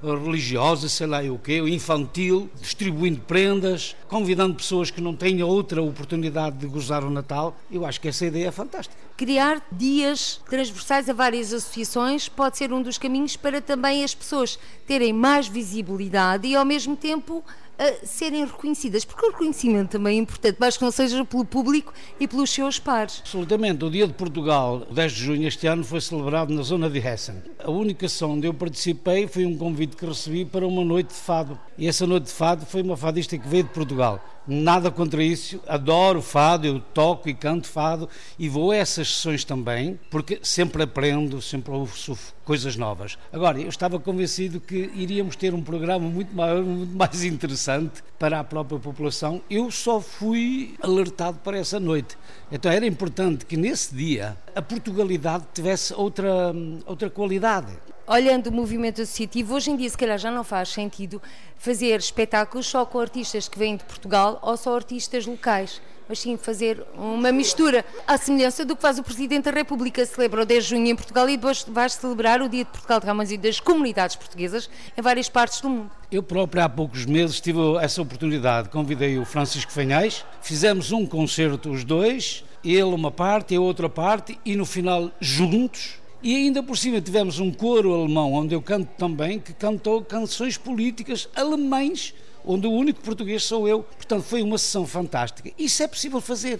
religiosa, 0.03 0.89
sei 0.89 1.07
lá 1.07 1.21
o 1.21 1.39
quê, 1.39 1.59
infantil, 1.59 2.49
distribuindo 2.59 3.21
prendas, 3.21 3.95
convidando 4.09 4.55
pessoas 4.55 4.91
que 4.91 4.99
não 4.99 5.15
têm 5.21 5.43
outra 5.43 5.83
oportunidade 5.83 6.57
de 6.57 6.65
gozar 6.65 7.03
o 7.03 7.09
Natal. 7.11 7.55
Eu 7.71 7.85
acho 7.85 8.01
que 8.01 8.07
essa 8.07 8.25
ideia 8.25 8.47
é 8.47 8.51
fantástica. 8.51 8.99
Criar 9.15 9.61
dias 9.71 10.41
transversais 10.49 11.07
a 11.07 11.13
várias 11.13 11.53
associações 11.53 12.27
pode 12.27 12.57
ser 12.57 12.73
um 12.73 12.81
dos 12.81 12.97
caminhos 12.97 13.37
para 13.37 13.61
também 13.61 14.03
as 14.03 14.15
pessoas 14.15 14.57
terem 14.87 15.13
mais 15.13 15.47
visibilidade 15.47 16.47
e 16.47 16.55
ao 16.55 16.65
mesmo 16.65 16.95
tempo 16.95 17.43
a 17.77 18.05
serem 18.05 18.45
reconhecidas, 18.45 19.03
porque 19.03 19.25
o 19.25 19.31
reconhecimento 19.31 19.89
também 19.89 20.17
é 20.17 20.21
importante, 20.21 20.57
mais 20.59 20.77
que 20.77 20.83
não 20.83 20.91
seja 20.91 21.23
pelo 21.25 21.45
público 21.45 21.93
e 22.19 22.27
pelos 22.27 22.51
seus 22.51 22.77
pares. 22.77 23.21
Absolutamente. 23.21 23.83
O 23.83 23.89
Dia 23.89 24.07
de 24.07 24.13
Portugal, 24.13 24.85
10 24.91 25.11
de 25.11 25.23
junho 25.23 25.47
este 25.47 25.65
ano, 25.65 25.83
foi 25.83 25.99
celebrado 25.99 26.53
na 26.53 26.61
zona 26.61 26.89
de 26.89 26.99
Hessen. 26.99 27.41
A 27.63 27.71
única 27.71 28.05
ação 28.05 28.33
onde 28.33 28.45
eu 28.45 28.53
participei 28.53 29.27
foi 29.27 29.45
um 29.45 29.57
convite 29.57 29.95
que 29.95 30.05
recebi 30.05 30.45
para 30.45 30.65
uma 30.67 30.85
noite 30.85 31.07
de 31.07 31.19
fado. 31.19 31.59
E 31.75 31.87
essa 31.87 32.05
noite 32.05 32.25
de 32.25 32.31
fado 32.31 32.65
foi 32.65 32.83
uma 32.83 32.97
fadista 32.97 33.35
que 33.37 33.47
veio 33.47 33.63
de 33.63 33.69
Portugal. 33.69 34.19
Nada 34.47 34.89
contra 34.91 35.23
isso, 35.23 35.59
adoro 35.67 36.21
fado, 36.21 36.65
eu 36.67 36.79
toco 36.79 37.29
e 37.29 37.33
canto 37.33 37.67
fado 37.67 38.09
e 38.37 38.49
vou 38.49 38.71
a 38.71 38.75
essas 38.75 39.07
sessões 39.07 39.43
também, 39.43 39.99
porque 40.09 40.39
sempre 40.41 40.83
aprendo, 40.83 41.41
sempre 41.41 41.71
ouço 41.71 42.17
coisas 42.43 42.75
novas. 42.75 43.17
Agora, 43.31 43.59
eu 43.59 43.69
estava 43.69 43.99
convencido 43.99 44.59
que 44.59 44.91
iríamos 44.93 45.35
ter 45.35 45.53
um 45.53 45.61
programa 45.61 46.07
muito 46.07 46.35
maior, 46.35 46.63
muito 46.63 46.95
mais 46.95 47.23
interessante 47.23 48.03
para 48.17 48.39
a 48.39 48.43
própria 48.43 48.79
população. 48.79 49.41
Eu 49.49 49.71
só 49.71 50.01
fui 50.01 50.75
alertado 50.81 51.39
para 51.39 51.57
essa 51.57 51.79
noite. 51.79 52.17
Então 52.51 52.71
era 52.71 52.85
importante 52.85 53.45
que 53.45 53.55
nesse 53.55 53.95
dia 53.95 54.35
a 54.55 54.61
Portugalidade 54.61 55.45
tivesse 55.53 55.93
outra, 55.93 56.53
outra 56.85 57.09
qualidade 57.09 57.71
olhando 58.11 58.47
o 58.47 58.51
movimento 58.51 59.01
associativo, 59.01 59.55
hoje 59.55 59.71
em 59.71 59.77
dia 59.77 59.89
se 59.89 59.97
calhar 59.97 60.17
já 60.17 60.29
não 60.29 60.43
faz 60.43 60.67
sentido 60.69 61.21
fazer 61.57 61.97
espetáculos 61.97 62.67
só 62.67 62.85
com 62.85 62.99
artistas 62.99 63.47
que 63.47 63.57
vêm 63.57 63.77
de 63.77 63.85
Portugal 63.85 64.37
ou 64.41 64.57
só 64.57 64.75
artistas 64.75 65.25
locais, 65.25 65.81
mas 66.09 66.19
sim 66.19 66.35
fazer 66.35 66.85
uma 66.93 67.31
mistura, 67.31 67.85
à 68.05 68.17
semelhança 68.17 68.65
do 68.65 68.75
que 68.75 68.81
faz 68.81 68.99
o 68.99 69.03
Presidente 69.03 69.45
da 69.45 69.51
República, 69.51 70.05
celebra 70.05 70.41
o 70.41 70.45
10 70.45 70.63
de 70.63 70.69
junho 70.71 70.87
em 70.87 70.95
Portugal 70.95 71.29
e 71.29 71.37
depois 71.37 71.63
vai 71.63 71.87
celebrar 71.87 72.41
o 72.41 72.49
Dia 72.49 72.65
de 72.65 72.69
Portugal 72.69 72.99
de 72.99 73.05
Ramões 73.05 73.31
e 73.31 73.37
das 73.37 73.61
comunidades 73.61 74.17
portuguesas 74.17 74.69
em 74.97 75.01
várias 75.01 75.29
partes 75.29 75.61
do 75.61 75.69
mundo. 75.69 75.91
Eu 76.11 76.21
próprio 76.21 76.63
há 76.63 76.67
poucos 76.67 77.05
meses 77.05 77.39
tive 77.39 77.59
essa 77.79 78.01
oportunidade, 78.01 78.67
convidei 78.67 79.17
o 79.19 79.23
Francisco 79.23 79.71
Fanhais, 79.71 80.25
fizemos 80.41 80.91
um 80.91 81.05
concerto 81.05 81.69
os 81.69 81.85
dois, 81.85 82.43
ele 82.61 82.83
uma 82.83 83.09
parte 83.09 83.53
e 83.53 83.57
a 83.57 83.61
outra 83.61 83.87
parte, 83.87 84.37
e 84.43 84.53
no 84.57 84.65
final 84.65 85.09
juntos 85.21 86.00
e 86.23 86.35
ainda 86.35 86.61
por 86.61 86.77
cima 86.77 87.01
tivemos 87.01 87.39
um 87.39 87.51
coro 87.51 87.93
alemão, 87.93 88.33
onde 88.33 88.53
eu 88.53 88.61
canto 88.61 88.89
também, 88.97 89.39
que 89.39 89.53
cantou 89.53 90.03
canções 90.03 90.57
políticas 90.57 91.27
alemães 91.35 92.13
onde 92.45 92.67
o 92.67 92.71
único 92.71 93.01
português 93.01 93.43
sou 93.43 93.67
eu. 93.67 93.83
Portanto, 93.83 94.23
foi 94.23 94.41
uma 94.41 94.57
sessão 94.57 94.85
fantástica. 94.85 95.51
Isso 95.57 95.83
é 95.83 95.87
possível 95.87 96.21
fazer. 96.21 96.59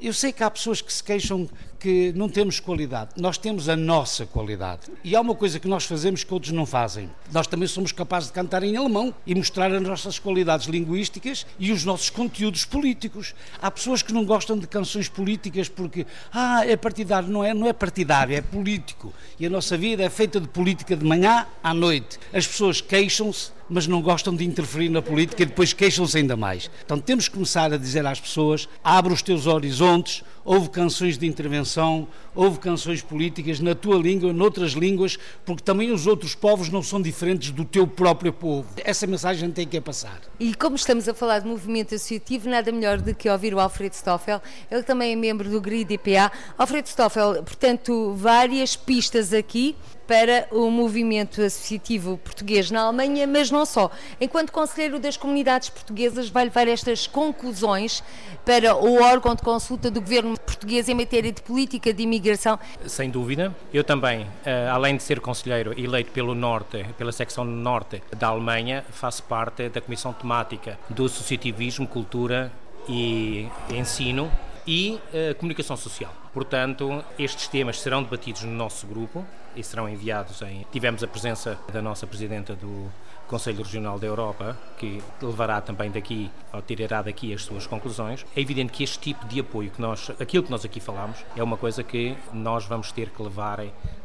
Eu 0.00 0.12
sei 0.12 0.32
que 0.32 0.42
há 0.42 0.50
pessoas 0.50 0.80
que 0.80 0.92
se 0.92 1.02
queixam 1.02 1.48
que 1.80 2.12
não 2.14 2.28
temos 2.28 2.60
qualidade. 2.60 3.12
Nós 3.16 3.38
temos 3.38 3.68
a 3.68 3.74
nossa 3.74 4.26
qualidade. 4.26 4.82
E 5.02 5.16
há 5.16 5.20
uma 5.20 5.34
coisa 5.34 5.58
que 5.58 5.66
nós 5.66 5.84
fazemos 5.84 6.22
que 6.22 6.32
outros 6.32 6.52
não 6.52 6.66
fazem. 6.66 7.10
Nós 7.32 7.46
também 7.46 7.66
somos 7.66 7.90
capazes 7.90 8.28
de 8.28 8.34
cantar 8.34 8.62
em 8.62 8.76
alemão 8.76 9.14
e 9.26 9.34
mostrar 9.34 9.72
as 9.72 9.80
nossas 9.82 10.18
qualidades 10.18 10.66
linguísticas 10.66 11.46
e 11.58 11.72
os 11.72 11.84
nossos 11.84 12.10
conteúdos 12.10 12.66
políticos. 12.66 13.34
Há 13.62 13.70
pessoas 13.70 14.02
que 14.02 14.12
não 14.12 14.26
gostam 14.26 14.58
de 14.58 14.66
canções 14.66 15.08
políticas 15.08 15.70
porque, 15.70 16.06
ah, 16.32 16.66
é 16.66 16.76
partidário. 16.76 17.30
Não 17.30 17.42
é, 17.42 17.54
não 17.54 17.66
é 17.66 17.72
partidário, 17.72 18.36
é 18.36 18.42
político. 18.42 19.12
E 19.38 19.46
a 19.46 19.50
nossa 19.50 19.76
vida 19.78 20.02
é 20.02 20.10
feita 20.10 20.38
de 20.38 20.48
política 20.48 20.94
de 20.94 21.04
manhã 21.04 21.46
à 21.62 21.72
noite. 21.72 22.18
As 22.30 22.46
pessoas 22.46 22.82
queixam-se 22.82 23.52
mas 23.70 23.86
não 23.86 24.02
gostam 24.02 24.34
de 24.34 24.44
interferir 24.44 24.88
na 24.88 25.00
política 25.00 25.42
e 25.42 25.46
depois 25.46 25.72
queixam-se 25.72 26.18
ainda 26.18 26.36
mais. 26.36 26.70
Então 26.84 26.98
temos 26.98 27.28
que 27.28 27.34
começar 27.34 27.72
a 27.72 27.76
dizer 27.76 28.04
às 28.04 28.20
pessoas: 28.20 28.68
abre 28.82 29.12
os 29.12 29.22
teus 29.22 29.46
horizontes, 29.46 30.24
houve 30.44 30.68
canções 30.68 31.16
de 31.16 31.26
intervenção, 31.26 32.08
houve 32.34 32.58
canções 32.58 33.00
políticas 33.02 33.60
na 33.60 33.74
tua 33.74 33.96
língua, 33.96 34.32
noutras 34.32 34.72
línguas, 34.72 35.18
porque 35.44 35.62
também 35.62 35.92
os 35.92 36.06
outros 36.06 36.34
povos 36.34 36.68
não 36.68 36.82
são 36.82 37.00
diferentes 37.00 37.50
do 37.50 37.64
teu 37.64 37.86
próprio 37.86 38.32
povo. 38.32 38.68
Essa 38.84 39.06
mensagem 39.06 39.50
tem 39.50 39.66
que 39.66 39.80
passar. 39.80 40.20
E 40.38 40.54
como 40.54 40.76
estamos 40.76 41.08
a 41.08 41.14
falar 41.14 41.38
de 41.38 41.48
movimento 41.48 41.94
associativo, 41.94 42.48
nada 42.48 42.72
melhor 42.72 43.00
do 43.00 43.14
que 43.14 43.28
ouvir 43.28 43.54
o 43.54 43.60
Alfredo 43.60 43.94
Stoffel, 43.94 44.42
ele 44.70 44.82
também 44.82 45.12
é 45.12 45.16
membro 45.16 45.48
do 45.48 45.60
GRID-IPA. 45.60 46.32
Alfredo 46.58 46.88
Stoffel, 46.88 47.42
portanto, 47.44 48.14
várias 48.14 48.74
pistas 48.74 49.32
aqui 49.32 49.76
para 50.10 50.48
o 50.50 50.68
movimento 50.72 51.40
associativo 51.40 52.18
português 52.18 52.68
na 52.68 52.80
Alemanha, 52.80 53.28
mas 53.28 53.48
não 53.48 53.64
só. 53.64 53.92
Enquanto 54.20 54.50
Conselheiro 54.50 54.98
das 54.98 55.16
Comunidades 55.16 55.68
Portuguesas, 55.68 56.28
vai 56.28 56.42
levar 56.46 56.66
estas 56.66 57.06
conclusões 57.06 58.02
para 58.44 58.74
o 58.74 59.00
órgão 59.00 59.36
de 59.36 59.42
consulta 59.42 59.88
do 59.88 60.00
governo 60.00 60.36
português 60.40 60.88
em 60.88 60.96
matéria 60.96 61.30
de 61.30 61.40
política 61.40 61.94
de 61.94 62.02
imigração? 62.02 62.58
Sem 62.88 63.08
dúvida. 63.08 63.54
Eu 63.72 63.84
também, 63.84 64.26
eh, 64.44 64.68
além 64.68 64.96
de 64.96 65.04
ser 65.04 65.20
conselheiro 65.20 65.78
eleito 65.78 66.10
pelo 66.10 66.34
Norte, 66.34 66.84
pela 66.98 67.12
secção 67.12 67.44
Norte 67.44 68.02
da 68.18 68.26
Alemanha, 68.26 68.84
faço 68.90 69.22
parte 69.22 69.68
da 69.68 69.80
Comissão 69.80 70.12
Temática 70.12 70.76
do 70.88 71.04
Associativismo, 71.04 71.86
Cultura 71.86 72.50
e 72.88 73.46
Ensino 73.72 74.28
e 74.66 74.98
uh, 75.14 75.34
comunicação 75.36 75.76
social. 75.76 76.12
Portanto, 76.34 77.04
estes 77.16 77.46
temas 77.46 77.80
serão 77.80 78.02
debatidos 78.02 78.42
no 78.42 78.52
nosso 78.52 78.86
grupo 78.86 79.24
e 79.60 79.64
serão 79.64 79.88
enviados 79.88 80.42
em. 80.42 80.66
Tivemos 80.72 81.04
a 81.04 81.06
presença 81.06 81.58
da 81.72 81.80
nossa 81.80 82.06
presidenta 82.06 82.56
do 82.56 82.90
Conselho 83.28 83.62
Regional 83.62 83.96
da 83.96 84.06
Europa, 84.08 84.58
que 84.76 85.00
levará 85.22 85.60
também 85.60 85.88
daqui, 85.88 86.28
ou 86.52 86.60
tirará 86.60 87.02
daqui 87.02 87.32
as 87.32 87.44
suas 87.44 87.66
conclusões. 87.66 88.26
É 88.34 88.40
evidente 88.40 88.72
que 88.72 88.82
este 88.82 88.98
tipo 88.98 89.24
de 89.26 89.38
apoio 89.38 89.70
que 89.70 89.80
nós, 89.80 90.10
aquilo 90.18 90.42
que 90.42 90.50
nós 90.50 90.64
aqui 90.64 90.80
falamos, 90.80 91.24
é 91.36 91.42
uma 91.42 91.56
coisa 91.56 91.84
que 91.84 92.16
nós 92.32 92.64
vamos 92.64 92.90
ter 92.90 93.10
que 93.10 93.22
levar 93.22 93.60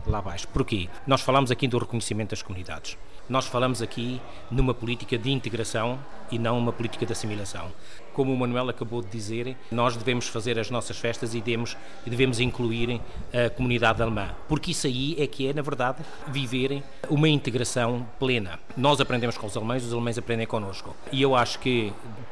lá 0.05 0.19
abaixo. 0.19 0.47
Porquê? 0.49 0.87
Nós 1.07 1.21
falamos 1.21 1.49
aqui 1.49 1.67
do 1.67 1.79
reconhecimento 1.79 2.29
das 2.31 2.43
comunidades. 2.43 2.97
Nós 3.27 3.47
falamos 3.47 3.81
aqui 3.81 4.21
numa 4.51 4.75
política 4.75 5.17
de 5.17 5.31
integração 5.31 5.97
e 6.29 6.37
não 6.37 6.59
uma 6.59 6.71
política 6.71 7.07
de 7.07 7.11
assimilação. 7.11 7.71
Como 8.15 8.33
o 8.33 8.37
Manuel 8.37 8.69
acabou 8.69 9.01
de 9.01 9.09
dizer, 9.09 9.57
nós 9.69 9.97
devemos 9.97 10.27
fazer 10.27 10.57
as 10.57 10.71
nossas 10.71 10.97
festas 10.97 11.35
e 11.35 11.41
devemos, 11.41 11.75
devemos 12.05 12.39
incluir 12.39 13.01
a 13.33 13.49
comunidade 13.49 14.01
alemã, 14.01 14.29
porque 14.47 14.71
isso 14.71 14.87
aí 14.87 15.17
é 15.19 15.27
que 15.27 15.47
é, 15.49 15.53
na 15.53 15.61
verdade, 15.61 16.01
viver 16.27 16.81
uma 17.09 17.27
integração 17.27 18.07
plena. 18.17 18.57
Nós 18.77 19.01
aprendemos 19.01 19.37
com 19.37 19.47
os 19.47 19.57
alemães, 19.57 19.83
os 19.83 19.91
alemães 19.91 20.17
aprendem 20.17 20.47
connosco. 20.47 20.95
E 21.11 21.21
eu 21.21 21.35
acho 21.35 21.59
que 21.59 21.91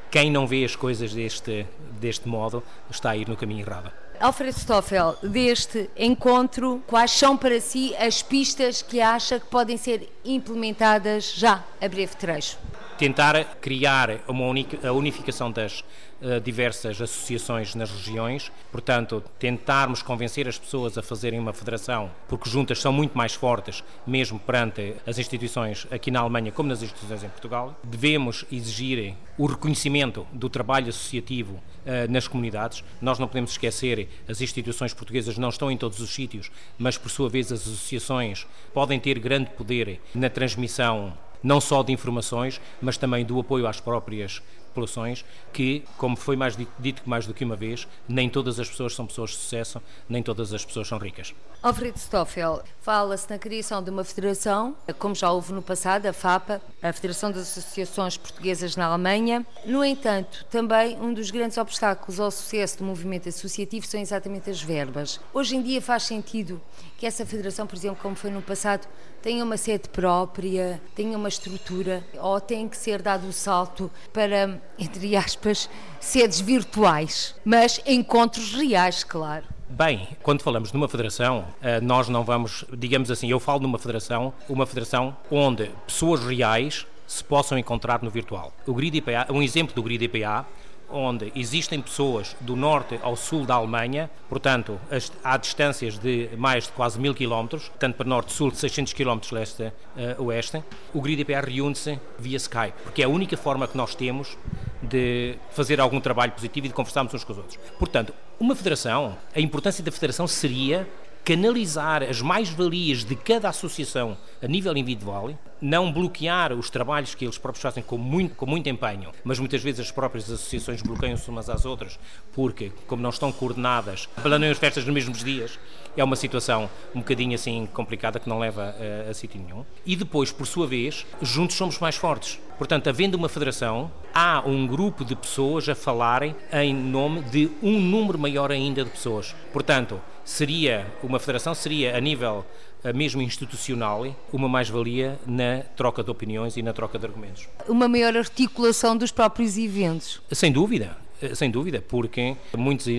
quem 0.10 0.32
não 0.32 0.48
vê 0.48 0.64
as 0.64 0.76
coisas 0.76 1.14
deste, 1.14 1.66
deste 2.00 2.30
modo 2.30 2.64
está 2.90 3.10
a 3.10 3.18
ir 3.18 3.28
no 3.28 3.36
caminho 3.36 3.62
errado. 3.62 3.92
Alfredo 4.20 4.58
Stoffel, 4.58 5.18
deste 5.22 5.90
encontro, 5.98 6.82
quais 6.88 7.12
são 7.12 7.36
para 7.36 7.60
si 7.60 7.94
as 7.98 8.22
pistas 8.22 8.82
que 8.82 9.02
acha 9.02 9.38
que 9.38 9.48
podem 9.48 9.76
ser 9.76 10.10
implementadas 10.24 11.34
já 11.36 11.62
a 11.82 11.90
breve 11.90 12.16
trecho? 12.16 12.58
Tentar 12.98 13.58
criar 13.60 14.20
uma 14.28 14.46
a 14.84 14.92
unificação 14.92 15.52
das 15.52 15.84
uh, 16.22 16.40
diversas 16.42 17.02
associações 17.02 17.76
nas 17.76 17.92
regiões, 17.92 18.52
portanto, 18.72 19.24
tentarmos 19.40 20.02
convencer 20.02 20.48
as 20.48 20.58
pessoas 20.58 20.98
a 20.98 21.04
fazerem 21.04 21.40
uma 21.40 21.54
federação, 21.54 22.10
porque 22.28 22.50
juntas 22.50 22.80
são 22.80 22.94
muito 22.94 23.18
mais 23.18 23.34
fortes, 23.34 23.84
mesmo 24.06 24.40
perante 24.40 24.96
as 25.06 25.18
instituições 25.18 25.88
aqui 25.92 26.12
na 26.12 26.20
Alemanha 26.20 26.52
como 26.52 26.70
nas 26.70 26.82
instituições 26.82 27.24
em 27.24 27.30
Portugal. 27.30 27.76
Devemos 27.84 28.46
exigir 28.52 29.16
o 29.38 29.46
reconhecimento 29.46 30.26
do 30.32 30.50
trabalho 30.50 30.90
associativo 30.90 31.56
uh, 31.56 32.12
nas 32.12 32.28
comunidades. 32.28 32.84
Nós 33.02 33.20
não 33.20 33.28
podemos 33.28 33.52
esquecer, 33.52 34.08
as 34.28 34.42
instituições 34.42 34.94
portuguesas 34.94 35.38
não 35.38 35.50
estão 35.50 35.72
em 35.72 35.78
todos 35.78 36.00
os 36.00 36.14
sítios, 36.14 36.52
mas 36.78 36.98
por 36.98 37.10
sua 37.10 37.30
vez 37.30 37.52
as 37.52 37.62
associações 37.62 38.46
podem 38.74 39.00
ter 39.00 39.20
grande 39.20 39.50
poder 39.52 40.00
na 40.14 40.30
transmissão 40.30 41.14
não 41.44 41.60
só 41.60 41.84
de 41.84 41.92
informações, 41.92 42.60
mas 42.82 42.98
também 42.98 43.26
do 43.26 43.40
apoio 43.40 43.68
às 43.68 43.80
próprias 43.80 44.42
populações, 44.74 45.24
que, 45.54 45.84
como 45.98 46.18
foi 46.18 46.36
mais 46.36 46.58
dito 46.80 47.04
mais 47.06 47.28
do 47.28 47.34
que 47.34 47.46
uma 47.46 47.56
vez, 47.56 47.88
nem 48.08 48.28
todas 48.28 48.60
as 48.60 48.68
pessoas 48.68 48.96
são 48.96 49.06
pessoas 49.06 49.30
de 49.30 49.36
sucesso, 49.38 49.82
nem 50.10 50.24
todas 50.24 50.52
as 50.52 50.66
pessoas 50.66 50.88
são 50.88 50.98
ricas. 50.98 51.34
Alfredo 51.62 51.98
Stoffel, 51.98 52.62
fala-se 52.82 53.30
na 53.30 53.38
criação 53.38 53.82
de 53.82 53.90
uma 53.90 54.04
federação, 54.04 54.76
como 55.00 55.16
já 55.16 55.32
houve 55.32 55.54
no 55.54 55.62
passado, 55.62 56.08
a 56.08 56.12
FAPA, 56.12 56.62
a 56.82 56.92
Federação 56.92 57.32
das 57.32 57.58
Associações 57.58 58.18
Portuguesas 58.18 58.76
na 58.76 58.88
Alemanha. 58.88 59.46
No 59.66 59.86
entanto, 59.86 60.46
também 60.50 61.00
um 61.00 61.14
dos 61.14 61.32
grandes 61.32 61.58
obstáculos 61.58 62.20
ao 62.20 62.32
sucesso 62.32 62.80
do 62.80 62.84
movimento 62.84 63.30
associativo 63.30 63.86
são 63.86 64.02
exatamente 64.02 64.50
as 64.50 64.62
verbas. 64.62 65.22
Hoje 65.34 65.56
em 65.56 65.62
dia 65.62 65.82
faz 65.82 66.04
sentido 66.04 66.60
que 66.98 67.06
essa 67.06 67.26
federação, 67.26 67.66
por 67.66 67.78
exemplo, 67.78 68.00
como 68.02 68.16
foi 68.16 68.32
no 68.32 68.42
passado, 68.42 68.88
tenha 69.24 69.44
uma 69.44 69.56
sede 69.56 69.88
própria, 69.88 70.82
tenha 70.94 71.18
uma 71.18 71.30
estrutura, 71.30 72.04
ou 72.20 72.42
tem 72.42 72.68
que 72.68 72.76
ser 72.76 73.02
dado 73.02 73.26
o 73.26 73.32
salto 73.32 73.90
para, 74.12 74.62
entre 74.78 75.16
aspas, 75.16 75.70
sedes 76.00 76.42
virtuais, 76.42 77.34
mas 77.46 77.82
encontros 77.88 78.54
reais, 78.54 79.04
claro. 79.04 79.46
Bem, 79.70 80.10
quando 80.22 80.44
falamos 80.44 80.72
de 80.72 80.78
uma 80.78 80.90
federação, 80.90 81.46
eh, 81.62 81.80
nós 81.80 82.10
não 82.10 82.24
vamos, 82.24 82.66
digamos 82.78 83.10
assim, 83.10 83.32
eu 83.32 83.40
falo 83.40 83.62
numa 83.62 83.80
federação, 83.80 84.34
uma 84.50 84.68
federação 84.68 85.16
onde 85.32 85.72
pessoas 85.88 86.24
reais 86.24 86.86
se 87.08 87.24
possam 87.24 87.58
encontrar 87.58 88.04
no 88.04 88.10
virtual. 88.10 88.52
O 88.68 88.74
Grid 88.74 88.98
IPA, 88.98 89.28
um 89.32 89.42
exemplo 89.42 89.74
do 89.74 89.82
Grid 89.82 90.04
IPA, 90.04 90.46
onde 90.94 91.32
existem 91.36 91.82
pessoas 91.82 92.36
do 92.40 92.56
norte 92.56 93.00
ao 93.02 93.16
sul 93.16 93.46
da 93.46 93.56
Alemanha, 93.56 94.10
portanto, 94.30 94.80
há 95.24 95.38
distâncias 95.38 95.98
de 95.98 96.30
mais 96.38 96.66
de 96.66 96.72
quase 96.72 97.00
mil 97.00 97.14
quilómetros, 97.14 97.72
tanto 97.80 97.96
para 97.96 98.08
norte, 98.08 98.32
sul, 98.32 98.52
600 98.54 98.94
quilómetros 98.94 99.32
leste-oeste. 99.32 100.58
Uh, 100.58 100.64
o 100.94 101.02
Grid 101.02 101.22
IPA 101.22 101.42
reúne-se 101.42 102.00
via 102.20 102.38
Skype, 102.38 102.74
porque 102.84 103.02
é 103.02 103.06
a 103.06 103.10
única 103.10 103.36
forma 103.36 103.68
que 103.68 103.76
nós 103.76 103.96
temos 103.96 104.38
de 104.82 105.36
fazer 105.52 105.80
algum 105.80 106.00
trabalho 106.00 106.34
positivo 106.34 106.68
e 106.68 106.70
de 106.70 106.76
conversarmos 106.76 107.14
uns 107.14 107.24
com 107.24 107.32
os 107.32 107.40
outros. 107.40 107.58
Portanto, 107.80 108.14
uma 108.40 108.56
federação, 108.56 109.18
a 109.34 109.40
importância 109.40 109.84
da 109.84 109.92
federação 109.92 110.28
seria 110.28 110.88
canalizar 111.24 112.04
as 112.04 112.22
mais-valias 112.22 113.06
de 113.06 113.16
cada 113.16 113.50
associação 113.50 114.18
a 114.42 114.48
nível 114.48 114.76
individual, 114.76 115.32
não 115.62 115.92
bloquear 115.92 116.52
os 116.52 116.70
trabalhos 116.70 117.16
que 117.16 117.24
eles 117.24 117.38
próprios 117.38 117.62
fazem 117.62 117.82
com 117.82 117.98
muito, 117.98 118.36
com 118.36 118.46
muito 118.46 118.68
empenho, 118.68 119.12
mas 119.24 119.40
muitas 119.40 119.64
vezes 119.64 119.80
as 119.80 119.92
próprias 119.92 120.26
associações 120.26 120.82
bloqueiam-se 120.82 121.30
umas 121.30 121.50
às 121.50 121.66
outras, 121.66 121.98
porque, 122.34 122.74
como 122.86 123.02
não 123.02 123.10
estão 123.10 123.32
coordenadas, 123.32 124.06
planeiam 124.22 124.52
as 124.52 124.58
festas 124.58 124.84
nos 124.84 124.94
mesmos 124.94 125.24
dias, 125.24 125.58
é 125.96 126.04
uma 126.04 126.18
situação 126.18 126.70
um 126.94 127.00
bocadinho 127.00 127.36
assim 127.36 127.68
complicada 127.72 128.20
que 128.20 128.28
não 128.28 128.40
leva 128.40 128.76
a, 129.08 129.12
a 129.12 129.14
sítio 129.14 129.40
nenhum. 129.40 129.64
E 129.86 129.96
depois, 129.96 130.32
por 130.32 130.46
sua 130.46 130.68
vez, 130.68 131.06
juntos 131.22 131.56
somos 131.56 131.80
mais 131.80 131.96
fortes. 131.96 132.40
Portanto, 132.58 132.90
havendo 132.90 133.16
uma 133.16 133.30
federação, 133.30 133.92
há 134.14 134.44
um 134.46 134.68
grupo 134.68 135.06
de 135.06 135.16
pessoas 135.16 135.70
a 135.70 135.76
falarem 135.76 136.36
em 136.52 136.74
nome 136.74 137.22
de 137.22 137.50
um 137.62 137.80
número 137.80 138.20
maior 138.20 138.52
ainda 138.52 138.84
de 138.84 138.90
pessoas. 138.90 139.36
Portanto, 139.52 140.02
seria 140.24 140.88
uma 141.04 141.20
federação 141.20 141.54
seria 141.54 141.96
a 141.96 142.00
nível 142.00 142.46
eh, 142.84 142.94
mesmo 142.94 143.22
institucional 143.22 144.06
uma 144.32 144.50
mais-valia 144.50 145.20
na 145.26 145.64
troca 145.76 146.04
de 146.04 146.12
opiniões 146.12 146.58
e 146.58 146.62
na 146.62 146.74
troca 146.74 147.00
de 147.00 147.06
argumentos. 147.06 147.48
Uma 147.68 147.88
maior 147.88 148.16
articulação 148.18 148.98
dos 148.98 149.12
próprios 149.12 149.58
eventos. 149.58 150.22
Sem 150.32 150.52
dúvida. 150.52 150.98
Eh, 151.22 151.34
sem 151.34 151.50
dúvida, 151.50 151.82
porque 151.88 152.36
muitos 152.58 152.88
uh, 152.88 152.90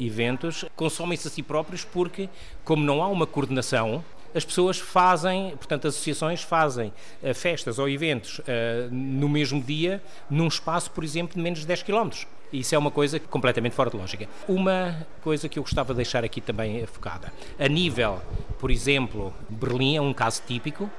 eventos 0.00 0.64
consomem-se 0.74 1.28
a 1.28 1.30
si 1.30 1.42
próprios 1.42 1.84
porque, 1.84 2.28
como 2.64 2.84
não 2.84 3.00
há 3.02 3.08
uma 3.08 3.26
coordenação, 3.26 4.04
as 4.34 4.44
pessoas 4.44 4.78
fazem, 4.78 5.50
portanto, 5.56 5.86
as 5.86 5.94
associações 5.94 6.42
fazem 6.42 6.92
uh, 7.22 7.34
festas 7.34 7.78
ou 7.78 7.88
eventos 7.88 8.38
uh, 8.40 8.44
no 8.90 9.28
mesmo 9.28 9.60
dia, 9.60 10.02
num 10.30 10.48
espaço, 10.48 10.90
por 10.90 11.04
exemplo, 11.04 11.36
de 11.36 11.42
menos 11.42 11.60
de 11.60 11.66
10 11.66 11.82
km. 11.82 12.10
Isso 12.52 12.74
é 12.74 12.78
uma 12.78 12.90
coisa 12.90 13.20
completamente 13.20 13.74
fora 13.74 13.90
de 13.90 13.96
lógica. 13.96 14.26
Uma 14.48 15.06
coisa 15.22 15.48
que 15.48 15.58
eu 15.58 15.62
gostava 15.62 15.92
de 15.92 15.96
deixar 15.96 16.24
aqui 16.24 16.40
também 16.40 16.84
focada. 16.86 17.32
A 17.58 17.68
nível, 17.68 18.22
por 18.58 18.70
exemplo, 18.70 19.34
Berlim 19.50 19.96
é 19.96 20.00
um 20.00 20.14
caso 20.14 20.42
típico, 20.46 20.90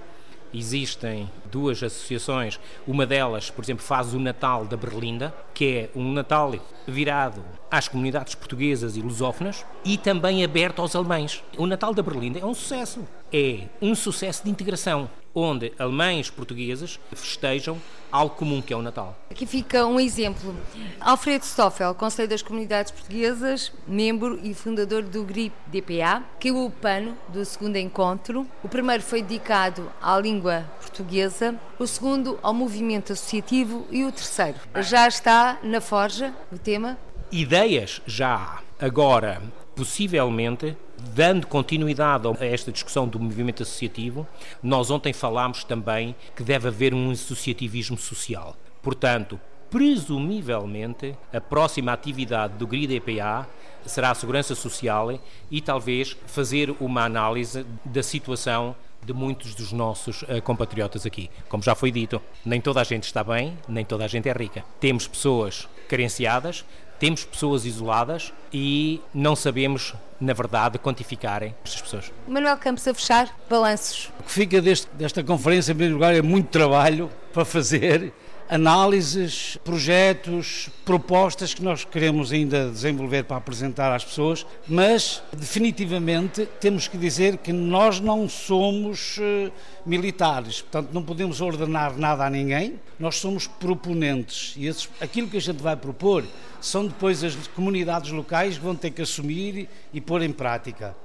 existem 0.54 1.30
duas 1.52 1.82
associações. 1.82 2.60
Uma 2.88 3.06
delas, 3.06 3.50
por 3.50 3.64
exemplo, 3.64 3.84
faz 3.84 4.14
o 4.14 4.20
Natal 4.20 4.66
da 4.66 4.78
Berlinda, 4.78 5.34
que 5.54 5.66
é 5.66 5.90
um 5.96 6.12
Natal 6.12 6.54
virado 6.88 7.44
às 7.70 7.88
comunidades 7.88 8.36
portuguesas 8.36 8.96
e 8.96 9.02
lusófonas 9.02 9.66
e 9.86 9.98
também 9.98 10.44
aberto 10.44 10.82
aos 10.82 10.96
alemães. 10.96 11.44
O 11.58 11.68
Natal 11.68 11.94
da 11.94 12.02
Berlinda 12.02 12.40
é 12.40 12.46
um 12.46 12.54
sucesso. 12.54 13.08
É 13.32 13.68
um 13.82 13.94
sucesso 13.94 14.44
de 14.44 14.50
integração, 14.50 15.10
onde 15.34 15.74
alemães 15.78 16.30
portugueses 16.30 17.00
festejam 17.14 17.80
algo 18.12 18.36
comum 18.36 18.62
que 18.62 18.74
é 18.74 18.76
o 18.76 18.82
Natal. 18.82 19.18
Aqui 19.30 19.46
fica 19.46 19.86
um 19.86 20.00
exemplo. 20.00 20.56
Alfredo 21.00 21.46
Stoffel, 21.46 21.94
Conselheiro 21.94 22.32
das 22.32 22.42
Comunidades 22.42 22.92
Portuguesas, 22.92 23.72
membro 23.88 24.40
e 24.44 24.54
fundador 24.54 25.04
do 25.04 25.24
GRIP 25.24 25.54
DPA, 25.68 26.24
é 26.44 26.52
o 26.52 26.70
pano 26.70 27.16
do 27.28 27.46
segundo 27.46 27.76
encontro. 27.76 28.48
O 28.64 28.68
primeiro 28.68 29.04
foi 29.04 29.22
dedicado 29.22 29.92
à 30.02 30.18
língua 30.20 30.66
portuguesa, 30.80 31.56
o 31.78 31.86
segundo 31.86 32.40
ao 32.42 32.54
movimento 32.54 33.14
associativo 33.14 33.86
e 33.92 34.04
o 34.04 34.12
terceiro 34.12 34.58
já 34.78 35.08
está 35.08 35.60
na 35.62 35.80
forja 35.80 36.34
o 36.52 36.58
tema? 36.58 36.98
Ideias 37.32 38.02
já 38.08 38.36
há. 38.36 38.60
Agora, 38.84 39.42
possivelmente, 39.76 40.76
dando 41.14 41.48
continuidade 41.48 42.28
a 42.28 42.46
esta 42.46 42.72
discussão 42.72 43.08
do 43.08 43.20
movimento 43.20 43.64
associativo, 43.64 44.28
nós 44.62 44.92
ontem 44.92 45.14
falámos 45.14 45.64
também 45.64 46.16
que 46.36 46.44
deve 46.44 46.68
haver 46.68 46.94
um 46.94 47.12
associativismo 47.12 47.98
social. 47.98 48.56
Portanto, 48.82 49.40
presumivelmente, 49.70 51.16
a 51.34 51.40
próxima 51.40 51.94
atividade 51.94 52.54
do 52.56 52.66
GRID 52.66 52.96
EPA 52.96 53.48
será 53.86 54.12
a 54.12 54.16
segurança 54.16 54.56
social 54.56 55.20
e 55.50 55.62
talvez 55.62 56.16
fazer 56.26 56.76
uma 56.80 57.04
análise 57.04 57.66
da 57.86 58.04
situação 58.04 58.76
de 59.04 59.14
muitos 59.14 59.56
dos 59.56 59.72
nossos 59.72 60.24
uh, 60.24 60.42
compatriotas 60.44 61.06
aqui. 61.06 61.30
Como 61.48 61.64
já 61.64 61.74
foi 61.74 61.92
dito, 61.92 62.22
nem 62.46 62.60
toda 62.60 62.82
a 62.82 62.84
gente 62.84 63.04
está 63.04 63.24
bem, 63.24 63.58
nem 63.68 63.86
toda 63.86 64.04
a 64.04 64.08
gente 64.08 64.28
é 64.28 64.34
rica. 64.34 64.64
Temos 64.80 65.08
pessoas 65.08 65.68
carenciadas, 65.88 66.66
temos 67.00 67.24
pessoas 67.24 67.66
isoladas 67.66 68.34
e 68.54 69.02
não 69.14 69.36
sabemos, 69.36 69.94
na 70.20 70.34
verdade, 70.34 70.78
quantificarem 70.78 71.56
estas 71.64 71.82
pessoas. 71.82 72.12
Manuel 72.28 72.58
Campos, 72.58 72.88
a 72.88 72.94
fechar, 72.94 73.34
balanços. 73.50 74.12
O 74.20 74.24
que 74.24 74.32
fica 74.32 74.62
deste, 74.62 74.88
desta 74.94 75.24
conferência, 75.24 75.72
em 75.72 75.76
primeiro 75.76 75.96
lugar, 75.96 76.14
é 76.14 76.22
muito 76.22 76.50
trabalho 76.50 77.10
para 77.34 77.46
fazer 77.46 78.14
análises, 78.50 79.58
projetos, 79.64 80.70
propostas 80.84 81.54
que 81.54 81.64
nós 81.64 81.86
queremos 81.86 82.32
ainda 82.32 82.70
desenvolver 82.70 83.24
para 83.24 83.38
apresentar 83.38 83.94
às 83.94 84.04
pessoas, 84.04 84.46
mas 84.68 85.22
definitivamente 85.32 86.48
temos 86.60 86.88
que 86.88 86.98
dizer 86.98 87.38
que 87.38 87.54
nós 87.54 88.00
não 88.00 88.28
somos 88.28 89.18
uh, 89.18 89.52
militares, 89.86 90.62
portanto 90.62 90.90
não 90.92 91.04
podemos 91.04 91.42
ordenar 91.42 91.96
nada 91.96 92.26
a 92.26 92.30
ninguém, 92.30 92.80
nós 93.00 93.18
somos 93.18 93.46
proponentes. 93.46 94.56
E 94.58 94.66
esses, 94.66 94.90
aquilo 95.00 95.28
que 95.28 95.38
a 95.38 95.42
gente 95.42 95.62
vai 95.62 95.76
propor 95.76 96.26
são 96.60 96.88
depois 96.88 97.24
as 97.24 97.36
comunidades 97.50 98.12
locais 98.12 98.58
que 98.58 98.64
vão 98.64 98.76
ter 98.76 98.90
que 98.90 99.04
assumir 99.04 99.70
e 99.94 100.02
pôr 100.02 100.24
em 100.24 100.32
prática. 100.32 100.96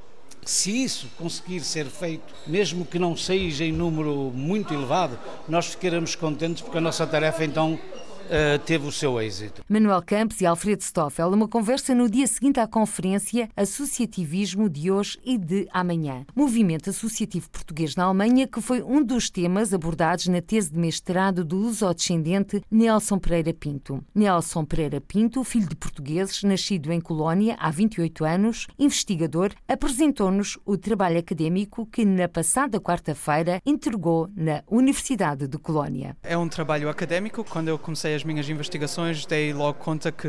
Se 0.45 0.85
isso 0.85 1.09
conseguir 1.17 1.61
ser 1.61 1.87
feito, 1.87 2.35
mesmo 2.47 2.85
que 2.85 2.99
não 2.99 3.17
seja 3.17 3.65
em 3.65 3.73
número 3.73 4.31
muito 4.35 4.75
elevado, 4.75 5.19
nós 5.49 5.67
ficaremos 5.67 6.15
contentes 6.15 6.63
porque 6.63 6.79
a 6.79 6.83
nossa 6.83 7.07
tarefa 7.07 7.45
então 7.45 7.79
uh, 8.25 8.59
teve 8.65 8.87
o 8.87 8.93
seu 8.93 9.21
êxito. 9.21 9.65
Manuel 9.69 10.03
Campos 10.03 10.41
e 10.41 10.47
Alfredo 10.47 10.83
Stoffel, 10.83 11.29
uma 11.29 11.49
conversa 11.49 11.95
no 11.95 12.09
dia 12.09 12.27
seguinte 12.27 12.61
à 12.61 12.67
conferência 12.67 13.49
Associativismo 13.57 14.69
de 14.69 14.91
hoje 14.91 15.19
e 15.25 15.37
de 15.37 15.69
amanhã. 15.73 16.25
Movimento 16.35 16.91
Associativo 16.91 17.51
Português 17.51 17.97
na 17.97 18.05
Alemanha, 18.05 18.47
que 18.47 18.61
foi 18.61 18.83
um 18.83 19.03
dos 19.03 19.31
temas 19.31 19.73
abordados 19.75 20.27
na 20.27 20.41
tese 20.41 20.73
de 20.73 20.79
mestrado 20.79 21.45
do 21.45 21.57
lusodescendente 21.57 22.63
Nelson 22.71 23.19
Pereira 23.19 23.53
Pinto. 23.53 24.03
Nelson 24.15 24.65
Pereira 24.65 25.01
Pinto, 25.01 25.45
filho 25.45 25.69
de 25.69 25.77
portugueses, 25.77 26.43
nascido 26.43 26.93
em 26.93 27.01
Colónia 27.01 27.57
há 27.59 27.71
28 27.71 28.25
anos, 28.25 28.67
investigador, 28.79 29.53
apresentou-nos 29.69 30.59
o 30.65 30.77
trabalho 30.77 31.19
académico 31.19 31.87
que 31.87 32.05
na 32.05 32.29
passada 32.29 32.81
quarta-feira 32.81 33.61
entregou 33.65 34.29
na 34.35 34.63
Universidade 34.69 35.47
de 35.47 35.59
Colónia. 35.59 36.17
É 36.23 36.37
um 36.37 36.49
trabalho 36.49 36.89
académico. 36.89 37.45
Quando 37.45 37.69
eu 37.69 37.79
comecei 37.79 38.14
as 38.15 38.25
minhas 38.25 38.49
investigações, 38.49 39.27
dei 39.27 39.53
logo 39.53 39.79
conta 39.79 40.13
que 40.13 40.29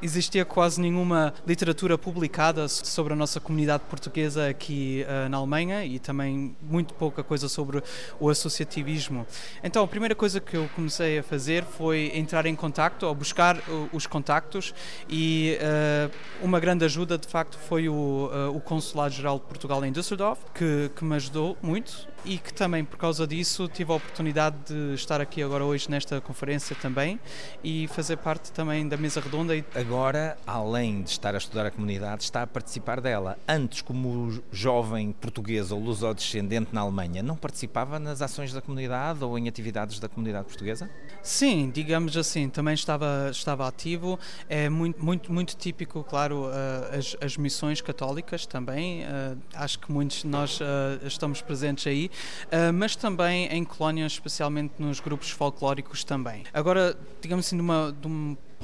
existia 0.00 0.44
quase 0.44 0.80
nenhuma 0.80 1.34
literatura 1.46 1.98
publicada 1.98 2.68
sobre 2.68 3.12
a 3.12 3.16
nossa 3.16 3.40
comunidade 3.40 3.84
portuguesa 3.88 4.48
aqui 4.48 5.04
uh, 5.08 5.28
na 5.28 5.36
Alemanha 5.36 5.84
e 5.84 5.98
também 5.98 6.56
muito 6.62 6.94
pouca 6.94 7.22
coisa 7.22 7.48
sobre 7.48 7.82
o 8.20 8.28
associativismo. 8.28 9.26
Então, 9.62 9.82
a 9.84 9.88
primeira 9.88 10.14
coisa 10.14 10.40
que 10.40 10.56
eu 10.56 10.68
comecei 10.74 11.18
a 11.18 11.22
fazer 11.22 11.64
foi 11.64 12.12
entrar 12.14 12.46
em 12.46 12.54
contacto, 12.54 13.06
ou 13.06 13.14
buscar 13.14 13.56
uh, 13.56 13.88
os 13.92 14.06
contactos 14.06 14.74
e 15.08 15.58
uh, 15.60 16.10
uma 16.42 16.60
grande 16.60 16.84
ajuda, 16.84 17.18
de 17.18 17.26
facto, 17.26 17.58
foi 17.58 17.88
o, 17.88 18.30
o 18.54 18.60
Consulado-Geral 18.60 19.38
de 19.38 19.44
Portugal 19.44 19.84
em 19.84 19.92
Düsseldorf, 19.92 20.40
que, 20.54 20.90
que 20.94 21.04
me 21.04 21.16
ajudou 21.16 21.56
muito 21.62 22.13
e 22.24 22.38
que 22.38 22.52
também 22.52 22.84
por 22.84 22.96
causa 22.96 23.26
disso 23.26 23.68
tive 23.68 23.92
a 23.92 23.96
oportunidade 23.96 24.56
de 24.66 24.94
estar 24.94 25.20
aqui 25.20 25.42
agora 25.42 25.64
hoje 25.64 25.90
nesta 25.90 26.20
conferência 26.20 26.74
também 26.76 27.20
e 27.62 27.86
fazer 27.88 28.16
parte 28.16 28.50
também 28.52 28.88
da 28.88 28.96
mesa 28.96 29.20
redonda. 29.20 29.54
Agora, 29.74 30.36
além 30.46 31.02
de 31.02 31.10
estar 31.10 31.34
a 31.34 31.38
estudar 31.38 31.66
a 31.66 31.70
comunidade, 31.70 32.24
está 32.24 32.42
a 32.42 32.46
participar 32.46 33.00
dela. 33.00 33.38
Antes, 33.46 33.82
como 33.82 34.42
jovem 34.50 35.12
português 35.12 35.70
ou 35.70 35.80
lusodescendente 35.80 36.70
na 36.72 36.80
Alemanha, 36.80 37.22
não 37.22 37.36
participava 37.36 37.98
nas 37.98 38.22
ações 38.22 38.52
da 38.52 38.60
comunidade 38.60 39.22
ou 39.22 39.38
em 39.38 39.48
atividades 39.48 39.98
da 39.98 40.08
comunidade 40.08 40.46
portuguesa? 40.46 40.90
Sim, 41.22 41.70
digamos 41.72 42.16
assim, 42.16 42.48
também 42.48 42.74
estava, 42.74 43.28
estava 43.30 43.66
ativo. 43.68 44.18
É 44.48 44.68
muito, 44.68 45.04
muito, 45.04 45.32
muito 45.32 45.56
típico, 45.56 46.02
claro, 46.04 46.46
uh, 46.46 46.98
as, 46.98 47.16
as 47.20 47.36
missões 47.36 47.80
católicas 47.80 48.46
também. 48.46 49.02
Uh, 49.02 49.38
acho 49.54 49.78
que 49.78 49.92
muitos 49.92 50.22
de 50.22 50.26
nós 50.26 50.60
uh, 50.60 50.64
estamos 51.06 51.42
presentes 51.42 51.86
aí 51.86 52.10
uh, 52.46 52.72
mas 52.72 52.96
também 52.96 53.46
em 53.46 53.64
colónias, 53.64 54.12
especialmente 54.12 54.74
nos 54.78 55.00
grupos 55.00 55.30
folclóricos 55.30 56.04
também. 56.04 56.44
Agora, 56.52 56.96
digamos 57.20 57.46
assim, 57.46 57.56
de, 57.56 57.62
uma, 57.62 57.94
de 58.00 58.06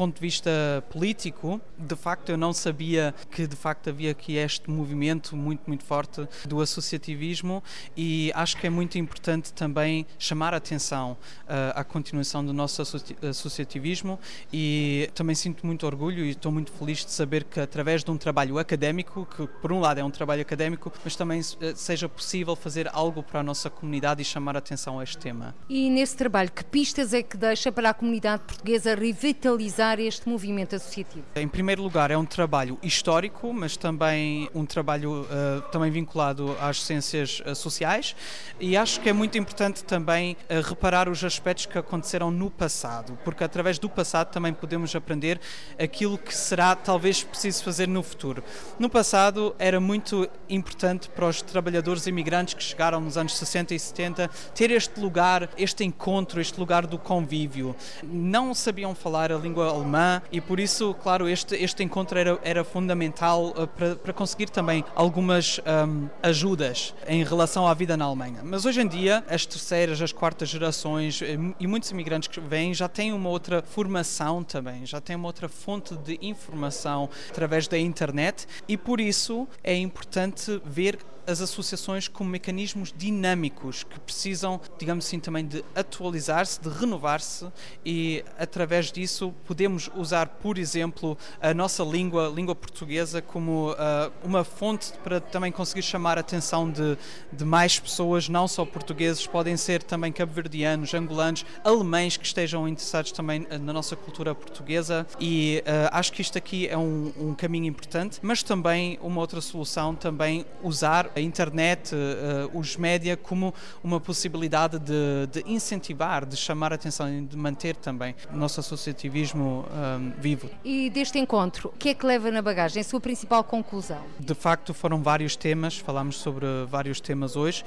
ponto 0.01 0.15
de 0.15 0.21
vista 0.23 0.51
político, 0.89 1.61
de 1.77 1.95
facto 1.95 2.31
eu 2.31 2.39
não 2.39 2.55
sabia 2.55 3.15
que 3.31 3.47
de 3.47 3.55
facto 3.55 3.91
havia 3.91 4.13
aqui 4.13 4.37
este 4.37 4.71
movimento 4.71 5.37
muito, 5.37 5.61
muito 5.67 5.85
forte 5.85 6.27
do 6.47 6.63
associativismo 6.63 7.63
e 7.95 8.33
acho 8.35 8.57
que 8.57 8.67
é 8.67 8.71
muito 8.71 8.97
importante 8.97 9.53
também 9.53 10.07
chamar 10.19 10.55
a 10.55 10.57
atenção 10.57 11.19
uh, 11.43 11.79
à 11.79 11.85
continuação 11.85 12.43
do 12.43 12.51
nosso 12.55 12.81
associativismo 12.81 14.19
e 14.51 15.11
também 15.15 15.35
sinto 15.35 15.67
muito 15.67 15.85
orgulho 15.85 16.25
e 16.25 16.31
estou 16.31 16.51
muito 16.51 16.73
feliz 16.73 17.05
de 17.05 17.11
saber 17.11 17.45
que 17.45 17.61
através 17.61 18.03
de 18.03 18.11
um 18.11 18.17
trabalho 18.17 18.59
académico, 18.59 19.29
que 19.37 19.47
por 19.61 19.71
um 19.71 19.81
lado 19.81 20.01
é 20.01 20.05
um 20.05 20.11
trabalho 20.11 20.41
académico, 20.41 20.91
mas 21.05 21.15
também 21.15 21.41
uh, 21.41 21.45
seja 21.75 22.09
possível 22.09 22.57
fazer 22.57 22.89
algo 22.91 23.23
para 23.23 23.41
a 23.41 23.43
nossa 23.43 23.69
comunidade 23.69 24.23
e 24.23 24.25
chamar 24.25 24.57
a 24.57 24.61
atenção 24.61 24.99
a 24.99 25.05
este 25.05 25.19
tema. 25.19 25.55
E 25.69 25.91
nesse 25.91 26.17
trabalho, 26.17 26.51
que 26.51 26.65
pistas 26.65 27.13
é 27.13 27.23
que 27.23 27.37
deixa 27.37 27.71
para 27.71 27.91
a 27.91 27.95
comunidade 27.95 28.45
portuguesa 28.45 28.95
revitalizar 28.95 29.90
este 29.99 30.29
movimento 30.29 30.77
associativo? 30.77 31.25
Em 31.35 31.49
primeiro 31.49 31.83
lugar, 31.83 32.11
é 32.11 32.17
um 32.17 32.25
trabalho 32.25 32.79
histórico, 32.83 33.53
mas 33.53 33.77
também 33.77 34.49
um 34.55 34.65
trabalho 34.65 35.23
uh, 35.23 35.61
também 35.73 35.91
vinculado 35.91 36.57
às 36.61 36.83
ciências 36.83 37.43
uh, 37.47 37.55
sociais 37.55 38.15
e 38.59 38.77
acho 38.77 39.01
que 39.01 39.09
é 39.09 39.13
muito 39.13 39.37
importante 39.39 39.83
também 39.85 40.37
uh, 40.49 40.61
reparar 40.63 41.09
os 41.09 41.25
aspectos 41.25 41.67
que 41.67 41.79
aconteceram 41.79 42.31
no 42.31 42.51
passado, 42.51 43.19
porque 43.25 43.43
através 43.43 43.79
do 43.79 43.89
passado 43.89 44.31
também 44.31 44.53
podemos 44.53 44.95
aprender 44.95 45.41
aquilo 45.79 46.19
que 46.19 46.35
será 46.35 46.75
talvez 46.77 47.23
preciso 47.23 47.65
fazer 47.65 47.89
no 47.89 48.03
futuro. 48.03 48.43
No 48.79 48.89
passado 48.89 49.55
era 49.59 49.81
muito 49.81 50.29
importante 50.49 51.09
para 51.09 51.27
os 51.27 51.43
trabalhadores 51.43 52.07
imigrantes 52.07 52.55
que 52.55 52.63
chegaram 52.63 53.01
nos 53.01 53.17
anos 53.17 53.37
60 53.37 53.75
e 53.75 53.79
70 53.79 54.31
ter 54.55 54.71
este 54.71 55.01
lugar, 55.01 55.49
este 55.57 55.85
encontro, 55.85 56.41
este 56.41 56.59
lugar 56.59 56.87
do 56.87 56.99
convívio. 56.99 57.75
Não 58.03 58.55
sabiam 58.55 58.95
falar 58.95 59.33
a 59.33 59.37
língua 59.37 59.73
alemã 59.81 60.23
e 60.31 60.41
por 60.41 60.61
isso, 60.61 60.95
claro, 60.95 61.29
este, 61.29 61.55
este 61.57 61.83
encontro 61.83 62.19
era, 62.19 62.39
era 62.43 62.65
fundamental 62.65 63.49
uh, 63.49 63.67
para, 63.67 63.97
para 63.97 64.13
conseguir 64.13 64.51
também 64.51 64.85
algumas 64.95 65.59
um, 65.59 66.09
ajudas 66.23 66.95
em 67.07 67.25
relação 67.25 67.67
à 67.67 67.75
vida 67.75 67.97
na 67.97 68.05
Alemanha. 68.05 68.41
Mas 68.45 68.65
hoje 68.65 68.81
em 68.81 68.87
dia, 68.87 69.25
as 69.29 69.47
terceiras, 69.47 70.01
as 70.01 70.13
quartas 70.13 70.49
gerações 70.49 71.23
eh, 71.23 71.37
e 71.59 71.67
muitos 71.67 71.91
imigrantes 71.91 72.29
que 72.29 72.41
vêm 72.41 72.75
já 72.75 72.89
têm 72.89 73.13
uma 73.13 73.29
outra 73.29 73.63
formação 73.63 74.43
também, 74.43 74.85
já 74.87 75.01
têm 75.01 75.17
uma 75.17 75.27
outra 75.27 75.49
fonte 75.49 75.97
de 75.97 76.19
informação 76.23 77.09
através 77.29 77.67
da 77.69 77.79
internet 77.79 78.47
e 78.69 78.77
por 78.77 79.01
isso 79.01 79.49
é 79.63 79.77
importante 79.77 80.61
ver 80.65 80.99
as 81.27 81.41
associações 81.41 82.09
como 82.09 82.31
mecanismos 82.31 82.93
dinâmicos 82.97 83.85
que 83.85 83.99
precisam, 84.01 84.61
digamos 84.79 85.07
assim, 85.07 85.21
também 85.21 85.47
de 85.47 85.65
atualizar-se, 85.75 86.61
de 86.61 86.69
renovar-se 86.69 87.47
e 87.85 88.25
através 88.39 88.91
disso 88.91 89.35
podemos 89.47 89.91
usar, 89.95 90.27
por 90.27 90.59
exemplo, 90.59 91.17
a 91.41 91.53
nossa 91.55 91.83
língua, 91.83 92.33
língua 92.35 92.55
portuguesa, 92.55 93.21
como 93.21 93.73
uh, 93.73 93.77
uma 94.25 94.45
fonte 94.45 94.93
para 95.05 95.21
também 95.21 95.53
conseguir 95.53 95.83
chamar 95.83 96.19
a 96.19 96.21
atenção 96.21 96.71
de, 96.71 96.97
de 97.33 97.45
mais 97.45 97.79
pessoas, 97.79 98.29
não 98.29 98.47
só 98.49 98.65
portugueses, 98.65 99.27
podem 99.27 99.57
ser 99.57 99.83
também 99.83 100.13
cabo-verdianos, 100.13 100.95
angolanos, 100.95 101.45
alemães 101.65 102.17
que 102.17 102.27
estejam 102.27 102.69
interessados 102.69 103.13
também 103.13 103.47
na 103.51 103.73
nossa 103.73 103.97
cultura 103.97 104.35
portuguesa 104.35 105.07
e 105.19 105.63
uh, 105.67 105.91
acho 105.93 106.13
que 106.13 106.23
isto 106.23 106.37
aqui 106.39 106.69
é 106.69 106.77
um, 106.77 107.13
um 107.19 107.35
caminho 107.35 107.67
importante, 107.67 108.19
mas 108.23 108.43
também 108.43 108.99
uma 109.03 109.21
outra 109.21 109.41
solução, 109.41 109.95
também 109.95 110.45
usar 110.63 111.10
a 111.15 111.21
internet, 111.21 111.95
uh, 111.95 112.59
os 112.59 112.77
média 112.77 113.17
como 113.17 113.55
uma 113.83 114.01
possibilidade 114.01 114.79
de, 114.79 115.27
de, 115.31 115.45
incentivar, 115.47 116.25
de 116.25 116.37
chamar 116.37 116.73
a 116.73 116.75
atenção 116.75 117.09
e 117.09 117.23
de 117.23 117.37
manter 117.37 117.77
também 117.77 118.15
o 118.33 118.37
nosso 118.37 118.61
associativismo 118.61 119.65
um, 119.71 120.09
eh, 120.11 120.13
vivo. 120.19 120.51
E 120.65 120.91
deste 120.91 121.19
encontro, 121.19 121.71
o 121.75 121.79
que 121.79 121.91
é 121.91 121.95
que 121.95 122.05
leva 122.05 122.31
na 122.31 122.43
bagagem? 122.43 122.81
A 122.81 122.85
sua 122.85 123.01
principal 123.01 123.43
conclusão? 123.45 124.03
De 124.19 124.35
facto, 124.35 124.73
foram 124.73 125.03
vários 125.03 125.37
temas, 125.37 125.77
falámos 125.79 126.17
sobre 126.17 126.47
vários 126.69 127.01
temas 127.01 127.37
hoje 127.37 127.65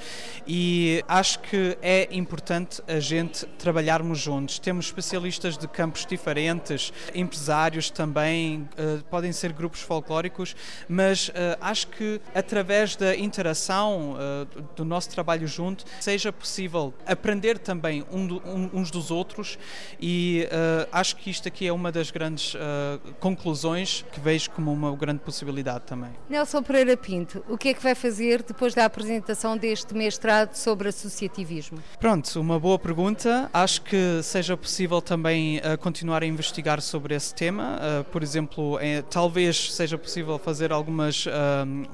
e 0.47 1.03
acho 1.07 1.39
que 1.39 1.77
é 1.81 2.07
importante 2.11 2.81
a 2.87 2.99
gente 2.99 3.45
trabalharmos 3.57 4.19
juntos. 4.19 4.59
Temos 4.59 4.85
especialistas 4.85 5.57
de 5.57 5.67
campos 5.67 6.05
diferentes, 6.05 6.91
empresários 7.13 7.89
também, 7.89 8.67
uh, 8.77 9.03
podem 9.05 9.31
ser 9.31 9.53
grupos 9.53 9.81
folclóricos, 9.81 10.55
mas 10.87 11.29
uh, 11.29 11.33
acho 11.61 11.87
que 11.87 12.19
através 12.33 12.95
da 12.95 13.15
interação 13.33 14.13
uh, 14.13 14.61
do 14.75 14.85
nosso 14.85 15.09
trabalho 15.09 15.47
junto 15.47 15.85
seja 15.99 16.31
possível 16.31 16.93
aprender 17.05 17.57
também 17.57 18.05
um 18.11 18.27
do, 18.27 18.37
um, 18.45 18.69
uns 18.73 18.91
dos 18.91 19.09
outros 19.09 19.57
e 19.99 20.47
uh, 20.47 20.87
acho 20.91 21.15
que 21.15 21.31
isto 21.31 21.47
aqui 21.47 21.65
é 21.65 21.73
uma 21.73 21.91
das 21.91 22.11
grandes 22.11 22.53
uh, 22.53 22.59
conclusões 23.19 24.05
que 24.11 24.19
vejo 24.19 24.51
como 24.51 24.71
uma 24.71 24.95
grande 24.95 25.19
possibilidade 25.19 25.85
também. 25.85 26.11
Nelson 26.29 26.61
Pereira 26.61 26.95
Pinto, 26.95 27.43
o 27.49 27.57
que 27.57 27.69
é 27.69 27.73
que 27.73 27.81
vai 27.81 27.95
fazer 27.95 28.43
depois 28.43 28.75
da 28.75 28.85
apresentação 28.85 29.57
deste 29.57 29.95
mestrado 29.95 30.53
sobre 30.53 30.89
associativismo? 30.89 31.79
Pronto, 31.99 32.39
uma 32.39 32.59
boa 32.59 32.77
pergunta. 32.77 33.49
Acho 33.51 33.81
que 33.81 34.21
seja 34.21 34.55
possível 34.55 35.01
também 35.01 35.59
continuar 35.79 36.21
a 36.21 36.25
investigar 36.25 36.81
sobre 36.81 37.15
esse 37.15 37.33
tema. 37.33 37.79
por 38.11 38.21
exemplo, 38.21 38.77
é, 38.79 39.01
talvez 39.01 39.73
seja 39.73 39.97
possível 39.97 40.37
fazer 40.37 40.71
algumas 40.71 41.25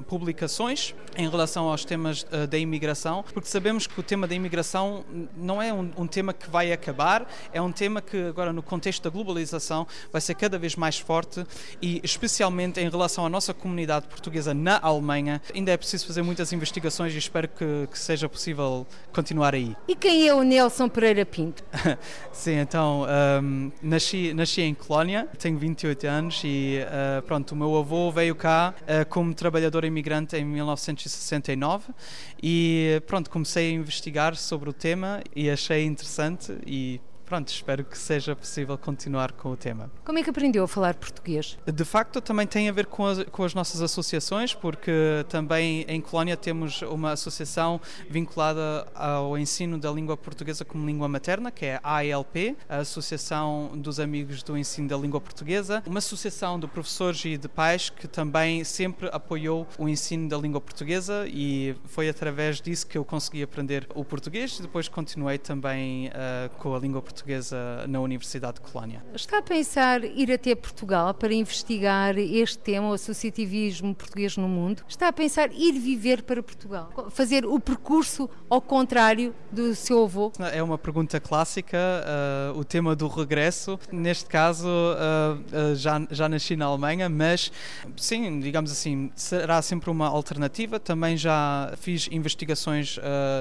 publicações 0.08 0.94
em 1.16 1.29
relação 1.30 1.70
aos 1.70 1.86
temas 1.86 2.24
uh, 2.24 2.48
da 2.48 2.58
imigração, 2.58 3.24
porque 3.34 3.48
sabemos 3.48 3.88
que 3.88 4.00
o 4.00 4.04
tema 4.04 4.28
da 4.28 4.36
imigração 4.36 5.04
não 5.36 5.62
é 5.62 5.74
um, 5.74 5.92
um, 5.98 6.08
tema 6.08 6.34
que 6.34 6.50
vai 6.50 6.72
acabar, 6.72 7.30
é 7.54 7.62
um 7.62 7.72
tema 7.72 8.02
que 8.02 8.18
agora 8.28 8.52
no 8.52 8.62
contexto 8.62 9.04
da 9.04 9.10
globalização 9.10 9.88
vai 10.12 10.22
ser 10.22 10.36
cada 10.36 10.58
vez 10.58 10.76
mais 10.76 10.98
forte 10.98 11.46
e 11.82 12.02
especialmente 12.04 12.80
em 12.80 12.90
relação 12.90 13.26
à 13.26 13.30
nossa 13.30 13.54
comunidade 13.54 14.08
portuguesa 14.08 14.54
na 14.54 14.80
Alemanha, 14.82 15.42
ainda 15.54 15.72
é 15.72 15.78
preciso 15.78 16.08
fazer 16.08 16.22
muitas 16.22 16.52
investigações 16.54 17.14
e 17.14 17.18
espero 17.18 17.48
que, 17.48 17.88
que 17.92 18.00
seja 18.00 18.28
possível 18.28 18.86
continuar 19.12 19.54
aí. 19.54 19.76
E 19.88 19.96
quem 19.96 20.28
é 20.28 20.34
o 20.34 20.44
Nelson 20.44 20.90
Pereira 20.90 21.26
Pinto? 21.26 21.64
Sim, 22.32 22.56
então 22.56 23.06
um, 23.42 23.72
nasci, 23.82 24.34
nasci 24.34 24.62
em 24.62 24.74
Colónia, 24.74 25.28
tenho 25.38 25.58
28 25.58 26.08
anos 26.08 26.42
e 26.44 26.80
uh, 26.80 27.22
pronto, 27.24 27.52
o 27.52 27.56
meu 27.56 27.78
avô 27.78 28.12
veio 28.12 28.36
cá 28.36 28.74
uh, 28.82 29.08
como 29.10 29.34
trabalhador 29.34 29.84
imigrante 29.86 30.36
em 30.36 30.46
1960 30.46 31.19
69 31.20 31.94
e 32.42 33.02
pronto, 33.06 33.30
comecei 33.30 33.70
a 33.72 33.74
investigar 33.74 34.36
sobre 34.36 34.70
o 34.70 34.74
tema 34.74 35.22
e 35.36 35.50
achei 35.50 35.86
interessante 35.86 36.58
e 36.66 37.00
pronto, 37.30 37.50
espero 37.50 37.86
que 37.86 37.96
seja 37.96 38.36
possível 38.36 38.76
continuar 38.76 39.32
com 39.34 39.52
o 39.52 39.56
tema. 39.56 39.92
Como 40.04 40.18
é 40.18 40.24
que 40.24 40.32
aprendeu 40.32 40.64
a 40.64 40.68
falar 40.68 40.96
português? 40.96 41.60
De 41.72 41.86
facto, 41.86 42.20
também 42.20 42.48
tem 42.48 42.68
a 42.68 42.72
ver 42.72 42.88
com 42.88 43.06
as, 43.06 43.24
com 43.26 43.44
as 43.44 43.54
nossas 43.54 43.84
associações, 43.84 44.56
porque 44.56 44.92
também 45.30 45.86
em 45.88 46.02
Colónia 46.02 46.36
temos 46.36 46.82
uma 46.82 47.12
associação 47.12 47.80
vinculada 48.10 48.88
ao 48.96 49.38
ensino 49.38 49.78
da 49.78 49.92
língua 49.92 50.18
portuguesa 50.18 50.66
como 50.66 50.88
língua 50.88 51.08
materna, 51.08 51.52
que 51.52 51.68
é 51.68 51.80
a 51.84 52.00
ALP, 52.00 52.58
a 52.68 52.78
Associação 52.78 53.74
dos 53.76 54.00
Amigos 54.00 54.42
do 54.42 54.58
Ensino 54.58 54.88
da 54.88 54.98
Língua 54.98 55.22
Portuguesa, 55.22 55.84
uma 55.86 56.00
associação 56.00 56.60
de 56.60 56.66
professores 56.66 57.24
e 57.26 57.38
de 57.38 57.48
pais 57.48 57.92
que 57.92 58.08
também 58.08 58.64
sempre 58.64 59.08
apoiou 59.12 59.68
o 59.78 59.88
ensino 59.88 60.28
da 60.28 60.38
língua 60.38 60.60
portuguesa 60.60 61.28
e 61.28 61.76
foi 61.86 62.10
através 62.10 62.60
disso 62.60 62.88
que 62.88 62.98
eu 62.98 63.06
consegui 63.06 63.44
aprender 63.44 63.88
o 63.94 64.04
português 64.04 64.58
e 64.58 64.64
depois 64.64 64.88
continuei 64.88 65.38
também 65.38 66.08
uh, 66.08 66.50
com 66.58 66.74
a 66.74 66.80
língua 66.80 67.04
portuguesa 67.04 67.19
portuguesa 67.20 67.86
na 67.88 68.00
Universidade 68.00 68.56
de 68.56 68.62
Colónia. 68.62 69.04
Está 69.14 69.40
a 69.40 69.42
pensar 69.42 70.04
ir 70.04 70.32
até 70.32 70.56
Portugal 70.56 71.14
para 71.14 71.34
investigar 71.34 72.18
este 72.18 72.58
tema, 72.60 72.90
o 72.90 72.94
associativismo 72.94 73.94
português 73.94 74.38
no 74.38 74.48
mundo? 74.48 74.84
Está 74.88 75.10
a 75.10 75.14
pensar 75.14 75.52
ir 75.52 75.74
viver 75.74 76.24
para 76.24 76.42
Portugal? 76.42 76.90
Fazer 77.10 77.46
o 77.46 77.60
percurso 77.60 78.30
ao 78.50 78.62
contrário 78.62 79.36
do 79.52 79.76
seu 79.76 80.04
avô? 80.04 80.32
É 80.54 80.64
uma 80.64 80.78
pergunta 80.78 81.20
clássica, 81.20 81.78
uh, 81.78 82.58
o 82.58 82.64
tema 82.64 82.96
do 82.96 83.08
regresso. 83.08 83.78
Neste 83.92 84.26
caso, 84.26 84.68
uh, 84.68 85.72
uh, 85.72 85.76
já, 85.76 86.02
já 86.10 86.30
nasci 86.30 86.56
na 86.56 86.66
Alemanha, 86.66 87.10
mas 87.10 87.52
sim, 87.98 88.40
digamos 88.40 88.72
assim, 88.72 89.12
será 89.16 89.62
sempre 89.62 89.90
uma 89.90 90.08
alternativa. 90.08 90.80
Também 90.80 91.18
já 91.18 91.74
fiz 91.78 92.08
investigações 92.12 92.98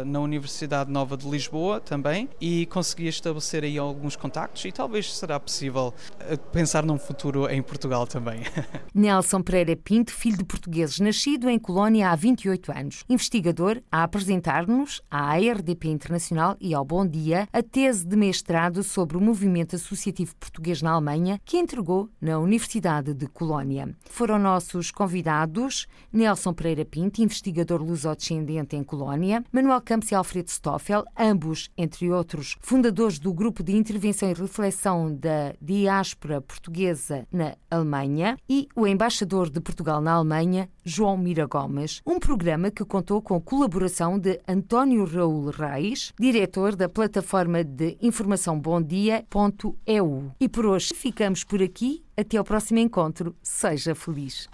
na 0.07 0.21
Universidade 0.21 0.91
Nova 0.91 1.17
de 1.17 1.29
Lisboa 1.29 1.81
também 1.81 2.29
e 2.41 2.67
consegui 2.67 3.07
estabelecer 3.09 3.65
aí 3.69 3.79
alguns 3.79 4.17
contactos 4.17 4.65
e 4.65 4.73
talvez 4.73 5.15
será 5.15 5.39
possível 5.39 5.95
eh, 6.21 6.37
pensar 6.37 6.85
num 6.85 6.99
futuro 6.99 7.49
em 7.49 7.63
Portugal 7.63 8.07
também. 8.07 8.41
Nelson 8.93 9.43
Pereira 9.43 9.77
Pinto, 9.77 10.13
filho 10.13 10.39
de 10.39 10.45
portugueses, 10.45 10.99
nascido 10.99 11.49
em 11.49 11.59
Colónia 11.59 12.11
há 12.11 12.17
28 12.17 12.73
anos. 12.73 13.05
Investigador 13.09 13.81
a 13.93 14.03
apresentar-nos 14.03 15.01
à 15.11 15.33
ARDP 15.33 15.89
Internacional 15.89 16.57
e 16.61 16.75
ao 16.75 16.85
Bom 16.85 17.07
Dia 17.07 17.49
a 17.53 17.63
tese 17.63 18.07
de 18.07 18.17
mestrado 18.17 18.83
sobre 18.83 19.17
o 19.17 19.21
movimento 19.21 19.77
associativo 19.77 20.35
português 20.37 20.83
na 20.83 20.93
Alemanha 20.93 21.41
que 21.45 21.59
entregou 21.59 22.09
na 22.21 22.39
Universidade 22.39 23.15
de 23.15 23.27
Colónia. 23.27 23.95
Foram 24.09 24.39
nossos 24.39 24.91
convidados 24.91 25.87
Nelson 26.13 26.53
Pereira 26.53 26.85
Pinto, 26.85 27.23
investigador 27.23 27.83
lusodescendente 27.83 28.75
em 28.75 28.83
Colónia, 28.83 29.45
Manuel 29.53 29.81
Campos 29.83 30.11
e 30.11 30.15
Alfredo 30.15 30.51
Stoffel, 30.51 31.05
ambos, 31.17 31.71
entre 31.77 32.11
outros, 32.11 32.57
fundadores 32.61 33.19
do 33.19 33.33
De 33.63 33.77
Intervenção 33.77 34.31
e 34.31 34.35
Reflexão 34.35 35.15
da 35.15 35.55
Diáspora 35.61 36.41
Portuguesa 36.41 37.27
na 37.33 37.55
Alemanha, 37.71 38.37
e 38.49 38.69
o 38.75 38.87
embaixador 38.87 39.51
de 39.51 39.61
Portugal 39.61 40.01
na 40.01 40.13
Alemanha, 40.13 40.69
João 40.85 41.17
Mira 41.17 41.47
Gomes, 41.47 42.01
um 42.07 42.19
programa 42.19 42.71
que 42.71 42.85
contou 42.85 43.21
com 43.21 43.37
a 43.37 43.41
colaboração 43.41 44.19
de 44.19 44.41
António 44.47 45.05
Raul 45.05 45.51
Reis, 45.51 46.13
diretor 46.19 46.75
da 46.75 46.89
plataforma 46.89 47.63
de 47.63 47.97
informação 48.01 48.59
bomdia.eu. 48.59 50.33
E 50.41 50.49
por 50.49 50.67
hoje 50.67 50.91
ficamos 50.95 51.45
por 51.45 51.63
aqui. 51.63 52.03
Até 52.17 52.37
ao 52.37 52.45
próximo 52.45 52.81
encontro. 52.81 53.35
Seja 53.41 53.95
feliz. 53.95 54.49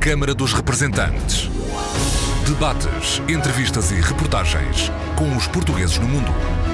Câmara 0.00 0.34
dos 0.34 0.52
Representantes. 0.52 1.48
Debates, 2.46 3.20
entrevistas 3.28 3.90
e 3.90 3.94
reportagens 3.94 4.90
com 5.16 5.34
os 5.36 5.46
portugueses 5.48 5.98
no 5.98 6.08
mundo. 6.08 6.73